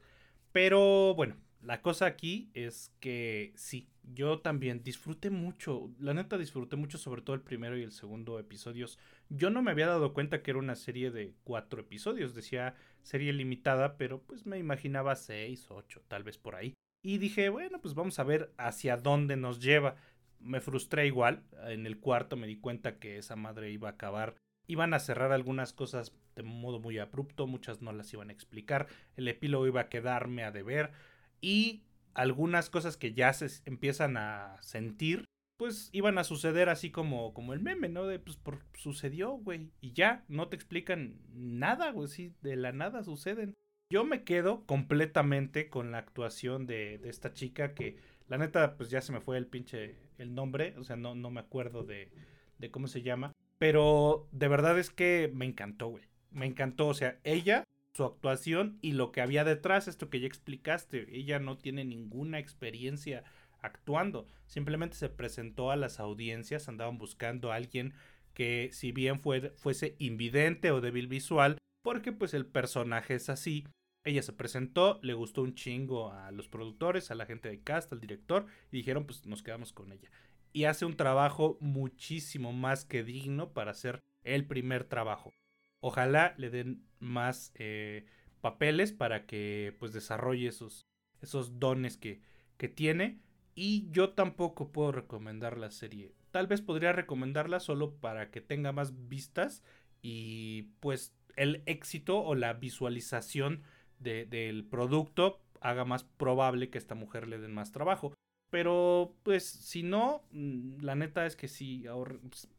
pero 0.53 1.15
bueno, 1.15 1.37
la 1.63 1.83
cosa 1.83 2.07
aquí 2.07 2.51
es 2.55 2.93
que 3.01 3.53
sí, 3.55 3.89
yo 4.03 4.41
también 4.41 4.83
disfruté 4.83 5.31
mucho, 5.31 5.91
la 5.99 6.15
neta 6.15 6.39
disfruté 6.39 6.77
mucho 6.77 6.97
sobre 6.97 7.23
todo 7.23 7.35
el 7.35 7.43
primero 7.43 7.77
y 7.77 7.83
el 7.83 7.93
segundo 7.93 8.39
episodios. 8.39 8.99
Yo 9.29 9.51
no 9.51 9.63
me 9.63 9.71
había 9.71 9.87
dado 9.87 10.15
cuenta 10.15 10.43
que 10.43 10.53
era 10.53 10.59
una 10.59 10.75
serie 10.75 11.11
de 11.11 11.35
cuatro 11.45 11.81
episodios, 11.81 12.35
decía 12.35 12.75
serie 13.03 13.33
limitada, 13.33 13.97
pero 13.97 14.23
pues 14.23 14.47
me 14.47 14.59
imaginaba 14.59 15.17
seis, 15.17 15.67
ocho, 15.71 16.03
tal 16.09 16.25
vez 16.25 16.39
por 16.39 16.55
ahí. 16.55 16.75
Y 17.03 17.19
dije, 17.19 17.49
bueno, 17.49 17.81
pues 17.81 17.95
vamos 17.95 18.19
a 18.19 18.25
ver 18.25 18.53
hacia 18.57 18.97
dónde 18.97 19.37
nos 19.37 19.61
lleva. 19.61 19.97
Me 20.39 20.61
frustré 20.61 21.07
igual, 21.07 21.45
en 21.67 21.87
el 21.87 21.99
cuarto 21.99 22.37
me 22.37 22.47
di 22.47 22.57
cuenta 22.57 22.99
que 22.99 23.19
esa 23.19 23.37
madre 23.37 23.71
iba 23.71 23.89
a 23.89 23.93
acabar 23.93 24.37
iban 24.71 24.95
a 24.95 25.01
cerrar 25.01 25.33
algunas 25.33 25.73
cosas 25.73 26.15
de 26.37 26.45
modo 26.45 26.79
muy 26.79 26.99
abrupto, 26.99 27.49
muchas 27.49 27.83
no 27.83 27.93
las 27.93 28.13
iban 28.13 28.31
a 28.31 28.33
explicar, 28.33 28.87
el 29.17 29.27
epílogo 29.27 29.67
iba 29.67 29.81
a 29.81 29.89
quedarme 29.89 30.45
a 30.45 30.53
deber, 30.53 30.93
y 31.41 31.83
algunas 32.15 32.71
cosas 32.71 32.97
que 32.97 33.13
ya 33.13 33.33
se 33.33 33.49
empiezan 33.65 34.17
a 34.17 34.57
sentir, 34.61 35.25
pues 35.57 35.91
iban 35.93 36.17
a 36.19 36.25
suceder 36.25 36.69
así 36.69 36.91
como, 36.91 37.35
como 37.35 37.53
el 37.53 37.61
meme, 37.61 37.89
¿no? 37.89 38.07
De 38.07 38.19
pues 38.19 38.37
por, 38.37 38.61
sucedió, 38.75 39.33
güey. 39.33 39.71
Y 39.81 39.93
ya, 39.93 40.25
no 40.29 40.49
te 40.49 40.57
explican 40.57 41.19
nada, 41.35 41.91
güey. 41.93 42.09
Sí, 42.09 42.33
de 42.41 42.57
la 42.57 42.73
nada 42.73 43.03
suceden. 43.05 43.55
Yo 43.91 44.05
me 44.05 44.25
quedo 44.25 44.65
completamente 44.67 45.69
con 45.69 45.91
la 45.91 45.99
actuación 45.99 46.67
de, 46.67 46.99
de 46.99 47.11
esta 47.11 47.33
chica 47.33 47.75
que, 47.75 47.99
la 48.29 48.39
neta, 48.39 48.77
pues 48.77 48.91
ya 48.91 49.01
se 49.01 49.13
me 49.13 49.21
fue 49.21 49.37
el 49.37 49.47
pinche, 49.47 49.97
el 50.17 50.35
nombre. 50.35 50.75
O 50.79 50.85
sea, 50.85 50.97
no, 50.97 51.15
no 51.15 51.31
me 51.31 51.41
acuerdo 51.41 51.83
de, 51.83 52.11
de 52.59 52.71
cómo 52.71 52.87
se 52.87 53.03
llama. 53.03 53.33
Pero 53.59 54.29
de 54.33 54.49
verdad 54.49 54.79
es 54.79 54.89
que 54.91 55.31
me 55.35 55.45
encantó, 55.45 55.89
güey. 55.89 56.05
Me 56.31 56.47
encantó. 56.47 56.87
O 56.87 56.95
sea, 56.95 57.19
ella 57.25 57.65
su 58.01 58.07
actuación 58.07 58.79
y 58.81 58.93
lo 58.93 59.13
que 59.13 59.21
había 59.21 59.45
detrás, 59.45 59.87
esto 59.87 60.09
que 60.09 60.21
ya 60.21 60.27
explicaste. 60.27 61.07
Ella 61.15 61.39
no 61.39 61.59
tiene 61.59 61.85
ninguna 61.85 62.39
experiencia 62.39 63.25
actuando, 63.61 64.27
simplemente 64.47 64.97
se 64.97 65.11
presentó 65.11 65.71
a 65.71 65.77
las 65.77 66.01
audiencias, 66.01 66.67
andaban 66.67 66.97
buscando 66.97 67.53
a 67.53 67.57
alguien 67.57 67.93
que 68.33 68.71
si 68.73 68.91
bien 68.91 69.21
fuese 69.21 69.97
invidente 69.99 70.71
o 70.71 70.81
débil 70.81 71.09
visual, 71.09 71.59
porque 71.83 72.11
pues 72.11 72.33
el 72.33 72.47
personaje 72.47 73.17
es 73.17 73.29
así. 73.29 73.67
Ella 74.07 74.23
se 74.23 74.33
presentó, 74.33 74.99
le 75.03 75.13
gustó 75.13 75.43
un 75.43 75.55
chingo 75.55 76.11
a 76.11 76.31
los 76.31 76.49
productores, 76.49 77.11
a 77.11 77.15
la 77.15 77.27
gente 77.27 77.51
de 77.51 77.61
cast, 77.61 77.93
al 77.93 78.01
director, 78.01 78.47
y 78.73 78.79
dijeron 78.79 79.05
pues 79.05 79.27
nos 79.27 79.43
quedamos 79.43 79.75
con 79.75 79.93
ella. 79.93 80.11
Y 80.55 80.65
hace 80.65 80.87
un 80.87 80.97
trabajo 80.97 81.59
muchísimo 81.61 82.55
más 82.55 82.87
que 82.87 83.05
digno 83.05 83.53
para 83.53 83.73
hacer 83.73 84.03
el 84.23 84.47
primer 84.47 84.85
trabajo. 84.85 85.35
Ojalá 85.81 86.35
le 86.37 86.51
den 86.51 86.85
más 86.99 87.53
eh, 87.55 88.07
papeles 88.41 88.93
para 88.93 89.27
que 89.27 89.75
pues 89.79 89.93
desarrolle 89.93 90.49
esos, 90.49 90.87
esos 91.21 91.59
dones 91.59 91.97
que, 91.97 92.21
que 92.57 92.69
tiene. 92.69 93.21
Y 93.55 93.91
yo 93.91 94.11
tampoco 94.11 94.71
puedo 94.73 94.93
recomendar 94.93 95.59
la 95.59 95.71
serie. 95.71 96.15
Tal 96.31 96.47
vez 96.47 96.61
podría 96.63 96.93
recomendarla 96.93 97.61
solo 97.61 97.97
para 97.97 98.31
que 98.31 98.41
tenga 98.41 98.73
más 98.73 99.09
vistas 99.09 99.63
y 100.03 100.63
pues 100.81 101.15
el 101.37 101.63
éxito 101.67 102.23
o 102.23 102.35
la 102.35 102.55
visualización 102.55 103.63
del 103.99 104.65
producto 104.65 105.41
haga 105.61 105.85
más 105.85 106.05
probable 106.05 106.71
que 106.71 106.79
esta 106.79 106.95
mujer 106.95 107.29
le 107.29 107.39
den 107.39 107.53
más 107.53 107.73
trabajo. 107.73 108.15
Pero 108.51 109.15
pues 109.23 109.45
si 109.45 109.83
no, 109.83 110.23
mm, 110.33 110.81
la 110.81 110.95
neta 110.95 111.27
es 111.27 111.37
que 111.37 111.49
sí, 111.49 111.85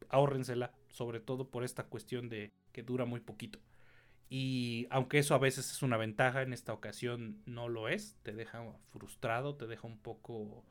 ahórrensela, 0.10 0.74
sobre 0.90 1.20
todo 1.20 1.50
por 1.50 1.64
esta 1.64 1.84
cuestión 1.86 2.30
de 2.30 2.52
que 2.72 2.84
dura 2.84 3.06
muy 3.06 3.20
poquito. 3.20 3.60
Y 4.30 4.88
aunque 4.90 5.20
eso 5.20 5.36
a 5.36 5.40
veces 5.40 5.70
es 5.72 5.82
una 5.84 5.98
ventaja, 5.98 6.42
en 6.42 6.54
esta 6.54 6.72
ocasión 6.72 7.42
no 7.46 7.68
lo 7.68 7.90
es, 7.90 8.18
te 8.24 8.32
deja 8.32 8.64
frustrado, 8.92 9.56
te 9.56 9.68
deja 9.68 9.88
un 9.88 9.98
poco, 9.98 10.64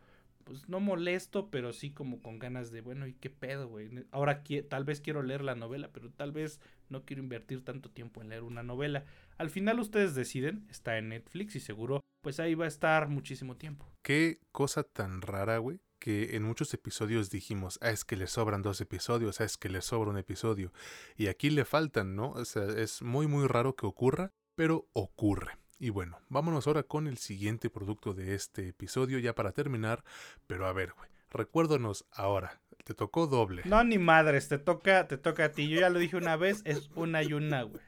pues 0.44 0.66
no 0.70 0.80
molesto, 0.80 1.51
pero 1.51 1.74
sí 1.74 1.90
como 1.90 2.22
con 2.22 2.38
ganas 2.38 2.70
de, 2.70 2.80
bueno, 2.80 3.07
¿y 3.07 3.12
qué 3.12 3.28
pedo, 3.28 3.68
güey? 3.68 3.90
Ahora 4.12 4.42
tal 4.70 4.84
vez 4.84 5.03
quiero 5.03 5.22
leer 5.22 5.42
la 5.42 5.57
novela, 5.57 5.90
pero 5.92 6.11
tal 6.11 6.32
vez 6.32 6.59
no 6.88 7.05
quiero 7.05 7.22
invertir 7.22 7.62
tanto 7.62 7.90
tiempo 7.90 8.22
en 8.22 8.30
leer 8.30 8.44
una 8.44 8.62
novela. 8.62 9.05
Al 9.36 9.51
final 9.51 9.78
ustedes 9.78 10.14
deciden, 10.14 10.66
está 10.70 10.96
en 10.96 11.11
Netflix 11.11 11.55
y 11.55 11.61
seguro, 11.61 12.01
pues 12.22 12.40
ahí 12.40 12.55
va 12.55 12.64
a 12.64 12.68
estar 12.68 13.09
muchísimo 13.09 13.59
tiempo. 13.59 13.86
Qué 14.03 14.40
cosa 14.53 14.84
tan 14.84 15.20
rara, 15.20 15.59
güey, 15.59 15.80
que 16.01 16.34
en 16.34 16.42
muchos 16.42 16.74
episodios 16.74 17.30
dijimos, 17.30 17.78
ah, 17.82 17.90
es 17.90 18.05
que 18.05 18.16
le 18.16 18.26
sobran 18.26 18.62
dos 18.62 18.80
episodios, 18.80 19.40
ah, 19.40 19.44
es 19.44 19.57
que 19.57 19.68
le 19.68 19.82
sobra 19.82 20.11
un 20.11 20.18
episodio. 20.18 20.72
Y 21.16 21.28
aquí 21.28 21.51
le 21.51 21.64
faltan, 21.64 22.16
¿no? 22.16 22.32
O 22.32 22.44
sea, 22.44 22.64
es 22.64 23.03
muy, 23.03 23.28
muy 23.28 23.46
raro 23.46 23.76
que 23.76 23.86
ocurra, 23.86 24.32
pero 24.57 24.88
ocurre. 24.94 25.59
Y 25.78 25.90
bueno, 25.90 26.18
vámonos 26.28 26.66
ahora 26.66 26.82
con 26.82 27.07
el 27.07 27.18
siguiente 27.18 27.70
producto 27.70 28.14
de 28.14 28.34
este 28.34 28.68
episodio, 28.68 29.18
ya 29.18 29.34
para 29.34 29.53
terminar. 29.53 30.03
Pero 30.46 30.66
a 30.66 30.72
ver, 30.72 30.92
güey, 30.96 31.09
recuérdanos 31.30 32.07
ahora, 32.11 32.61
te 32.84 32.94
tocó 32.94 33.26
doble. 33.26 33.62
No, 33.66 33.84
ni 33.84 33.98
madres, 33.98 34.48
te 34.48 34.59
toca, 34.59 35.07
te 35.07 35.18
toca 35.18 35.44
a 35.44 35.53
ti. 35.53 35.68
Yo 35.68 35.80
ya 35.80 35.90
lo 35.90 35.98
dije 35.98 36.16
una 36.16 36.36
vez, 36.36 36.62
es 36.64 36.90
una 36.94 37.22
y 37.22 37.34
una, 37.34 37.62
güey. 37.62 37.82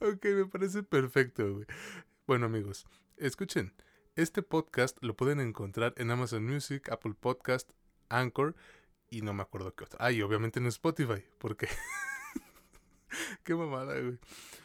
ok, 0.00 0.24
me 0.24 0.46
parece 0.46 0.82
perfecto, 0.82 1.54
güey. 1.54 1.66
Bueno, 2.26 2.46
amigos, 2.46 2.86
escuchen. 3.16 3.72
Este 4.16 4.42
podcast 4.42 4.96
lo 5.02 5.14
pueden 5.14 5.40
encontrar 5.40 5.92
en 5.98 6.10
Amazon 6.10 6.42
Music, 6.42 6.90
Apple 6.90 7.12
Podcast, 7.20 7.70
Anchor 8.08 8.56
y 9.10 9.20
no 9.20 9.34
me 9.34 9.42
acuerdo 9.42 9.74
qué 9.74 9.84
otro. 9.84 9.98
Ah, 10.00 10.08
obviamente 10.24 10.58
en 10.58 10.64
Spotify, 10.68 11.22
porque... 11.36 11.68
qué 13.44 13.54
mamada, 13.54 14.00
güey. 14.00 14.18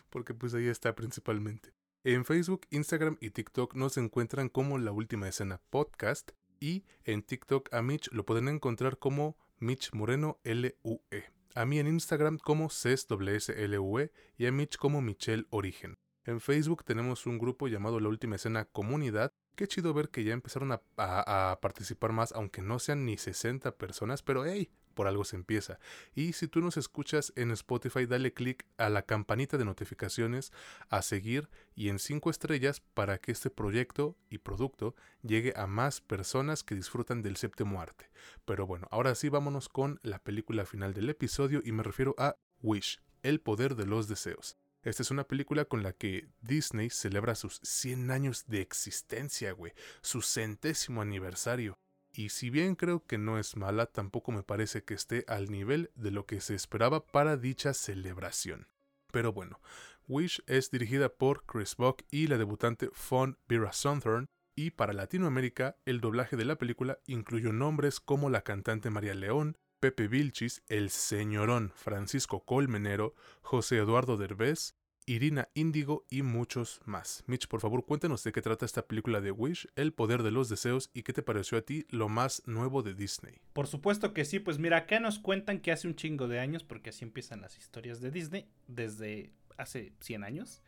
Porque 0.09 0.33
pues 0.33 0.53
ahí 0.53 0.69
está 0.69 0.95
principalmente. 0.95 1.73
En 2.05 2.23
Facebook, 2.23 2.61
Instagram 2.69 3.17
y 3.19 3.31
TikTok 3.31 3.75
nos 3.75 3.97
encuentran 3.97 4.47
como 4.47 4.77
La 4.77 4.93
Última 4.93 5.27
Escena 5.27 5.59
Podcast 5.69 6.31
y 6.61 6.85
en 7.03 7.21
TikTok 7.21 7.73
a 7.73 7.81
Mitch 7.81 8.09
lo 8.13 8.25
pueden 8.25 8.47
encontrar 8.47 8.99
como 8.99 9.35
Mitch 9.59 9.91
Moreno 9.91 10.39
LUE. 10.45 11.25
A 11.55 11.65
mí 11.65 11.77
en 11.77 11.87
Instagram 11.89 12.37
como 12.37 12.69
CESWSLUE 12.69 14.13
y 14.37 14.45
a 14.45 14.51
Mitch 14.53 14.77
como 14.77 15.01
Michelle 15.01 15.45
Origen. 15.49 15.97
En 16.23 16.39
Facebook 16.39 16.85
tenemos 16.85 17.25
un 17.25 17.39
grupo 17.39 17.67
llamado 17.67 17.99
La 17.99 18.07
Última 18.07 18.35
Escena 18.35 18.65
Comunidad. 18.65 19.33
Qué 19.55 19.67
chido 19.67 19.93
ver 19.93 20.09
que 20.09 20.23
ya 20.23 20.33
empezaron 20.33 20.71
a, 20.71 21.59
participar 21.61 22.11
más, 22.11 22.31
aunque 22.31 22.61
no 22.61 22.79
sean 22.79 23.05
ni 23.05 23.17
60 23.17 23.75
personas, 23.77 24.23
pero 24.23 24.45
hey, 24.45 24.71
por 24.93 25.07
algo 25.07 25.23
se 25.23 25.35
empieza. 25.35 25.79
Y 26.13 26.33
si 26.33 26.47
tú 26.47 26.61
nos 26.61 26.77
escuchas 26.77 27.33
en 27.35 27.51
Spotify, 27.51 28.05
dale 28.05 28.33
click 28.33 28.65
a 28.77 28.89
la 28.89 29.03
campanita 29.03 29.57
de 29.57 29.65
notificaciones, 29.65 30.51
a 30.89 31.01
seguir 31.01 31.49
y 31.75 31.89
en 31.89 31.99
5 31.99 32.29
estrellas 32.29 32.81
para 32.93 33.17
que 33.17 33.31
este 33.31 33.49
proyecto 33.49 34.17
y 34.29 34.39
producto 34.39 34.95
llegue 35.21 35.53
a 35.55 35.67
más 35.67 36.01
personas 36.01 36.63
que 36.63 36.75
disfrutan 36.75 37.21
del 37.21 37.37
séptimo 37.37 37.81
arte. 37.81 38.09
Pero 38.45 38.65
bueno, 38.67 38.87
ahora 38.91 39.15
sí 39.15 39.29
vámonos 39.29 39.69
con 39.69 39.99
la 40.03 40.19
película 40.19 40.65
final 40.65 40.93
del 40.93 41.09
episodio 41.09 41.61
y 41.63 41.71
me 41.71 41.83
refiero 41.83 42.15
a 42.17 42.35
Wish, 42.61 43.01
el 43.23 43.41
poder 43.41 43.75
de 43.75 43.85
los 43.85 44.07
deseos. 44.07 44.57
Esta 44.83 45.03
es 45.03 45.11
una 45.11 45.25
película 45.25 45.65
con 45.65 45.83
la 45.83 45.93
que 45.93 46.29
Disney 46.41 46.89
celebra 46.89 47.35
sus 47.35 47.59
100 47.63 48.09
años 48.09 48.45
de 48.47 48.61
existencia, 48.61 49.51
güey, 49.51 49.73
su 50.01 50.23
centésimo 50.23 51.01
aniversario. 51.01 51.77
Y 52.13 52.29
si 52.29 52.49
bien 52.49 52.75
creo 52.75 53.05
que 53.05 53.19
no 53.19 53.37
es 53.37 53.55
mala, 53.55 53.85
tampoco 53.85 54.31
me 54.31 54.43
parece 54.43 54.83
que 54.83 54.95
esté 54.95 55.23
al 55.27 55.51
nivel 55.51 55.91
de 55.95 56.11
lo 56.11 56.25
que 56.25 56.41
se 56.41 56.55
esperaba 56.55 57.05
para 57.05 57.37
dicha 57.37 57.73
celebración. 57.73 58.67
Pero 59.11 59.31
bueno, 59.31 59.61
Wish 60.07 60.41
es 60.47 60.71
dirigida 60.71 61.09
por 61.09 61.45
Chris 61.45 61.75
Buck 61.75 62.01
y 62.09 62.27
la 62.27 62.37
debutante 62.37 62.89
Fawn 62.91 63.37
Vera 63.47 63.71
Southern, 63.71 64.25
y 64.55 64.71
para 64.71 64.93
Latinoamérica 64.93 65.77
el 65.85 66.01
doblaje 66.01 66.35
de 66.35 66.45
la 66.45 66.57
película 66.57 66.99
incluyó 67.05 67.53
nombres 67.53 67.99
como 67.99 68.29
la 68.29 68.41
cantante 68.41 68.89
María 68.89 69.13
León, 69.13 69.57
Pepe 69.81 70.07
Vilchis, 70.07 70.61
El 70.69 70.91
Señorón, 70.91 71.71
Francisco 71.73 72.45
Colmenero, 72.45 73.15
José 73.41 73.77
Eduardo 73.77 74.15
Derbez, 74.15 74.75
Irina 75.07 75.49
Índigo 75.55 76.05
y 76.07 76.21
muchos 76.21 76.81
más. 76.85 77.23
Mitch, 77.25 77.47
por 77.47 77.61
favor, 77.61 77.83
cuéntanos 77.83 78.23
de 78.23 78.31
qué 78.31 78.43
trata 78.43 78.63
esta 78.63 78.85
película 78.85 79.21
de 79.21 79.31
Wish, 79.31 79.67
El 79.75 79.91
poder 79.91 80.21
de 80.21 80.29
los 80.29 80.49
deseos 80.49 80.91
y 80.93 81.01
qué 81.01 81.13
te 81.13 81.23
pareció 81.23 81.57
a 81.57 81.63
ti 81.63 81.87
lo 81.89 82.09
más 82.09 82.43
nuevo 82.45 82.83
de 82.83 82.93
Disney. 82.93 83.41
Por 83.53 83.65
supuesto 83.65 84.13
que 84.13 84.23
sí, 84.23 84.37
pues 84.37 84.59
mira, 84.59 84.77
acá 84.77 84.99
nos 84.99 85.17
cuentan 85.17 85.59
que 85.59 85.71
hace 85.71 85.87
un 85.87 85.95
chingo 85.95 86.27
de 86.27 86.39
años, 86.39 86.63
porque 86.63 86.91
así 86.91 87.03
empiezan 87.03 87.41
las 87.41 87.57
historias 87.57 88.01
de 88.01 88.11
Disney, 88.11 88.47
desde 88.67 89.31
hace 89.57 89.93
100 89.99 90.23
años, 90.23 90.61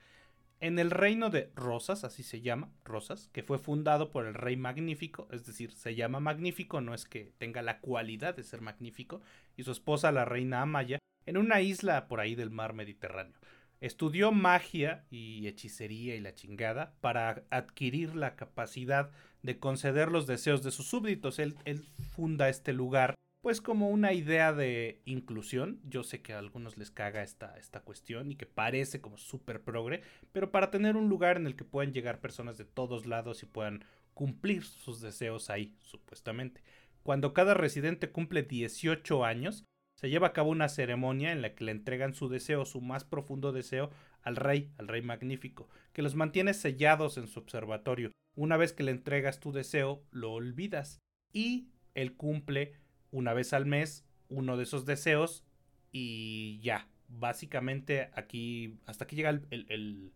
en 0.60 0.80
el 0.80 0.92
reino 0.92 1.30
de 1.30 1.52
Rosas, 1.56 2.04
así 2.04 2.24
se 2.24 2.42
llama, 2.42 2.70
Rosas, 2.86 3.30
que 3.34 3.44
fue 3.44 3.58
fundado 3.58 4.12
por 4.12 4.26
el 4.26 4.34
rey 4.34 4.56
magnífico, 4.56 5.28
es 5.32 5.46
decir, 5.46 5.72
se 5.72 5.96
llama 5.96 6.20
magnífico, 6.20 6.82
no 6.82 6.94
es 6.94 7.06
que 7.06 7.34
tenga 7.38 7.62
la 7.62 7.80
cualidad 7.80 8.36
de 8.36 8.44
ser 8.44 8.62
magnífico, 8.62 9.22
y 9.58 9.64
su 9.64 9.72
esposa 9.72 10.12
la 10.12 10.26
reina 10.26 10.62
Amaya, 10.62 11.00
en 11.26 11.38
una 11.38 11.62
isla 11.62 12.08
por 12.08 12.20
ahí 12.20 12.36
del 12.36 12.50
mar 12.50 12.74
Mediterráneo. 12.74 13.38
Estudió 13.82 14.32
magia 14.32 15.04
y 15.10 15.46
hechicería 15.46 16.16
y 16.16 16.22
la 16.22 16.34
chingada 16.34 16.94
para 17.02 17.44
adquirir 17.50 18.16
la 18.16 18.38
capacidad 18.38 19.12
de 19.42 19.60
conceder 19.60 20.10
los 20.10 20.26
deseos 20.26 20.64
de 20.64 20.72
sus 20.72 20.88
súbditos. 20.88 21.38
Él, 21.38 21.56
funda 22.16 22.48
este 22.48 22.72
lugar 22.72 23.16
pues 23.44 23.60
como 23.60 23.90
una 23.90 24.14
idea 24.14 24.54
de 24.54 25.02
inclusión. 25.04 25.82
Yo 25.84 26.04
sé 26.04 26.22
que 26.22 26.32
a 26.32 26.40
algunos 26.40 26.78
les 26.78 26.92
caga 26.92 27.24
esta, 27.24 27.58
esta 27.58 27.82
cuestión 27.82 28.32
y 28.32 28.36
que 28.36 28.46
parece 28.46 29.02
como 29.02 29.18
súper 29.18 29.62
progre, 29.62 30.02
pero 30.32 30.50
para 30.50 30.72
tener 30.72 30.96
un 30.96 31.10
lugar 31.10 31.36
en 31.36 31.46
el 31.46 31.58
que 31.58 31.66
puedan 31.66 31.92
llegar 31.92 32.22
personas 32.22 32.58
de 32.58 32.64
todos 32.64 33.06
lados 33.06 33.44
y 33.44 33.46
puedan 33.46 33.84
cumplir 34.14 34.64
sus 34.64 35.02
deseos 35.02 35.50
ahí, 35.50 35.76
supuestamente. 35.82 36.64
Cuando 37.04 37.34
cada 37.34 37.54
residente 37.54 38.10
cumple 38.12 38.44
18 38.44 39.26
años, 39.26 39.66
se 40.00 40.10
lleva 40.10 40.28
a 40.28 40.34
cabo 40.34 40.50
una 40.50 40.70
ceremonia 40.70 41.34
en 41.34 41.42
la 41.42 41.54
que 41.54 41.66
le 41.66 41.74
entregan 41.74 42.14
su 42.14 42.30
deseo, 42.30 42.64
su 42.64 42.80
más 42.80 43.04
profundo 43.04 43.52
deseo, 43.52 43.90
al 44.22 44.38
rey, 44.38 44.72
al 44.78 44.88
rey 44.88 45.02
magnífico, 45.02 45.68
que 45.92 46.02
los 46.02 46.16
mantiene 46.16 46.54
sellados 46.54 47.18
en 47.18 47.28
su 47.28 47.42
observatorio. 47.42 48.10
Una 48.38 48.56
vez 48.56 48.72
que 48.72 48.84
le 48.84 48.92
entregas 48.92 49.42
tu 49.42 49.52
deseo, 49.52 50.02
lo 50.12 50.32
olvidas 50.32 51.02
y 51.34 51.68
él 51.94 52.16
cumple 52.16 52.83
una 53.14 53.34
vez 53.34 53.54
al 53.54 53.66
mes 53.66 54.04
uno 54.28 54.58
de 54.58 54.64
esos 54.64 54.86
deseos 54.86 55.46
y 55.92 56.60
ya. 56.62 56.90
Básicamente 57.08 58.10
aquí, 58.16 58.80
hasta 58.86 59.06
aquí 59.06 59.16
llega 59.16 59.30
el, 59.30 60.12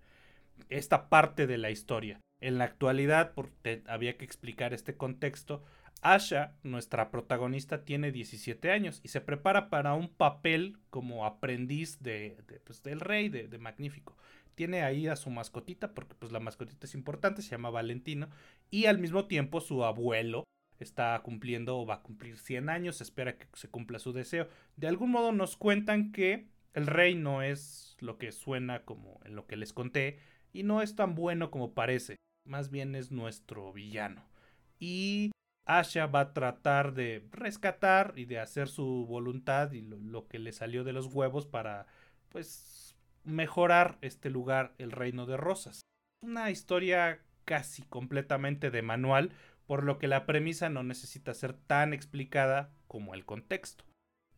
esta 0.69 1.09
parte 1.09 1.45
de 1.45 1.59
la 1.59 1.69
historia. 1.69 2.19
En 2.41 2.57
la 2.57 2.65
actualidad, 2.65 3.33
porque 3.33 3.83
había 3.87 4.17
que 4.17 4.25
explicar 4.25 4.73
este 4.73 4.97
contexto, 4.97 5.63
Asha, 6.01 6.55
nuestra 6.63 7.09
protagonista, 7.11 7.83
tiene 7.83 8.11
17 8.11 8.71
años 8.71 8.99
y 9.03 9.09
se 9.09 9.21
prepara 9.21 9.69
para 9.69 9.93
un 9.93 10.09
papel 10.09 10.77
como 10.89 11.25
aprendiz 11.25 11.99
de, 11.99 12.37
pues, 12.63 12.83
del 12.83 12.99
rey, 12.99 13.29
de, 13.29 13.47
de, 13.47 13.57
Magnífico. 13.57 14.15
Tiene 14.55 14.83
ahí 14.83 15.07
a 15.07 15.15
su 15.15 15.29
mascotita, 15.29 15.93
porque 15.93 16.15
pues 16.15 16.31
la 16.31 16.39
mascotita 16.39 16.87
es 16.87 16.95
importante, 16.95 17.43
se 17.43 17.51
llama 17.51 17.69
Valentino, 17.69 18.29
y 18.71 18.85
al 18.85 18.97
mismo 18.97 19.25
tiempo 19.25 19.61
su 19.61 19.83
abuelo 19.83 20.43
está 20.83 21.19
cumpliendo 21.23 21.77
o 21.77 21.85
va 21.85 21.95
a 21.95 22.01
cumplir 22.01 22.37
100 22.37 22.69
años, 22.69 23.01
espera 23.01 23.37
que 23.37 23.47
se 23.53 23.69
cumpla 23.69 23.99
su 23.99 24.13
deseo. 24.13 24.47
De 24.75 24.87
algún 24.87 25.11
modo 25.11 25.31
nos 25.31 25.57
cuentan 25.57 26.11
que 26.11 26.47
el 26.73 26.87
rey 26.87 27.15
no 27.15 27.41
es 27.41 27.97
lo 27.99 28.17
que 28.17 28.31
suena 28.31 28.83
como 28.83 29.19
en 29.25 29.35
lo 29.35 29.47
que 29.47 29.55
les 29.57 29.73
conté, 29.73 30.19
y 30.53 30.63
no 30.63 30.81
es 30.81 30.95
tan 30.95 31.15
bueno 31.15 31.51
como 31.51 31.73
parece, 31.73 32.15
más 32.45 32.69
bien 32.69 32.95
es 32.95 33.11
nuestro 33.11 33.73
villano. 33.73 34.23
Y 34.79 35.31
Asha 35.65 36.07
va 36.07 36.21
a 36.21 36.33
tratar 36.33 36.93
de 36.93 37.27
rescatar 37.31 38.13
y 38.15 38.25
de 38.25 38.39
hacer 38.39 38.67
su 38.69 39.05
voluntad 39.05 39.71
y 39.71 39.81
lo, 39.81 40.27
que 40.27 40.39
le 40.39 40.51
salió 40.51 40.83
de 40.83 40.93
los 40.93 41.07
huevos 41.07 41.45
para, 41.45 41.87
pues, 42.29 42.95
mejorar 43.23 43.97
este 44.01 44.29
lugar, 44.29 44.73
el 44.77 44.91
Reino 44.91 45.25
de 45.25 45.37
Rosas. 45.37 45.81
Una 46.21 46.49
historia 46.49 47.21
casi 47.43 47.83
completamente 47.83 48.71
de 48.71 48.81
manual, 48.81 49.31
por 49.67 49.83
lo 49.83 49.99
que 49.99 50.07
la 50.07 50.25
premisa 50.25 50.69
no 50.69 50.81
necesita 50.81 51.33
ser 51.33 51.53
tan 51.53 51.93
explicada 51.93 52.71
como 52.87 53.13
el 53.13 53.25
contexto. 53.25 53.85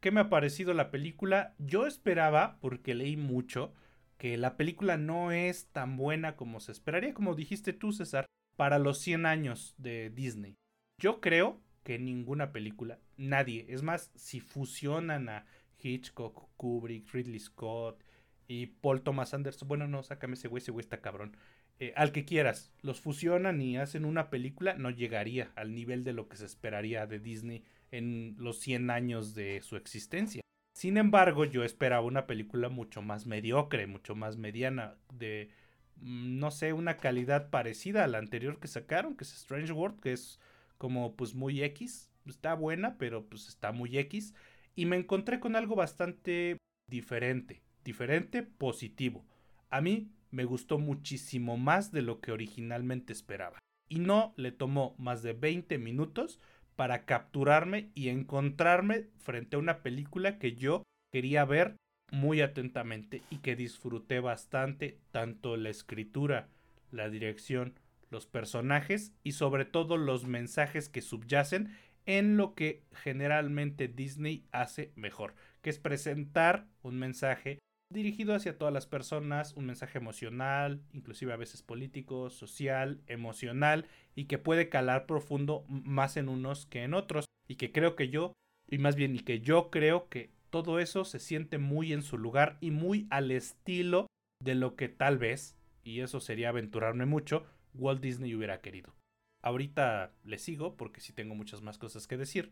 ¿Qué 0.01 0.11
me 0.11 0.21
ha 0.21 0.29
parecido 0.29 0.73
la 0.73 0.91
película? 0.91 1.55
Yo 1.59 1.85
esperaba, 1.85 2.57
porque 2.61 2.95
leí 2.95 3.15
mucho, 3.15 3.73
que 4.17 4.37
la 4.37 4.57
película 4.57 4.97
no 4.97 5.31
es 5.31 5.67
tan 5.67 5.97
buena 5.97 6.35
como 6.35 6.59
se 6.59 6.71
esperaría, 6.71 7.13
como 7.13 7.35
dijiste 7.35 7.73
tú, 7.73 7.93
César, 7.93 8.25
para 8.57 8.79
los 8.79 8.97
100 8.99 9.25
años 9.25 9.75
de 9.77 10.09
Disney. 10.09 10.57
Yo 10.99 11.21
creo 11.21 11.61
que 11.83 11.99
ninguna 11.99 12.51
película, 12.51 12.99
nadie, 13.15 13.65
es 13.69 13.83
más, 13.83 14.11
si 14.15 14.39
fusionan 14.41 15.29
a 15.29 15.45
Hitchcock, 15.81 16.49
Kubrick, 16.57 17.11
Ridley 17.13 17.39
Scott 17.39 18.03
y 18.47 18.65
Paul 18.67 19.01
Thomas 19.01 19.33
Anderson, 19.33 19.67
bueno, 19.67 19.87
no, 19.87 20.03
sácame 20.03 20.33
ese 20.33 20.47
güey, 20.47 20.61
ese 20.61 20.71
güey 20.71 20.81
está 20.83 21.01
cabrón. 21.01 21.37
Eh, 21.79 21.93
al 21.95 22.11
que 22.11 22.25
quieras, 22.25 22.73
los 22.81 22.99
fusionan 22.99 23.61
y 23.61 23.77
hacen 23.77 24.03
una 24.03 24.29
película, 24.29 24.73
no 24.73 24.89
llegaría 24.89 25.51
al 25.55 25.73
nivel 25.73 26.03
de 26.03 26.11
lo 26.11 26.27
que 26.27 26.35
se 26.35 26.45
esperaría 26.45 27.07
de 27.07 27.19
Disney 27.19 27.63
en 27.91 28.35
los 28.37 28.59
100 28.59 28.89
años 28.89 29.33
de 29.33 29.61
su 29.61 29.77
existencia. 29.77 30.41
Sin 30.73 30.97
embargo, 30.97 31.45
yo 31.45 31.63
esperaba 31.63 32.05
una 32.05 32.27
película 32.27 32.69
mucho 32.69 33.01
más 33.01 33.25
mediocre, 33.25 33.87
mucho 33.87 34.13
más 34.15 34.37
mediana, 34.37 34.95
de, 35.13 35.49
mm, 35.97 36.39
no 36.39 36.51
sé, 36.51 36.73
una 36.73 36.97
calidad 36.97 37.49
parecida 37.49 38.03
a 38.03 38.07
la 38.07 38.17
anterior 38.17 38.59
que 38.59 38.67
sacaron, 38.67 39.15
que 39.15 39.23
es 39.23 39.33
Strange 39.33 39.71
World, 39.71 39.99
que 40.01 40.13
es 40.13 40.39
como 40.77 41.15
pues 41.15 41.33
muy 41.33 41.63
X. 41.63 42.11
Está 42.25 42.53
buena, 42.55 42.97
pero 42.97 43.25
pues 43.25 43.47
está 43.47 43.71
muy 43.71 43.97
X. 43.97 44.33
Y 44.75 44.85
me 44.85 44.97
encontré 44.97 45.39
con 45.39 45.55
algo 45.55 45.75
bastante 45.75 46.57
diferente. 46.87 47.61
Diferente, 47.83 48.43
positivo. 48.43 49.25
A 49.69 49.81
mí 49.81 50.11
me 50.31 50.45
gustó 50.45 50.79
muchísimo 50.79 51.57
más 51.57 51.91
de 51.91 52.01
lo 52.01 52.19
que 52.19 52.31
originalmente 52.31 53.13
esperaba. 53.13 53.59
Y 53.89 53.99
no 53.99 54.33
le 54.37 54.51
tomó 54.51 54.95
más 54.97 55.23
de 55.23 55.33
20 55.33 55.77
minutos 55.77 56.39
para 56.75 57.05
capturarme 57.05 57.89
y 57.93 58.09
encontrarme 58.09 59.07
frente 59.17 59.55
a 59.55 59.59
una 59.59 59.81
película 59.81 60.37
que 60.37 60.55
yo 60.55 60.83
quería 61.11 61.43
ver 61.45 61.75
muy 62.11 62.41
atentamente 62.41 63.21
y 63.29 63.37
que 63.37 63.55
disfruté 63.55 64.19
bastante 64.19 64.97
tanto 65.11 65.57
la 65.57 65.69
escritura, 65.69 66.47
la 66.91 67.09
dirección, 67.09 67.73
los 68.09 68.25
personajes 68.25 69.13
y 69.23 69.33
sobre 69.33 69.65
todo 69.65 69.97
los 69.97 70.25
mensajes 70.25 70.89
que 70.89 71.01
subyacen 71.01 71.75
en 72.05 72.37
lo 72.37 72.55
que 72.55 72.83
generalmente 72.93 73.87
Disney 73.87 74.45
hace 74.51 74.91
mejor, 74.95 75.35
que 75.61 75.69
es 75.69 75.79
presentar 75.79 76.65
un 76.81 76.97
mensaje 76.97 77.59
dirigido 77.89 78.35
hacia 78.35 78.57
todas 78.57 78.73
las 78.73 78.85
personas, 78.85 79.53
un 79.55 79.65
mensaje 79.65 79.97
emocional, 79.97 80.81
inclusive 80.93 81.33
a 81.33 81.37
veces 81.37 81.63
político, 81.63 82.29
social, 82.29 83.01
emocional, 83.07 83.87
y 84.15 84.25
que 84.25 84.37
puede 84.37 84.69
calar 84.69 85.05
profundo 85.05 85.65
más 85.67 86.17
en 86.17 86.29
unos 86.29 86.65
que 86.67 86.83
en 86.83 86.93
otros, 86.93 87.25
y 87.47 87.55
que 87.55 87.71
creo 87.71 87.95
que 87.95 88.09
yo, 88.09 88.33
y 88.69 88.77
más 88.77 88.95
bien, 88.95 89.15
y 89.15 89.19
que 89.19 89.39
yo 89.41 89.71
creo 89.71 90.07
que 90.09 90.31
todo 90.51 90.79
eso 90.79 91.03
se 91.03 91.19
siente 91.19 91.57
muy 91.57 91.93
en 91.93 92.03
su 92.03 92.17
lugar 92.17 92.57
y 92.61 92.71
muy 92.71 93.07
al 93.09 93.31
estilo 93.31 94.07
de 94.43 94.55
lo 94.55 94.75
que 94.75 94.89
tal 94.89 95.17
vez, 95.17 95.57
y 95.83 96.01
eso 96.01 96.19
sería 96.19 96.49
aventurarme 96.49 97.05
mucho, 97.05 97.45
Walt 97.73 98.01
Disney 98.01 98.35
hubiera 98.35 98.61
querido. 98.61 98.93
Ahorita 99.41 100.13
le 100.23 100.37
sigo 100.37 100.75
porque 100.75 101.01
sí 101.01 101.13
tengo 101.13 101.33
muchas 101.33 101.61
más 101.61 101.77
cosas 101.77 102.07
que 102.07 102.17
decir. 102.17 102.51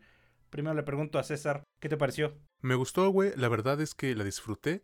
Primero 0.50 0.74
le 0.74 0.82
pregunto 0.82 1.18
a 1.18 1.22
César, 1.22 1.62
¿qué 1.80 1.88
te 1.88 1.98
pareció? 1.98 2.38
Me 2.62 2.74
gustó, 2.74 3.10
güey. 3.10 3.32
La 3.36 3.48
verdad 3.48 3.80
es 3.80 3.94
que 3.94 4.14
la 4.14 4.24
disfruté 4.24 4.82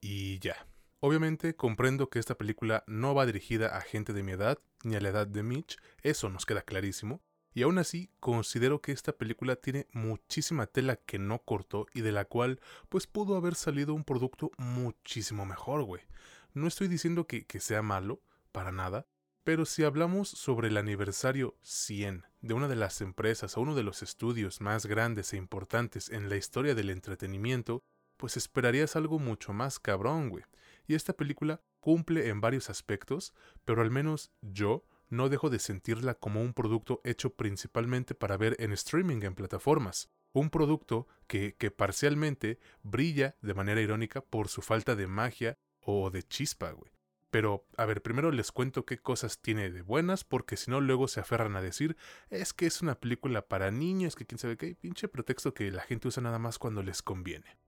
y 0.00 0.38
ya. 0.40 0.66
Obviamente 1.00 1.54
comprendo 1.54 2.10
que 2.10 2.18
esta 2.18 2.36
película 2.36 2.82
no 2.86 3.14
va 3.14 3.26
dirigida 3.26 3.76
a 3.76 3.80
gente 3.80 4.12
de 4.12 4.22
mi 4.22 4.32
edad 4.32 4.58
ni 4.82 4.96
a 4.96 5.00
la 5.00 5.10
edad 5.10 5.26
de 5.26 5.42
Mitch, 5.42 5.76
eso 6.02 6.28
nos 6.28 6.44
queda 6.44 6.62
clarísimo. 6.62 7.22
Y 7.54 7.62
aún 7.62 7.78
así, 7.78 8.10
considero 8.20 8.80
que 8.80 8.92
esta 8.92 9.12
película 9.12 9.56
tiene 9.56 9.86
muchísima 9.92 10.66
tela 10.66 10.96
que 10.96 11.18
no 11.18 11.40
cortó 11.40 11.86
y 11.94 12.02
de 12.02 12.12
la 12.12 12.24
cual 12.24 12.60
pues 12.88 13.06
pudo 13.06 13.36
haber 13.36 13.54
salido 13.54 13.94
un 13.94 14.04
producto 14.04 14.50
muchísimo 14.58 15.46
mejor, 15.46 15.82
güey. 15.82 16.02
No 16.54 16.66
estoy 16.66 16.88
diciendo 16.88 17.26
que, 17.26 17.46
sea 17.60 17.82
malo, 17.82 18.20
para 18.52 18.72
nada, 18.72 19.06
pero 19.44 19.66
si 19.66 19.84
hablamos 19.84 20.28
sobre 20.28 20.68
el 20.68 20.76
aniversario 20.76 21.56
100 21.62 22.26
de 22.40 22.54
una 22.54 22.68
de 22.68 22.76
las 22.76 23.00
empresas 23.00 23.56
o 23.56 23.60
uno 23.60 23.74
de 23.74 23.82
los 23.82 24.02
estudios 24.02 24.60
más 24.60 24.86
grandes 24.86 25.32
e 25.32 25.36
importantes 25.36 26.10
en 26.10 26.28
la 26.28 26.36
historia 26.36 26.74
del 26.74 26.90
entretenimiento, 26.90 27.82
pues 28.18 28.36
esperarías 28.36 28.96
algo 28.96 29.18
mucho 29.18 29.54
más 29.54 29.78
cabrón, 29.78 30.28
güey. 30.28 30.44
Y 30.86 30.94
esta 30.94 31.14
película 31.14 31.62
cumple 31.80 32.28
en 32.28 32.42
varios 32.42 32.68
aspectos, 32.68 33.32
pero 33.64 33.80
al 33.80 33.90
menos 33.90 34.30
yo 34.42 34.84
no 35.08 35.30
dejo 35.30 35.48
de 35.48 35.58
sentirla 35.58 36.14
como 36.14 36.42
un 36.42 36.52
producto 36.52 37.00
hecho 37.04 37.34
principalmente 37.34 38.14
para 38.14 38.36
ver 38.36 38.56
en 38.58 38.72
streaming 38.72 39.22
en 39.22 39.34
plataformas. 39.34 40.10
Un 40.32 40.50
producto 40.50 41.06
que, 41.26 41.56
que 41.56 41.70
parcialmente 41.70 42.58
brilla 42.82 43.36
de 43.40 43.54
manera 43.54 43.80
irónica 43.80 44.20
por 44.20 44.48
su 44.48 44.60
falta 44.60 44.94
de 44.94 45.06
magia 45.06 45.58
o 45.80 46.10
de 46.10 46.22
chispa, 46.22 46.72
güey. 46.72 46.92
Pero, 47.30 47.66
a 47.76 47.84
ver, 47.84 48.02
primero 48.02 48.32
les 48.32 48.52
cuento 48.52 48.86
qué 48.86 48.98
cosas 48.98 49.40
tiene 49.40 49.70
de 49.70 49.82
buenas, 49.82 50.24
porque 50.24 50.56
si 50.56 50.70
no 50.70 50.80
luego 50.80 51.08
se 51.08 51.20
aferran 51.20 51.56
a 51.56 51.62
decir, 51.62 51.96
es 52.30 52.54
que 52.54 52.66
es 52.66 52.80
una 52.80 52.94
película 52.94 53.46
para 53.46 53.70
niños, 53.70 54.16
que 54.16 54.24
quién 54.24 54.38
sabe 54.38 54.56
qué, 54.56 54.74
pinche 54.74 55.08
pretexto 55.08 55.52
que 55.52 55.70
la 55.70 55.82
gente 55.82 56.08
usa 56.08 56.22
nada 56.22 56.38
más 56.38 56.58
cuando 56.58 56.82
les 56.82 57.02
conviene. 57.02 57.58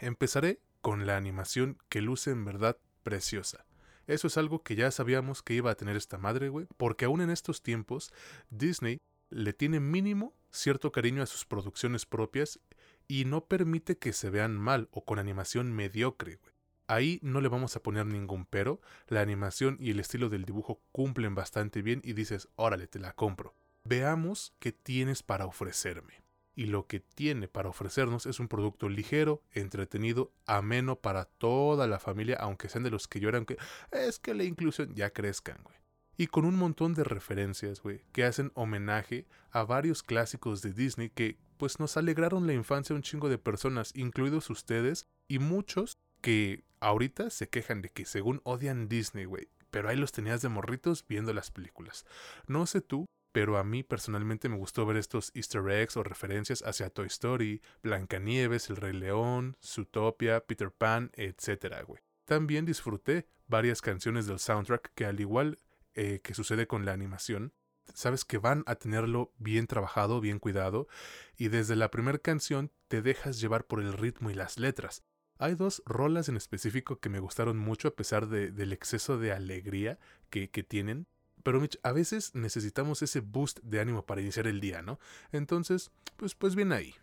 Empezaré 0.00 0.60
con 0.80 1.06
la 1.06 1.16
animación 1.16 1.78
que 1.88 2.02
luce 2.02 2.30
en 2.30 2.44
verdad 2.44 2.78
preciosa. 3.02 3.66
Eso 4.06 4.26
es 4.26 4.38
algo 4.38 4.62
que 4.62 4.74
ya 4.74 4.90
sabíamos 4.90 5.42
que 5.42 5.54
iba 5.54 5.70
a 5.70 5.74
tener 5.74 5.96
esta 5.96 6.18
madre, 6.18 6.48
güey, 6.48 6.66
porque 6.76 7.04
aún 7.04 7.20
en 7.20 7.30
estos 7.30 7.62
tiempos, 7.62 8.12
Disney 8.48 8.98
le 9.28 9.52
tiene 9.52 9.80
mínimo 9.80 10.34
cierto 10.50 10.92
cariño 10.92 11.22
a 11.22 11.26
sus 11.26 11.44
producciones 11.44 12.06
propias 12.06 12.60
y 13.06 13.26
no 13.26 13.44
permite 13.44 13.98
que 13.98 14.12
se 14.12 14.30
vean 14.30 14.56
mal 14.56 14.88
o 14.92 15.04
con 15.04 15.18
animación 15.18 15.72
mediocre, 15.72 16.36
güey. 16.36 16.52
Ahí 16.90 17.18
no 17.22 17.42
le 17.42 17.48
vamos 17.48 17.76
a 17.76 17.82
poner 17.82 18.06
ningún 18.06 18.46
pero, 18.46 18.80
la 19.08 19.20
animación 19.20 19.76
y 19.78 19.90
el 19.90 20.00
estilo 20.00 20.30
del 20.30 20.46
dibujo 20.46 20.80
cumplen 20.90 21.34
bastante 21.34 21.82
bien 21.82 22.00
y 22.02 22.14
dices, 22.14 22.48
órale, 22.56 22.86
te 22.86 22.98
la 22.98 23.12
compro. 23.12 23.54
Veamos 23.84 24.54
qué 24.58 24.72
tienes 24.72 25.22
para 25.22 25.44
ofrecerme. 25.44 26.22
Y 26.58 26.66
lo 26.66 26.88
que 26.88 26.98
tiene 26.98 27.46
para 27.46 27.68
ofrecernos 27.68 28.26
es 28.26 28.40
un 28.40 28.48
producto 28.48 28.88
ligero, 28.88 29.44
entretenido, 29.52 30.32
ameno 30.44 30.96
para 30.96 31.26
toda 31.26 31.86
la 31.86 32.00
familia, 32.00 32.34
aunque 32.40 32.68
sean 32.68 32.82
de 32.82 32.90
los 32.90 33.06
que 33.06 33.20
lloran 33.20 33.46
que 33.46 33.58
es 33.92 34.18
que 34.18 34.34
la 34.34 34.42
inclusión 34.42 34.92
ya 34.92 35.10
crezcan, 35.10 35.58
güey. 35.62 35.76
Y 36.16 36.26
con 36.26 36.44
un 36.44 36.56
montón 36.56 36.94
de 36.94 37.04
referencias, 37.04 37.80
güey, 37.80 38.02
que 38.10 38.24
hacen 38.24 38.50
homenaje 38.54 39.28
a 39.52 39.62
varios 39.62 40.02
clásicos 40.02 40.60
de 40.60 40.72
Disney 40.72 41.10
que 41.10 41.38
pues 41.58 41.78
nos 41.78 41.96
alegraron 41.96 42.48
la 42.48 42.54
infancia 42.54 42.92
a 42.92 42.96
un 42.96 43.02
chingo 43.02 43.28
de 43.28 43.38
personas, 43.38 43.92
incluidos 43.94 44.50
ustedes, 44.50 45.04
y 45.28 45.38
muchos 45.38 45.92
que 46.20 46.64
ahorita 46.80 47.30
se 47.30 47.48
quejan 47.48 47.82
de 47.82 47.90
que 47.90 48.04
según 48.04 48.40
odian 48.42 48.88
Disney, 48.88 49.26
güey. 49.26 49.46
Pero 49.70 49.90
ahí 49.90 49.96
los 49.96 50.10
tenías 50.10 50.42
de 50.42 50.48
morritos 50.48 51.04
viendo 51.06 51.32
las 51.32 51.52
películas. 51.52 52.04
No 52.48 52.66
sé 52.66 52.80
tú, 52.80 53.06
pero 53.38 53.56
a 53.56 53.62
mí 53.62 53.84
personalmente 53.84 54.48
me 54.48 54.56
gustó 54.56 54.84
ver 54.84 54.96
estos 54.96 55.30
easter 55.32 55.62
eggs 55.70 55.96
o 55.96 56.02
referencias 56.02 56.60
hacia 56.66 56.90
Toy 56.90 57.06
Story, 57.06 57.62
Blancanieves, 57.84 58.68
El 58.68 58.74
Rey 58.78 58.92
León, 58.92 59.56
Zootopia, 59.64 60.40
Peter 60.40 60.72
Pan, 60.72 61.12
etc. 61.14 61.84
güey. 61.86 62.02
También 62.24 62.64
disfruté 62.64 63.28
varias 63.46 63.80
canciones 63.80 64.26
del 64.26 64.40
soundtrack 64.40 64.90
que 64.92 65.06
al 65.06 65.20
igual 65.20 65.60
eh, 65.94 66.18
que 66.20 66.34
sucede 66.34 66.66
con 66.66 66.84
la 66.84 66.92
animación, 66.92 67.52
sabes 67.94 68.24
que 68.24 68.38
van 68.38 68.64
a 68.66 68.74
tenerlo 68.74 69.32
bien 69.38 69.68
trabajado, 69.68 70.20
bien 70.20 70.40
cuidado, 70.40 70.88
y 71.36 71.46
desde 71.46 71.76
la 71.76 71.92
primera 71.92 72.18
canción 72.18 72.72
te 72.88 73.02
dejas 73.02 73.40
llevar 73.40 73.68
por 73.68 73.80
el 73.80 73.92
ritmo 73.92 74.32
y 74.32 74.34
las 74.34 74.58
letras. 74.58 75.04
Hay 75.38 75.54
dos 75.54 75.80
rolas 75.86 76.28
en 76.28 76.36
específico 76.36 76.98
que 76.98 77.08
me 77.08 77.20
gustaron 77.20 77.56
mucho 77.56 77.86
a 77.86 77.94
pesar 77.94 78.26
de, 78.26 78.50
del 78.50 78.72
exceso 78.72 79.16
de 79.16 79.30
alegría 79.30 80.00
que, 80.28 80.50
que 80.50 80.64
tienen. 80.64 81.06
Pero 81.48 81.62
Mitch, 81.62 81.78
a 81.82 81.92
veces 81.92 82.34
necesitamos 82.34 83.00
ese 83.00 83.20
boost 83.20 83.60
de 83.60 83.80
ánimo 83.80 84.04
para 84.04 84.20
iniciar 84.20 84.46
el 84.46 84.60
día, 84.60 84.82
¿no? 84.82 85.00
Entonces, 85.32 85.90
pues, 86.18 86.34
pues 86.34 86.54
bien 86.54 86.72
ahí. 86.72 86.94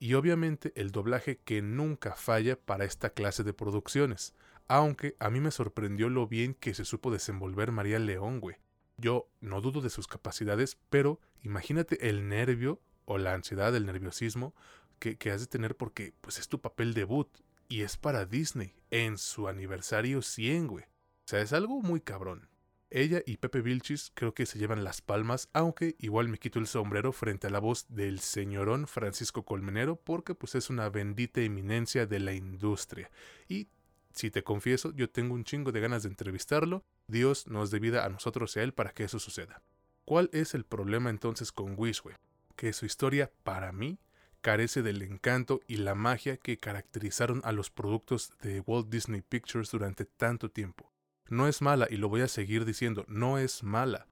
Y 0.00 0.14
obviamente 0.14 0.72
el 0.74 0.90
doblaje 0.90 1.38
que 1.44 1.62
nunca 1.62 2.16
falla 2.16 2.58
para 2.58 2.84
esta 2.84 3.10
clase 3.10 3.44
de 3.44 3.52
producciones. 3.52 4.34
Aunque 4.66 5.14
a 5.20 5.30
mí 5.30 5.38
me 5.38 5.52
sorprendió 5.52 6.08
lo 6.08 6.26
bien 6.26 6.54
que 6.54 6.74
se 6.74 6.84
supo 6.84 7.12
desenvolver 7.12 7.70
María 7.70 8.00
León, 8.00 8.40
güey. 8.40 8.56
Yo 8.96 9.28
no 9.40 9.60
dudo 9.60 9.80
de 9.80 9.90
sus 9.90 10.08
capacidades, 10.08 10.78
pero 10.90 11.20
imagínate 11.44 12.08
el 12.08 12.28
nervio 12.28 12.80
o 13.04 13.18
la 13.18 13.34
ansiedad, 13.34 13.72
el 13.76 13.86
nerviosismo 13.86 14.52
que, 14.98 15.16
que 15.16 15.30
has 15.30 15.42
de 15.42 15.46
tener 15.46 15.76
porque 15.76 16.12
pues 16.20 16.40
es 16.40 16.48
tu 16.48 16.60
papel 16.60 16.94
debut 16.94 17.28
y 17.68 17.82
es 17.82 17.96
para 17.96 18.26
Disney 18.26 18.74
en 18.90 19.16
su 19.16 19.46
aniversario 19.46 20.22
100, 20.22 20.66
güey. 20.66 20.86
O 20.86 21.28
sea, 21.28 21.40
es 21.40 21.52
algo 21.52 21.82
muy 21.82 22.00
cabrón. 22.00 22.48
Ella 22.94 23.22
y 23.24 23.38
Pepe 23.38 23.62
Vilchis 23.62 24.12
creo 24.14 24.34
que 24.34 24.44
se 24.44 24.58
llevan 24.58 24.84
las 24.84 25.00
palmas, 25.00 25.48
aunque 25.54 25.96
igual 25.98 26.28
me 26.28 26.36
quito 26.36 26.58
el 26.58 26.66
sombrero 26.66 27.12
frente 27.12 27.46
a 27.46 27.50
la 27.50 27.58
voz 27.58 27.86
del 27.88 28.20
señorón 28.20 28.86
Francisco 28.86 29.46
Colmenero, 29.46 29.96
porque 29.96 30.34
pues 30.34 30.54
es 30.56 30.68
una 30.68 30.90
bendita 30.90 31.40
eminencia 31.40 32.04
de 32.06 32.20
la 32.20 32.34
industria. 32.34 33.10
Y 33.48 33.68
si 34.12 34.30
te 34.30 34.44
confieso, 34.44 34.92
yo 34.92 35.08
tengo 35.08 35.34
un 35.34 35.44
chingo 35.44 35.72
de 35.72 35.80
ganas 35.80 36.02
de 36.02 36.10
entrevistarlo. 36.10 36.84
Dios 37.06 37.46
nos 37.46 37.70
dé 37.70 37.78
vida 37.78 38.04
a 38.04 38.10
nosotros 38.10 38.54
y 38.56 38.60
a 38.60 38.62
él 38.62 38.74
para 38.74 38.90
que 38.90 39.04
eso 39.04 39.18
suceda. 39.18 39.62
¿Cuál 40.04 40.28
es 40.34 40.52
el 40.52 40.64
problema 40.64 41.08
entonces 41.08 41.50
con 41.50 41.74
Wish, 41.78 42.02
Que 42.56 42.74
su 42.74 42.84
historia, 42.84 43.32
para 43.42 43.72
mí, 43.72 43.98
carece 44.42 44.82
del 44.82 45.00
encanto 45.00 45.60
y 45.66 45.76
la 45.76 45.94
magia 45.94 46.36
que 46.36 46.58
caracterizaron 46.58 47.40
a 47.44 47.52
los 47.52 47.70
productos 47.70 48.32
de 48.42 48.60
Walt 48.60 48.90
Disney 48.90 49.22
Pictures 49.22 49.70
durante 49.70 50.04
tanto 50.04 50.50
tiempo. 50.50 50.91
No 51.32 51.48
es 51.48 51.62
mala, 51.62 51.88
y 51.90 51.96
lo 51.96 52.10
voy 52.10 52.20
a 52.20 52.28
seguir 52.28 52.66
diciendo, 52.66 53.06
no 53.08 53.38
es 53.38 53.62
mala, 53.62 54.06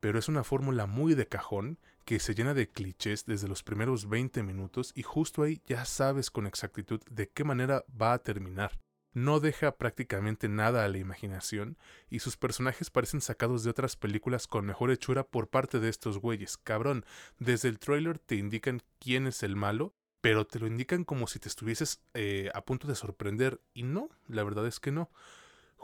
pero 0.00 0.18
es 0.18 0.30
una 0.30 0.42
fórmula 0.42 0.86
muy 0.86 1.14
de 1.14 1.28
cajón 1.28 1.78
que 2.06 2.18
se 2.18 2.34
llena 2.34 2.54
de 2.54 2.66
clichés 2.66 3.26
desde 3.26 3.46
los 3.46 3.62
primeros 3.62 4.08
20 4.08 4.42
minutos 4.42 4.90
y 4.94 5.02
justo 5.02 5.42
ahí 5.42 5.60
ya 5.66 5.84
sabes 5.84 6.30
con 6.30 6.46
exactitud 6.46 7.02
de 7.10 7.28
qué 7.28 7.44
manera 7.44 7.84
va 8.00 8.14
a 8.14 8.22
terminar. 8.22 8.80
No 9.12 9.38
deja 9.38 9.76
prácticamente 9.76 10.48
nada 10.48 10.86
a 10.86 10.88
la 10.88 10.96
imaginación 10.96 11.76
y 12.08 12.20
sus 12.20 12.38
personajes 12.38 12.88
parecen 12.88 13.20
sacados 13.20 13.64
de 13.64 13.70
otras 13.70 13.96
películas 13.96 14.46
con 14.46 14.64
mejor 14.64 14.90
hechura 14.90 15.24
por 15.24 15.48
parte 15.48 15.78
de 15.78 15.90
estos 15.90 16.16
güeyes. 16.16 16.56
Cabrón, 16.56 17.04
desde 17.38 17.68
el 17.68 17.80
trailer 17.80 18.18
te 18.18 18.36
indican 18.36 18.80
quién 18.98 19.26
es 19.26 19.42
el 19.42 19.56
malo, 19.56 19.92
pero 20.22 20.46
te 20.46 20.58
lo 20.58 20.66
indican 20.66 21.04
como 21.04 21.26
si 21.26 21.38
te 21.38 21.48
estuvieses 21.48 22.00
eh, 22.14 22.50
a 22.54 22.64
punto 22.64 22.88
de 22.88 22.94
sorprender 22.94 23.60
y 23.74 23.82
no, 23.82 24.08
la 24.26 24.42
verdad 24.42 24.66
es 24.66 24.80
que 24.80 24.90
no. 24.90 25.10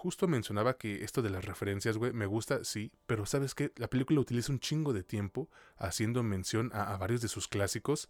Justo 0.01 0.29
mencionaba 0.29 0.79
que 0.79 1.03
esto 1.03 1.23
de 1.23 1.31
las 1.31 1.45
referencias, 1.45 1.97
güey, 1.97 2.13
me 2.13 2.27
gusta, 2.27 2.63
sí, 2.63 2.93
pero 3.09 3.27
sabes 3.27 3.57
que 3.57 3.73
la 3.75 3.91
película 3.91 4.21
utiliza 4.21 4.53
un 4.53 4.61
chingo 4.61 4.93
de 4.93 5.03
tiempo 5.03 5.51
haciendo 5.77 6.23
mención 6.23 6.71
a, 6.73 6.95
a 6.95 6.99
varios 6.99 7.21
de 7.21 7.27
sus 7.27 7.49
clásicos 7.49 8.09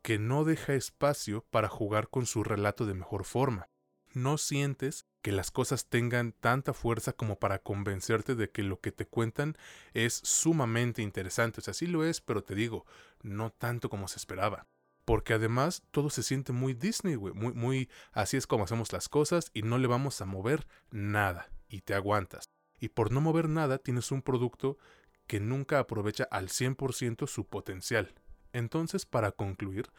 que 0.00 0.20
no 0.20 0.44
deja 0.44 0.74
espacio 0.74 1.44
para 1.50 1.68
jugar 1.68 2.08
con 2.08 2.26
su 2.26 2.44
relato 2.44 2.86
de 2.86 2.94
mejor 2.94 3.24
forma. 3.24 3.68
No 4.12 4.38
sientes 4.38 5.06
que 5.22 5.32
las 5.32 5.50
cosas 5.50 5.86
tengan 5.86 6.30
tanta 6.30 6.72
fuerza 6.72 7.12
como 7.12 7.36
para 7.40 7.58
convencerte 7.58 8.36
de 8.36 8.50
que 8.50 8.62
lo 8.62 8.78
que 8.78 8.92
te 8.92 9.04
cuentan 9.04 9.58
es 9.92 10.14
sumamente 10.22 11.02
interesante. 11.02 11.60
O 11.60 11.64
sea, 11.64 11.74
sí 11.74 11.88
lo 11.88 12.04
es, 12.04 12.20
pero 12.20 12.44
te 12.44 12.54
digo, 12.54 12.86
no 13.22 13.50
tanto 13.50 13.90
como 13.90 14.06
se 14.06 14.18
esperaba. 14.18 14.68
Porque 15.04 15.34
además 15.34 15.82
todo 15.90 16.10
se 16.10 16.22
siente 16.22 16.52
muy 16.52 16.74
Disney, 16.74 17.14
güey. 17.14 17.34
Muy, 17.34 17.52
muy 17.52 17.90
así 18.12 18.36
es 18.36 18.46
como 18.46 18.64
hacemos 18.64 18.92
las 18.92 19.08
cosas 19.08 19.50
y 19.52 19.62
no 19.62 19.78
le 19.78 19.86
vamos 19.86 20.20
a 20.20 20.26
mover 20.26 20.66
nada. 20.90 21.50
Y 21.68 21.82
te 21.82 21.94
aguantas. 21.94 22.44
Y 22.80 22.88
por 22.88 23.12
no 23.12 23.20
mover 23.20 23.48
nada 23.48 23.78
tienes 23.78 24.10
un 24.12 24.22
producto 24.22 24.78
que 25.26 25.40
nunca 25.40 25.78
aprovecha 25.78 26.24
al 26.30 26.48
100% 26.48 27.26
su 27.26 27.46
potencial. 27.46 28.14
Entonces, 28.52 29.04
para 29.06 29.32
concluir, 29.32 29.90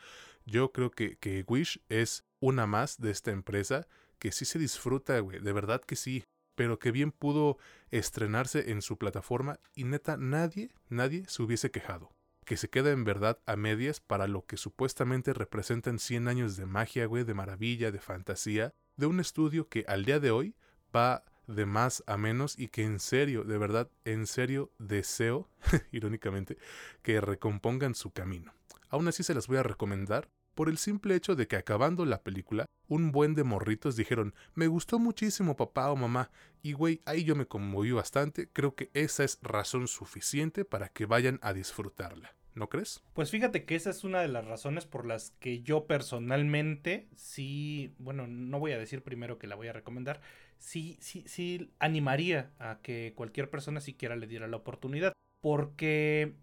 yo 0.45 0.71
creo 0.71 0.91
que, 0.91 1.17
que 1.17 1.43
Wish 1.47 1.81
es 1.89 2.23
una 2.39 2.67
más 2.67 2.99
de 2.99 3.11
esta 3.11 3.31
empresa 3.31 3.87
que 4.19 4.31
sí 4.31 4.45
se 4.45 4.59
disfruta, 4.59 5.19
güey. 5.19 5.39
De 5.39 5.53
verdad 5.53 5.81
que 5.81 5.95
sí. 5.95 6.23
Pero 6.55 6.79
que 6.79 6.91
bien 6.91 7.11
pudo 7.11 7.57
estrenarse 7.91 8.71
en 8.71 8.81
su 8.81 8.97
plataforma 8.97 9.59
y 9.73 9.83
neta 9.83 10.15
nadie, 10.15 10.71
nadie 10.87 11.25
se 11.27 11.43
hubiese 11.43 11.69
quejado 11.69 12.14
que 12.45 12.57
se 12.57 12.69
queda 12.69 12.91
en 12.91 13.03
verdad 13.03 13.39
a 13.45 13.55
medias 13.55 13.99
para 13.99 14.27
lo 14.27 14.45
que 14.45 14.57
supuestamente 14.57 15.33
representan 15.33 15.99
100 15.99 16.27
años 16.27 16.55
de 16.55 16.65
magia, 16.65 17.05
güey, 17.07 17.23
de 17.23 17.33
maravilla, 17.33 17.91
de 17.91 17.99
fantasía, 17.99 18.73
de 18.95 19.07
un 19.07 19.19
estudio 19.19 19.67
que 19.67 19.83
al 19.87 20.05
día 20.05 20.19
de 20.19 20.31
hoy 20.31 20.55
va 20.95 21.25
de 21.47 21.65
más 21.65 22.03
a 22.07 22.17
menos 22.17 22.57
y 22.57 22.69
que 22.69 22.83
en 22.83 22.99
serio, 22.99 23.43
de 23.43 23.57
verdad, 23.57 23.89
en 24.03 24.27
serio 24.27 24.71
deseo, 24.77 25.49
irónicamente, 25.91 26.57
que 27.01 27.19
recompongan 27.19 27.95
su 27.95 28.11
camino. 28.11 28.53
Aún 28.89 29.07
así 29.07 29.23
se 29.23 29.33
las 29.33 29.47
voy 29.47 29.57
a 29.57 29.63
recomendar 29.63 30.29
por 30.55 30.69
el 30.69 30.77
simple 30.77 31.15
hecho 31.15 31.35
de 31.35 31.47
que 31.47 31.57
acabando 31.57 32.05
la 32.05 32.23
película, 32.23 32.65
un 32.87 33.11
buen 33.11 33.35
de 33.35 33.43
morritos 33.43 33.95
dijeron, 33.95 34.33
me 34.53 34.67
gustó 34.67 34.99
muchísimo 34.99 35.55
papá 35.55 35.91
o 35.91 35.95
mamá, 35.95 36.31
y 36.63 36.73
güey, 36.73 37.01
ahí 37.05 37.23
yo 37.23 37.35
me 37.35 37.45
conmoví 37.45 37.91
bastante, 37.91 38.49
creo 38.51 38.75
que 38.75 38.89
esa 38.93 39.23
es 39.23 39.39
razón 39.41 39.87
suficiente 39.87 40.65
para 40.65 40.89
que 40.89 41.05
vayan 41.05 41.39
a 41.41 41.53
disfrutarla. 41.53 42.35
¿No 42.55 42.69
crees? 42.69 43.03
Pues 43.13 43.31
fíjate 43.31 43.65
que 43.65 43.75
esa 43.75 43.89
es 43.89 44.05
una 44.05 44.21
de 44.21 44.29
las 44.29 44.45
razones 44.45 44.85
por 44.85 45.05
las 45.05 45.31
que 45.41 45.61
yo 45.61 45.87
personalmente 45.87 47.09
sí, 47.17 47.93
bueno, 47.97 48.27
no 48.27 48.59
voy 48.59 48.71
a 48.71 48.77
decir 48.77 49.03
primero 49.03 49.37
que 49.37 49.47
la 49.47 49.55
voy 49.55 49.67
a 49.67 49.73
recomendar, 49.73 50.21
sí, 50.57 50.97
sí, 51.01 51.25
sí 51.27 51.73
animaría 51.79 52.53
a 52.57 52.79
que 52.81 53.11
cualquier 53.13 53.49
persona 53.49 53.81
siquiera 53.81 54.15
le 54.15 54.25
diera 54.25 54.47
la 54.47 54.55
oportunidad, 54.55 55.11
porque 55.41 56.35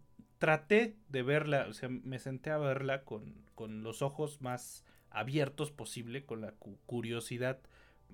traté 0.42 0.96
de 1.08 1.22
verla, 1.22 1.66
o 1.68 1.72
sea, 1.72 1.88
me 1.88 2.18
senté 2.18 2.50
a 2.50 2.58
verla 2.58 3.04
con, 3.04 3.32
con 3.54 3.84
los 3.84 4.02
ojos 4.02 4.40
más 4.40 4.84
abiertos 5.08 5.70
posible, 5.70 6.26
con 6.26 6.40
la 6.40 6.52
curiosidad 6.84 7.60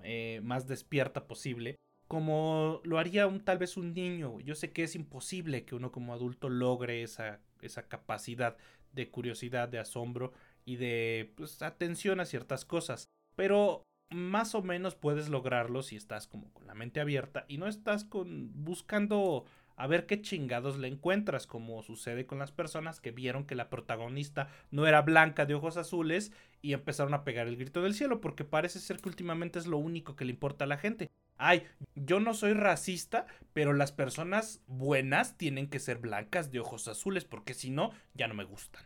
eh, 0.03 0.39
más 0.43 0.67
despierta 0.67 1.25
posible, 1.25 1.77
como 2.07 2.81
lo 2.83 2.99
haría 2.99 3.25
un, 3.25 3.39
tal 3.39 3.57
vez 3.57 3.77
un 3.77 3.95
niño. 3.95 4.39
Yo 4.41 4.53
sé 4.53 4.71
que 4.71 4.83
es 4.83 4.93
imposible 4.93 5.65
que 5.65 5.73
uno 5.73 5.91
como 5.91 6.13
adulto 6.13 6.49
logre 6.49 7.01
esa, 7.01 7.39
esa 7.61 7.87
capacidad 7.87 8.57
de 8.93 9.09
curiosidad, 9.09 9.67
de 9.67 9.79
asombro 9.79 10.31
y 10.65 10.75
de 10.75 11.33
pues, 11.35 11.63
atención 11.63 12.19
a 12.19 12.25
ciertas 12.25 12.63
cosas, 12.63 13.05
pero 13.35 13.81
más 14.11 14.53
o 14.53 14.61
menos 14.61 14.93
puedes 14.93 15.29
lograrlo 15.29 15.81
si 15.81 15.95
estás 15.95 16.27
como 16.27 16.53
con 16.53 16.67
la 16.67 16.75
mente 16.75 16.99
abierta 16.99 17.45
y 17.47 17.57
no 17.57 17.65
estás 17.65 18.03
con 18.03 18.51
buscando 18.63 19.45
a 19.79 19.87
ver 19.87 20.05
qué 20.05 20.21
chingados 20.21 20.77
le 20.77 20.89
encuentras, 20.89 21.47
como 21.47 21.81
sucede 21.83 22.25
con 22.25 22.37
las 22.37 22.51
personas 22.51 22.99
que 22.99 23.11
vieron 23.11 23.45
que 23.45 23.55
la 23.55 23.69
protagonista 23.69 24.49
no 24.71 24.85
era 24.85 25.01
blanca 25.01 25.45
de 25.45 25.55
ojos 25.55 25.77
azules 25.77 26.33
y 26.61 26.73
empezaron 26.73 27.13
a 27.13 27.23
pegar 27.23 27.47
el 27.47 27.55
grito 27.55 27.81
del 27.81 27.93
cielo, 27.93 28.19
porque 28.19 28.43
parece 28.43 28.79
ser 28.79 28.97
que 28.97 29.07
últimamente 29.07 29.57
es 29.57 29.67
lo 29.67 29.77
único 29.77 30.17
que 30.17 30.25
le 30.25 30.31
importa 30.31 30.65
a 30.65 30.67
la 30.67 30.77
gente. 30.77 31.09
Ay, 31.37 31.63
yo 31.95 32.19
no 32.19 32.33
soy 32.33 32.51
racista, 32.51 33.25
pero 33.53 33.71
las 33.71 33.93
personas 33.93 34.61
buenas 34.67 35.37
tienen 35.37 35.69
que 35.69 35.79
ser 35.79 35.99
blancas 35.99 36.51
de 36.51 36.59
ojos 36.59 36.89
azules, 36.89 37.23
porque 37.23 37.53
si 37.53 37.69
no, 37.69 37.91
ya 38.13 38.27
no 38.27 38.33
me 38.33 38.43
gustan. 38.43 38.83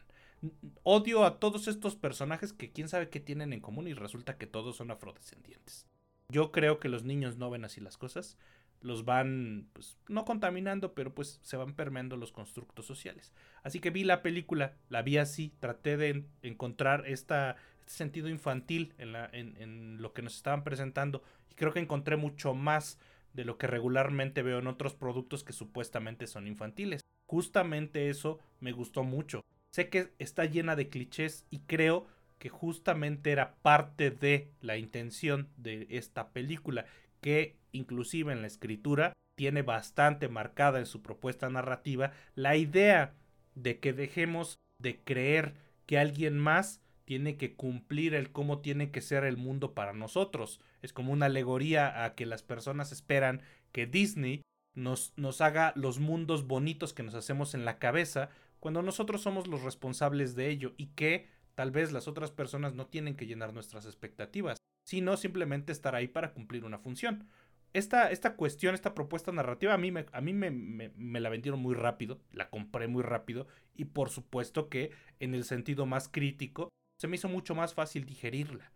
Odio 0.84 1.26
a 1.26 1.40
todos 1.40 1.68
estos 1.68 1.96
personajes 1.96 2.54
que 2.54 2.72
quién 2.72 2.88
sabe 2.88 3.10
qué 3.10 3.20
tienen 3.20 3.52
en 3.52 3.62
común 3.62 3.88
y 3.88 3.96
resulta 3.96 4.38
que 4.38 4.46
todos 4.46 4.76
son 4.76 4.92
afrodescendientes. 4.92 5.88
Yo 6.30 6.52
creo 6.52 6.80
que 6.80 6.90
los 6.90 7.04
niños 7.04 7.38
no 7.38 7.50
ven 7.50 7.66
así 7.66 7.82
las 7.82 7.98
cosas 7.98 8.38
los 8.84 9.06
van, 9.06 9.70
pues, 9.74 9.98
no 10.08 10.26
contaminando, 10.26 10.94
pero 10.94 11.16
pues 11.16 11.40
se 11.42 11.58
van 11.58 11.74
permeando 11.74 12.18
los 12.18 12.32
constructos 12.32 12.86
sociales. 12.86 13.34
Así 13.64 13.80
que 13.80 13.90
vi 13.90 14.04
la 14.04 14.22
película, 14.22 14.76
la 14.90 15.02
vi 15.02 15.18
así, 15.18 15.54
traté 15.60 15.98
de 15.98 16.26
encontrar 16.44 17.08
esta, 17.08 17.56
este 17.80 17.94
sentido 17.94 18.28
infantil 18.30 18.94
en, 18.98 19.14
la, 19.14 19.30
en, 19.32 19.56
en 19.60 20.02
lo 20.02 20.14
que 20.14 20.22
nos 20.22 20.36
estaban 20.36 20.64
presentando 20.64 21.24
y 21.50 21.56
creo 21.56 21.74
que 21.74 21.80
encontré 21.80 22.18
mucho 22.18 22.54
más 22.54 23.00
de 23.34 23.46
lo 23.46 23.58
que 23.58 23.68
regularmente 23.68 24.44
veo 24.44 24.60
en 24.60 24.68
otros 24.68 24.94
productos 24.94 25.44
que 25.44 25.54
supuestamente 25.54 26.28
son 26.28 26.46
infantiles. 26.46 27.02
Justamente 27.26 28.10
eso 28.10 28.40
me 28.60 28.74
gustó 28.74 29.04
mucho. 29.04 29.42
Sé 29.72 29.90
que 29.90 30.14
está 30.20 30.46
llena 30.46 30.76
de 30.76 30.90
clichés 30.90 31.46
y 31.50 31.60
creo 31.62 32.06
que 32.38 32.50
justamente 32.50 33.32
era 33.32 33.56
parte 33.62 34.12
de 34.12 34.52
la 34.62 34.78
intención 34.78 35.50
de 35.58 35.88
esta 35.90 36.30
película 36.30 36.86
que 37.22 37.56
inclusive 37.74 38.32
en 38.32 38.42
la 38.42 38.48
escritura 38.48 39.14
tiene 39.36 39.64
bastante 39.64 40.30
marcada 40.30 40.80
en 40.80 40.86
su 40.86 41.02
propuesta 41.02 41.50
narrativa 41.50 42.12
la 42.36 42.56
idea 42.56 43.14
de 43.56 43.80
que 43.80 43.94
dejemos 43.94 44.56
de 44.80 45.00
creer 45.04 45.56
que 45.86 45.98
alguien 45.98 46.38
más 46.38 46.82
tiene 47.06 47.36
que 47.36 47.56
cumplir 47.56 48.14
el 48.14 48.32
cómo 48.32 48.60
tiene 48.60 48.92
que 48.92 49.02
ser 49.02 49.26
el 49.26 49.36
mundo 49.36 49.74
para 49.74 49.94
nosotros. 49.94 50.62
Es 50.82 50.94
como 50.94 51.12
una 51.12 51.26
alegoría 51.26 52.06
a 52.06 52.16
que 52.16 52.26
las 52.26 52.44
personas 52.44 52.92
esperan 52.92 53.42
que 53.72 53.86
Disney 53.86 54.42
nos, 54.74 55.14
nos 55.18 55.42
haga 55.42 55.74
los 55.76 56.00
mundos 56.00 56.48
bonitos 56.48 56.94
que 56.94 57.04
nos 57.04 57.16
hacemos 57.16 57.54
en 57.54 57.66
la 57.66 57.78
cabeza 57.80 58.30
cuando 58.60 58.82
nosotros 58.82 59.22
somos 59.22 59.48
los 59.48 59.64
responsables 59.64 60.36
de 60.36 60.50
ello 60.50 60.74
y 60.78 60.88
que 60.88 61.28
tal 61.56 61.72
vez 61.72 61.92
las 61.92 62.08
otras 62.08 62.32
personas 62.32 62.74
no 62.74 62.88
tienen 62.88 63.16
que 63.16 63.28
llenar 63.28 63.54
nuestras 63.54 63.86
expectativas 63.86 64.58
sino 64.84 65.18
simplemente 65.18 65.72
estar 65.72 65.96
ahí 65.96 66.08
para 66.08 66.34
cumplir 66.34 66.66
una 66.66 66.78
función. 66.78 67.28
Esta, 67.74 68.12
esta 68.12 68.36
cuestión, 68.36 68.76
esta 68.76 68.94
propuesta 68.94 69.32
narrativa, 69.32 69.74
a 69.74 69.78
mí, 69.78 69.92
me, 69.92 70.06
a 70.12 70.22
mí 70.22 70.34
me, 70.34 70.52
me, 70.52 71.20
la 71.20 71.30
vendieron 71.30 71.60
muy 71.60 71.74
rápido, 71.74 72.22
la 72.32 72.50
compré 72.50 72.88
muy 72.88 73.02
rápido 73.02 73.48
y 73.76 73.86
por 73.86 74.10
supuesto 74.10 74.70
que 74.70 74.92
en 75.20 75.34
el 75.34 75.44
sentido 75.44 75.86
más 75.86 76.08
crítico 76.08 76.70
se 77.00 77.08
me 77.08 77.16
hizo 77.16 77.30
mucho 77.30 77.56
más 77.56 77.74
fácil 77.74 78.06
digerirla. 78.06 78.72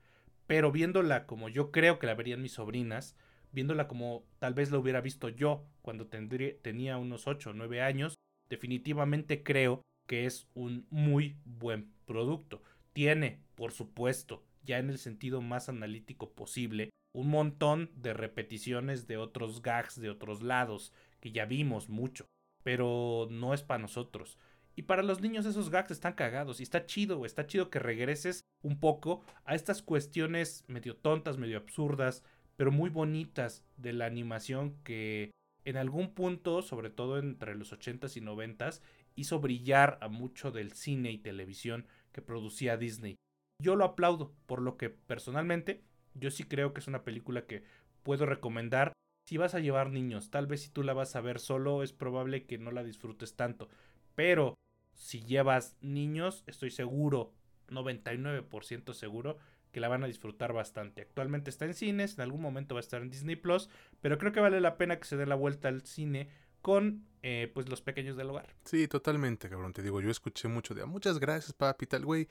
Pero 0.48 0.72
viéndola 0.72 1.28
como 1.28 1.50
yo 1.50 1.72
creo 1.72 2.00
que 2.00 2.08
la 2.08 2.16
verían 2.16 2.42
mis 2.42 2.54
sobrinas, 2.54 3.16
viéndola 3.52 3.88
como 3.88 4.26
tal 4.40 4.54
vez 4.54 4.72
la 4.72 4.80
hubiera 4.80 5.02
visto 5.02 5.30
yo 5.30 5.64
cuando 5.82 6.08
tenía 6.08 6.98
unos 6.98 7.28
8 7.28 7.52
o 7.52 7.54
9 7.54 7.82
años, 7.82 8.16
definitivamente 8.50 9.44
creo 9.44 9.82
que 10.08 10.26
es 10.26 10.48
un 10.56 10.88
muy 10.90 11.38
buen 11.46 11.92
producto. 12.06 12.64
Tiene, 12.94 13.42
por 13.56 13.74
supuesto, 13.74 14.44
ya 14.68 14.78
en 14.78 14.92
el 14.92 15.00
sentido 15.00 15.42
más 15.42 15.70
analítico 15.70 16.34
posible, 16.34 16.92
un 17.16 17.30
montón 17.30 17.90
de 17.96 18.14
repeticiones 18.14 19.08
de 19.08 19.18
otros 19.18 19.64
gags 19.64 20.00
de 20.00 20.12
otros 20.12 20.44
lados, 20.44 20.94
que 21.20 21.32
ya 21.32 21.46
vimos 21.46 21.90
mucho, 21.90 22.26
pero 22.64 23.28
no 23.32 23.56
es 23.56 23.64
para 23.64 23.82
nosotros. 23.82 24.38
Y 24.76 24.84
para 24.84 25.02
los 25.02 25.22
niños 25.22 25.48
esos 25.48 25.72
gags 25.72 25.90
están 25.90 26.14
cagados 26.14 26.60
y 26.60 26.64
está 26.64 26.86
chido, 26.86 27.26
está 27.26 27.48
chido 27.48 27.72
que 27.72 27.80
regreses 27.80 28.42
un 28.62 28.80
poco 28.80 29.24
a 29.46 29.56
estas 29.56 29.82
cuestiones 29.82 30.64
medio 30.68 30.96
tontas, 30.96 31.38
medio 31.38 31.58
absurdas, 31.58 32.24
pero 32.58 32.72
muy 32.72 32.92
bonitas 32.92 33.64
de 33.78 33.94
la 33.94 34.06
animación 34.06 34.78
que 34.84 35.32
en 35.66 35.78
algún 35.78 36.14
punto, 36.14 36.62
sobre 36.62 36.90
todo 36.90 37.18
entre 37.18 37.56
los 37.56 37.74
80s 37.74 38.16
y 38.18 38.22
90s, 38.22 38.82
hizo 39.16 39.40
brillar 39.40 39.98
a 40.02 40.08
mucho 40.08 40.52
del 40.52 40.72
cine 40.74 41.12
y 41.12 41.18
televisión 41.18 41.88
que 42.12 42.22
producía 42.22 42.78
Disney. 42.78 43.18
Yo 43.60 43.76
lo 43.76 43.86
aplaudo, 43.86 44.34
por 44.46 44.62
lo 44.62 44.78
que 44.78 44.90
personalmente 44.90 45.84
yo 46.14 46.32
sí 46.32 46.44
creo 46.44 46.74
que 46.74 46.80
es 46.80 46.88
una 46.88 47.04
película 47.04 47.46
que 47.46 47.64
puedo 48.04 48.26
recomendar 48.26 48.94
si 49.26 49.38
vas 49.38 49.56
a 49.56 49.60
llevar 49.60 49.92
niños. 49.92 50.30
Tal 50.30 50.48
vez 50.48 50.62
si 50.62 50.70
tú 50.70 50.84
la 50.84 50.94
vas 50.94 51.16
a 51.16 51.22
ver 51.22 51.40
solo 51.40 51.84
es 51.84 51.92
probable 51.92 52.46
que 52.46 52.58
no 52.58 52.72
la 52.72 52.84
disfrutes 52.84 53.36
tanto. 53.36 53.68
Pero 54.16 54.56
si 54.94 55.24
llevas 55.24 55.76
niños, 55.82 56.44
estoy 56.48 56.72
seguro, 56.72 57.34
99% 57.70 58.94
seguro, 58.94 59.38
que 59.72 59.80
la 59.80 59.90
van 59.90 60.04
a 60.04 60.08
disfrutar 60.08 60.54
bastante. 60.54 61.02
Actualmente 61.02 61.50
está 61.50 61.66
en 61.66 61.74
cines, 61.74 62.16
en 62.16 62.22
algún 62.22 62.42
momento 62.42 62.76
va 62.76 62.80
a 62.80 62.82
estar 62.82 63.02
en 63.02 63.10
Disney 63.10 63.36
Plus, 63.36 63.70
pero 64.02 64.18
creo 64.18 64.32
que 64.32 64.40
vale 64.40 64.62
la 64.62 64.78
pena 64.78 64.98
que 64.98 65.06
se 65.06 65.18
dé 65.18 65.26
la 65.26 65.36
vuelta 65.36 65.68
al 65.68 65.82
cine 65.82 66.30
con 66.62 67.06
eh, 67.22 67.52
pues 67.54 67.70
los 67.70 67.82
pequeños 67.82 68.18
del 68.18 68.30
hogar. 68.30 68.56
Sí, 68.66 68.88
totalmente, 68.88 69.50
cabrón. 69.50 69.74
Te 69.74 69.82
digo, 69.82 70.02
yo 70.02 70.10
escuché 70.10 70.48
mucho 70.48 70.74
de 70.74 70.82
ah, 70.82 70.86
muchas 70.86 71.20
gracias, 71.20 71.54
papi, 71.54 71.86
tal, 71.86 72.06
güey. 72.06 72.28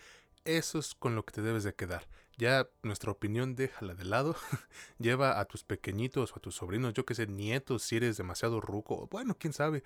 Eso 0.46 0.78
es 0.78 0.94
con 0.94 1.16
lo 1.16 1.24
que 1.24 1.32
te 1.32 1.42
debes 1.42 1.64
de 1.64 1.74
quedar. 1.74 2.06
Ya 2.38 2.68
nuestra 2.84 3.10
opinión 3.10 3.56
déjala 3.56 3.94
de 3.94 4.04
lado. 4.04 4.36
Lleva 4.98 5.40
a 5.40 5.44
tus 5.46 5.64
pequeñitos 5.64 6.32
o 6.32 6.36
a 6.36 6.40
tus 6.40 6.54
sobrinos, 6.54 6.94
yo 6.94 7.04
que 7.04 7.16
sé, 7.16 7.26
nietos, 7.26 7.82
si 7.82 7.96
eres 7.96 8.16
demasiado 8.16 8.60
ruco. 8.60 9.08
Bueno, 9.10 9.36
quién 9.36 9.52
sabe. 9.52 9.82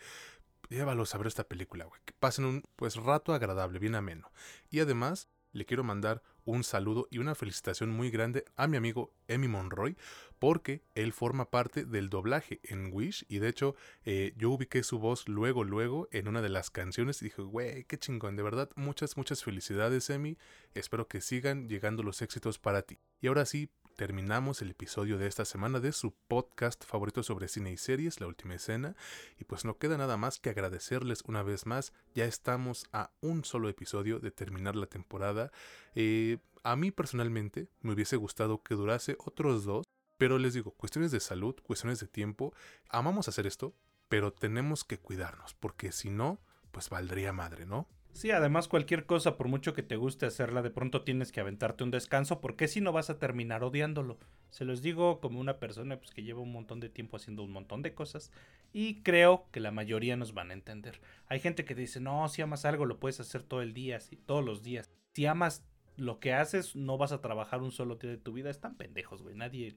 Llévalos 0.69 1.15
a 1.15 1.19
ver 1.19 1.29
esta 1.29 1.45
película, 1.45 1.87
güey. 1.87 1.99
Que 2.05 2.13
pasen 2.13 2.45
un 2.45 2.63
pues 2.77 2.97
rato 2.97 3.33
agradable, 3.33 3.79
bien 3.79 3.95
ameno. 3.95 4.31
Y 4.69 4.81
además, 4.81 5.29
le 5.53 5.64
quiero 5.64 5.84
mandar 5.84 6.22
un 6.44 6.64
saludo 6.64 7.07
y 7.11 7.18
una 7.18 7.34
felicitación 7.34 7.90
muy 7.90 8.11
grande 8.11 8.44
a 8.57 8.66
mi 8.66 8.76
amigo 8.76 9.12
Emi 9.28 9.48
Monroy 9.48 9.96
porque 10.38 10.82
él 10.94 11.12
forma 11.12 11.51
parte 11.51 11.84
del 11.84 12.09
doblaje 12.09 12.61
en 12.64 12.92
Wish 12.92 13.24
y 13.28 13.38
de 13.38 13.48
hecho 13.48 13.74
eh, 14.05 14.34
yo 14.36 14.51
ubiqué 14.51 14.82
su 14.82 14.98
voz 14.98 15.28
luego 15.28 15.64
luego 15.64 16.09
en 16.12 16.28
una 16.28 16.42
de 16.42 16.48
las 16.48 16.70
canciones 16.70 17.20
y 17.20 17.26
dije 17.26 17.42
güey 17.42 17.84
qué 17.84 17.98
chingón 17.98 18.36
de 18.36 18.42
verdad 18.42 18.70
muchas 18.76 19.16
muchas 19.16 19.44
felicidades 19.44 20.09
Emi 20.11 20.38
espero 20.74 21.09
que 21.09 21.20
sigan 21.20 21.68
llegando 21.68 22.03
los 22.03 22.22
éxitos 22.22 22.59
para 22.59 22.82
ti 22.82 22.98
y 23.20 23.26
ahora 23.26 23.44
sí 23.44 23.70
terminamos 24.01 24.62
el 24.62 24.70
episodio 24.70 25.18
de 25.18 25.26
esta 25.26 25.44
semana 25.44 25.78
de 25.78 25.92
su 25.92 26.14
podcast 26.26 26.86
favorito 26.86 27.22
sobre 27.22 27.48
cine 27.48 27.70
y 27.70 27.76
series, 27.76 28.18
La 28.18 28.28
Última 28.28 28.55
Escena. 28.55 28.96
Y 29.38 29.44
pues 29.44 29.66
no 29.66 29.76
queda 29.76 29.98
nada 29.98 30.16
más 30.16 30.38
que 30.38 30.48
agradecerles 30.48 31.22
una 31.26 31.42
vez 31.42 31.66
más. 31.66 31.92
Ya 32.14 32.24
estamos 32.24 32.86
a 32.94 33.11
un 33.20 33.44
solo 33.44 33.68
episodio 33.68 34.18
de 34.18 34.30
terminar 34.30 34.74
la 34.74 34.86
temporada. 34.86 35.53
Eh, 35.94 36.38
a 36.62 36.76
mí 36.76 36.90
personalmente 36.90 37.68
me 37.82 37.92
hubiese 37.92 38.16
gustado 38.16 38.62
que 38.62 38.74
durase 38.74 39.18
otros 39.18 39.66
dos. 39.66 39.84
Pero 40.16 40.38
les 40.38 40.55
digo, 40.55 40.70
cuestiones 40.70 41.11
de 41.11 41.20
salud, 41.20 41.57
cuestiones 41.62 42.01
de 42.01 42.09
tiempo. 42.09 42.55
Amamos 42.88 43.28
hacer 43.28 43.46
esto, 43.46 43.74
pero 44.09 44.32
tenemos 44.32 44.82
que 44.82 44.98
cuidarnos, 44.98 45.53
porque 45.53 45.92
si 45.92 46.09
no, 46.09 46.40
pues 46.70 46.88
valdría 46.88 47.34
madre, 47.34 47.66
¿no? 47.66 47.86
Sí, 48.13 48.31
además 48.33 48.69
cualquier 48.69 49.07
cosa, 49.07 49.37
por 49.37 49.49
mucho 49.49 49.73
que 49.73 49.83
te 49.83 49.97
guste 49.97 50.27
hacerla, 50.27 50.63
de 50.63 50.71
pronto 50.71 51.03
tienes 51.03 51.33
que 51.33 51.41
aventarte 51.41 51.85
un 51.85 51.91
descanso, 51.91 52.41
porque 52.41 52.69
si 52.69 52.81
no 52.81 52.93
vas 52.93 53.09
a 53.09 53.19
terminar 53.19 53.65
odiándolo. 53.65 54.19
Se 54.51 54.65
los 54.65 54.83
digo 54.83 55.21
como 55.21 55.41
una 55.41 55.59
persona 55.59 55.99
pues, 55.99 56.11
que 56.11 56.23
lleva 56.23 56.41
un 56.41 56.53
montón 56.53 56.81
de 56.81 56.89
tiempo 56.89 57.17
haciendo 57.17 57.45
un 57.45 57.53
montón 57.53 57.83
de 57.83 57.95
cosas 57.95 58.31
y 58.73 59.03
creo 59.03 59.47
que 59.53 59.61
la 59.61 59.71
mayoría 59.71 60.17
nos 60.17 60.35
van 60.35 60.51
a 60.51 60.55
entender. 60.55 61.01
Hay 61.29 61.41
gente 61.41 61.65
que 61.65 61.75
dice, 61.75 62.01
no, 62.01 62.29
si 62.29 62.43
amas 62.43 62.65
algo 62.65 62.85
lo 62.85 62.99
puedes 62.99 63.21
hacer 63.21 63.43
todo 63.43 63.63
el 63.63 63.73
día, 63.73 64.01
sí, 64.01 64.17
todos 64.17 64.45
los 64.45 64.63
días. 64.63 64.91
Si 65.15 65.25
amas 65.27 65.65
lo 65.97 66.19
que 66.21 66.33
haces, 66.35 66.77
no 66.77 66.99
vas 66.99 67.13
a 67.13 67.21
trabajar 67.21 67.63
un 67.63 67.73
solo 67.73 67.97
día 67.97 68.11
de 68.11 68.17
tu 68.19 68.33
vida. 68.33 68.51
Están 68.51 68.77
pendejos, 68.77 69.23
güey. 69.23 69.35
Nadie, 69.35 69.77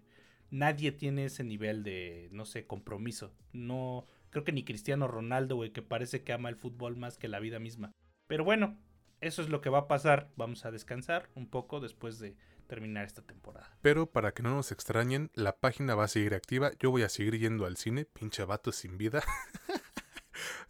nadie 0.49 0.91
tiene 0.91 1.25
ese 1.25 1.43
nivel 1.43 1.83
de, 1.83 2.29
no 2.31 2.45
sé, 2.45 2.65
compromiso. 2.65 3.33
No, 3.51 4.05
creo 4.31 4.43
que 4.43 4.51
ni 4.51 4.63
Cristiano 4.63 5.07
Ronaldo, 5.07 5.55
güey, 5.55 5.71
que 5.71 5.81
parece 5.81 6.23
que 6.23 6.33
ama 6.33 6.49
el 6.49 6.55
fútbol 6.55 6.97
más 6.97 7.17
que 7.17 7.27
la 7.27 7.39
vida 7.39 7.59
misma. 7.59 7.93
Pero 8.27 8.43
bueno, 8.43 8.77
eso 9.21 9.41
es 9.41 9.49
lo 9.49 9.61
que 9.61 9.69
va 9.69 9.79
a 9.79 9.87
pasar. 9.87 10.29
Vamos 10.35 10.65
a 10.65 10.71
descansar 10.71 11.29
un 11.35 11.49
poco 11.49 11.79
después 11.79 12.19
de 12.19 12.35
terminar 12.67 13.05
esta 13.05 13.21
temporada. 13.21 13.77
Pero 13.81 14.07
para 14.07 14.33
que 14.33 14.43
no 14.43 14.55
nos 14.55 14.71
extrañen, 14.71 15.31
la 15.33 15.57
página 15.57 15.95
va 15.95 16.05
a 16.05 16.07
seguir 16.07 16.33
activa. 16.33 16.71
Yo 16.79 16.91
voy 16.91 17.03
a 17.03 17.09
seguir 17.09 17.37
yendo 17.37 17.65
al 17.65 17.77
cine, 17.77 18.05
pinche 18.05 18.43
vato 18.45 18.71
sin 18.71 18.97
vida. 18.97 19.23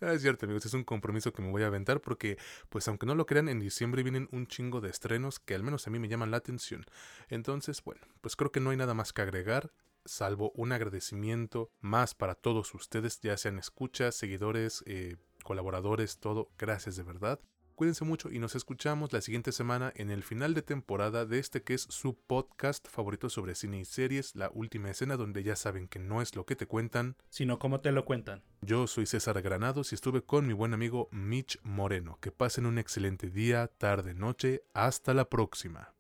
Ah, 0.02 0.12
es 0.12 0.22
cierto, 0.22 0.46
amigos, 0.46 0.66
es 0.66 0.74
un 0.74 0.84
compromiso 0.84 1.32
que 1.32 1.42
me 1.42 1.50
voy 1.50 1.64
a 1.64 1.68
aventar 1.68 2.02
porque, 2.02 2.38
pues 2.68 2.88
aunque 2.90 3.06
no 3.06 3.16
lo 3.16 3.26
crean, 3.26 3.48
en 3.48 3.62
diciembre 3.62 4.04
vienen 4.04 4.28
un 4.34 4.48
chingo 4.48 4.82
de 4.82 4.90
estrenos 4.90 5.40
que 5.40 5.56
al 5.56 5.64
menos 5.64 5.88
a 5.88 5.92
mí 5.92 5.98
me 5.98 6.10
llaman 6.10 6.30
la 6.30 6.38
atención. 6.38 6.86
Entonces, 7.30 7.82
bueno, 7.84 8.02
pues 8.20 8.36
creo 8.36 8.52
que 8.52 8.60
no 8.60 8.72
hay 8.72 8.78
nada 8.78 8.94
más 8.94 9.14
que 9.14 9.22
agregar 9.22 9.72
salvo 10.06 10.52
un 10.56 10.72
agradecimiento 10.72 11.70
más 11.80 12.14
para 12.14 12.36
todos 12.36 12.74
ustedes, 12.74 13.20
ya 13.22 13.38
sean 13.38 13.58
escuchas, 13.58 14.16
seguidores, 14.16 14.84
eh, 14.86 15.16
colaboradores, 15.44 16.18
todo. 16.20 16.50
Gracias 16.58 16.96
de 16.96 17.04
verdad. 17.04 17.40
Cuídense 17.76 18.06
mucho 18.06 18.32
y 18.32 18.38
nos 18.38 18.56
escuchamos 18.56 19.14
la 19.14 19.22
siguiente 19.22 19.52
semana 19.52 19.92
en 19.96 20.12
el 20.12 20.22
final 20.22 20.54
de 20.54 20.62
temporada 20.62 21.26
de 21.26 21.40
este 21.40 21.64
que 21.64 21.74
es 21.74 21.82
su 21.82 22.16
podcast 22.16 22.88
favorito 22.88 23.30
sobre 23.30 23.56
cine 23.56 23.80
y 23.80 23.86
series, 23.86 24.36
La 24.36 24.52
Última 24.54 24.92
Escena, 24.92 25.18
donde 25.18 25.42
ya 25.42 25.56
saben 25.56 25.88
que 25.88 25.98
no 25.98 26.22
es 26.22 26.36
lo 26.36 26.46
que 26.46 26.56
te 26.56 26.68
cuentan, 26.68 27.18
sino 27.30 27.58
cómo 27.58 27.82
te 27.82 27.92
lo 27.92 28.06
cuentan. 28.06 28.44
Yo 28.62 28.86
soy 28.86 29.08
César 29.08 29.42
Granados 29.42 29.92
y 29.92 29.96
estuve 29.96 30.22
con 30.22 30.46
mi 30.46 30.54
buen 30.54 30.76
amigo 30.76 31.10
Mitch 31.12 31.60
Moreno. 31.64 32.20
Que 32.22 32.32
pasen 32.32 32.68
un 32.68 32.78
excelente 32.78 33.32
día, 33.32 33.68
tarde, 33.68 34.14
noche. 34.14 34.62
Hasta 34.74 35.16
la 35.16 35.28
próxima. 35.28 35.96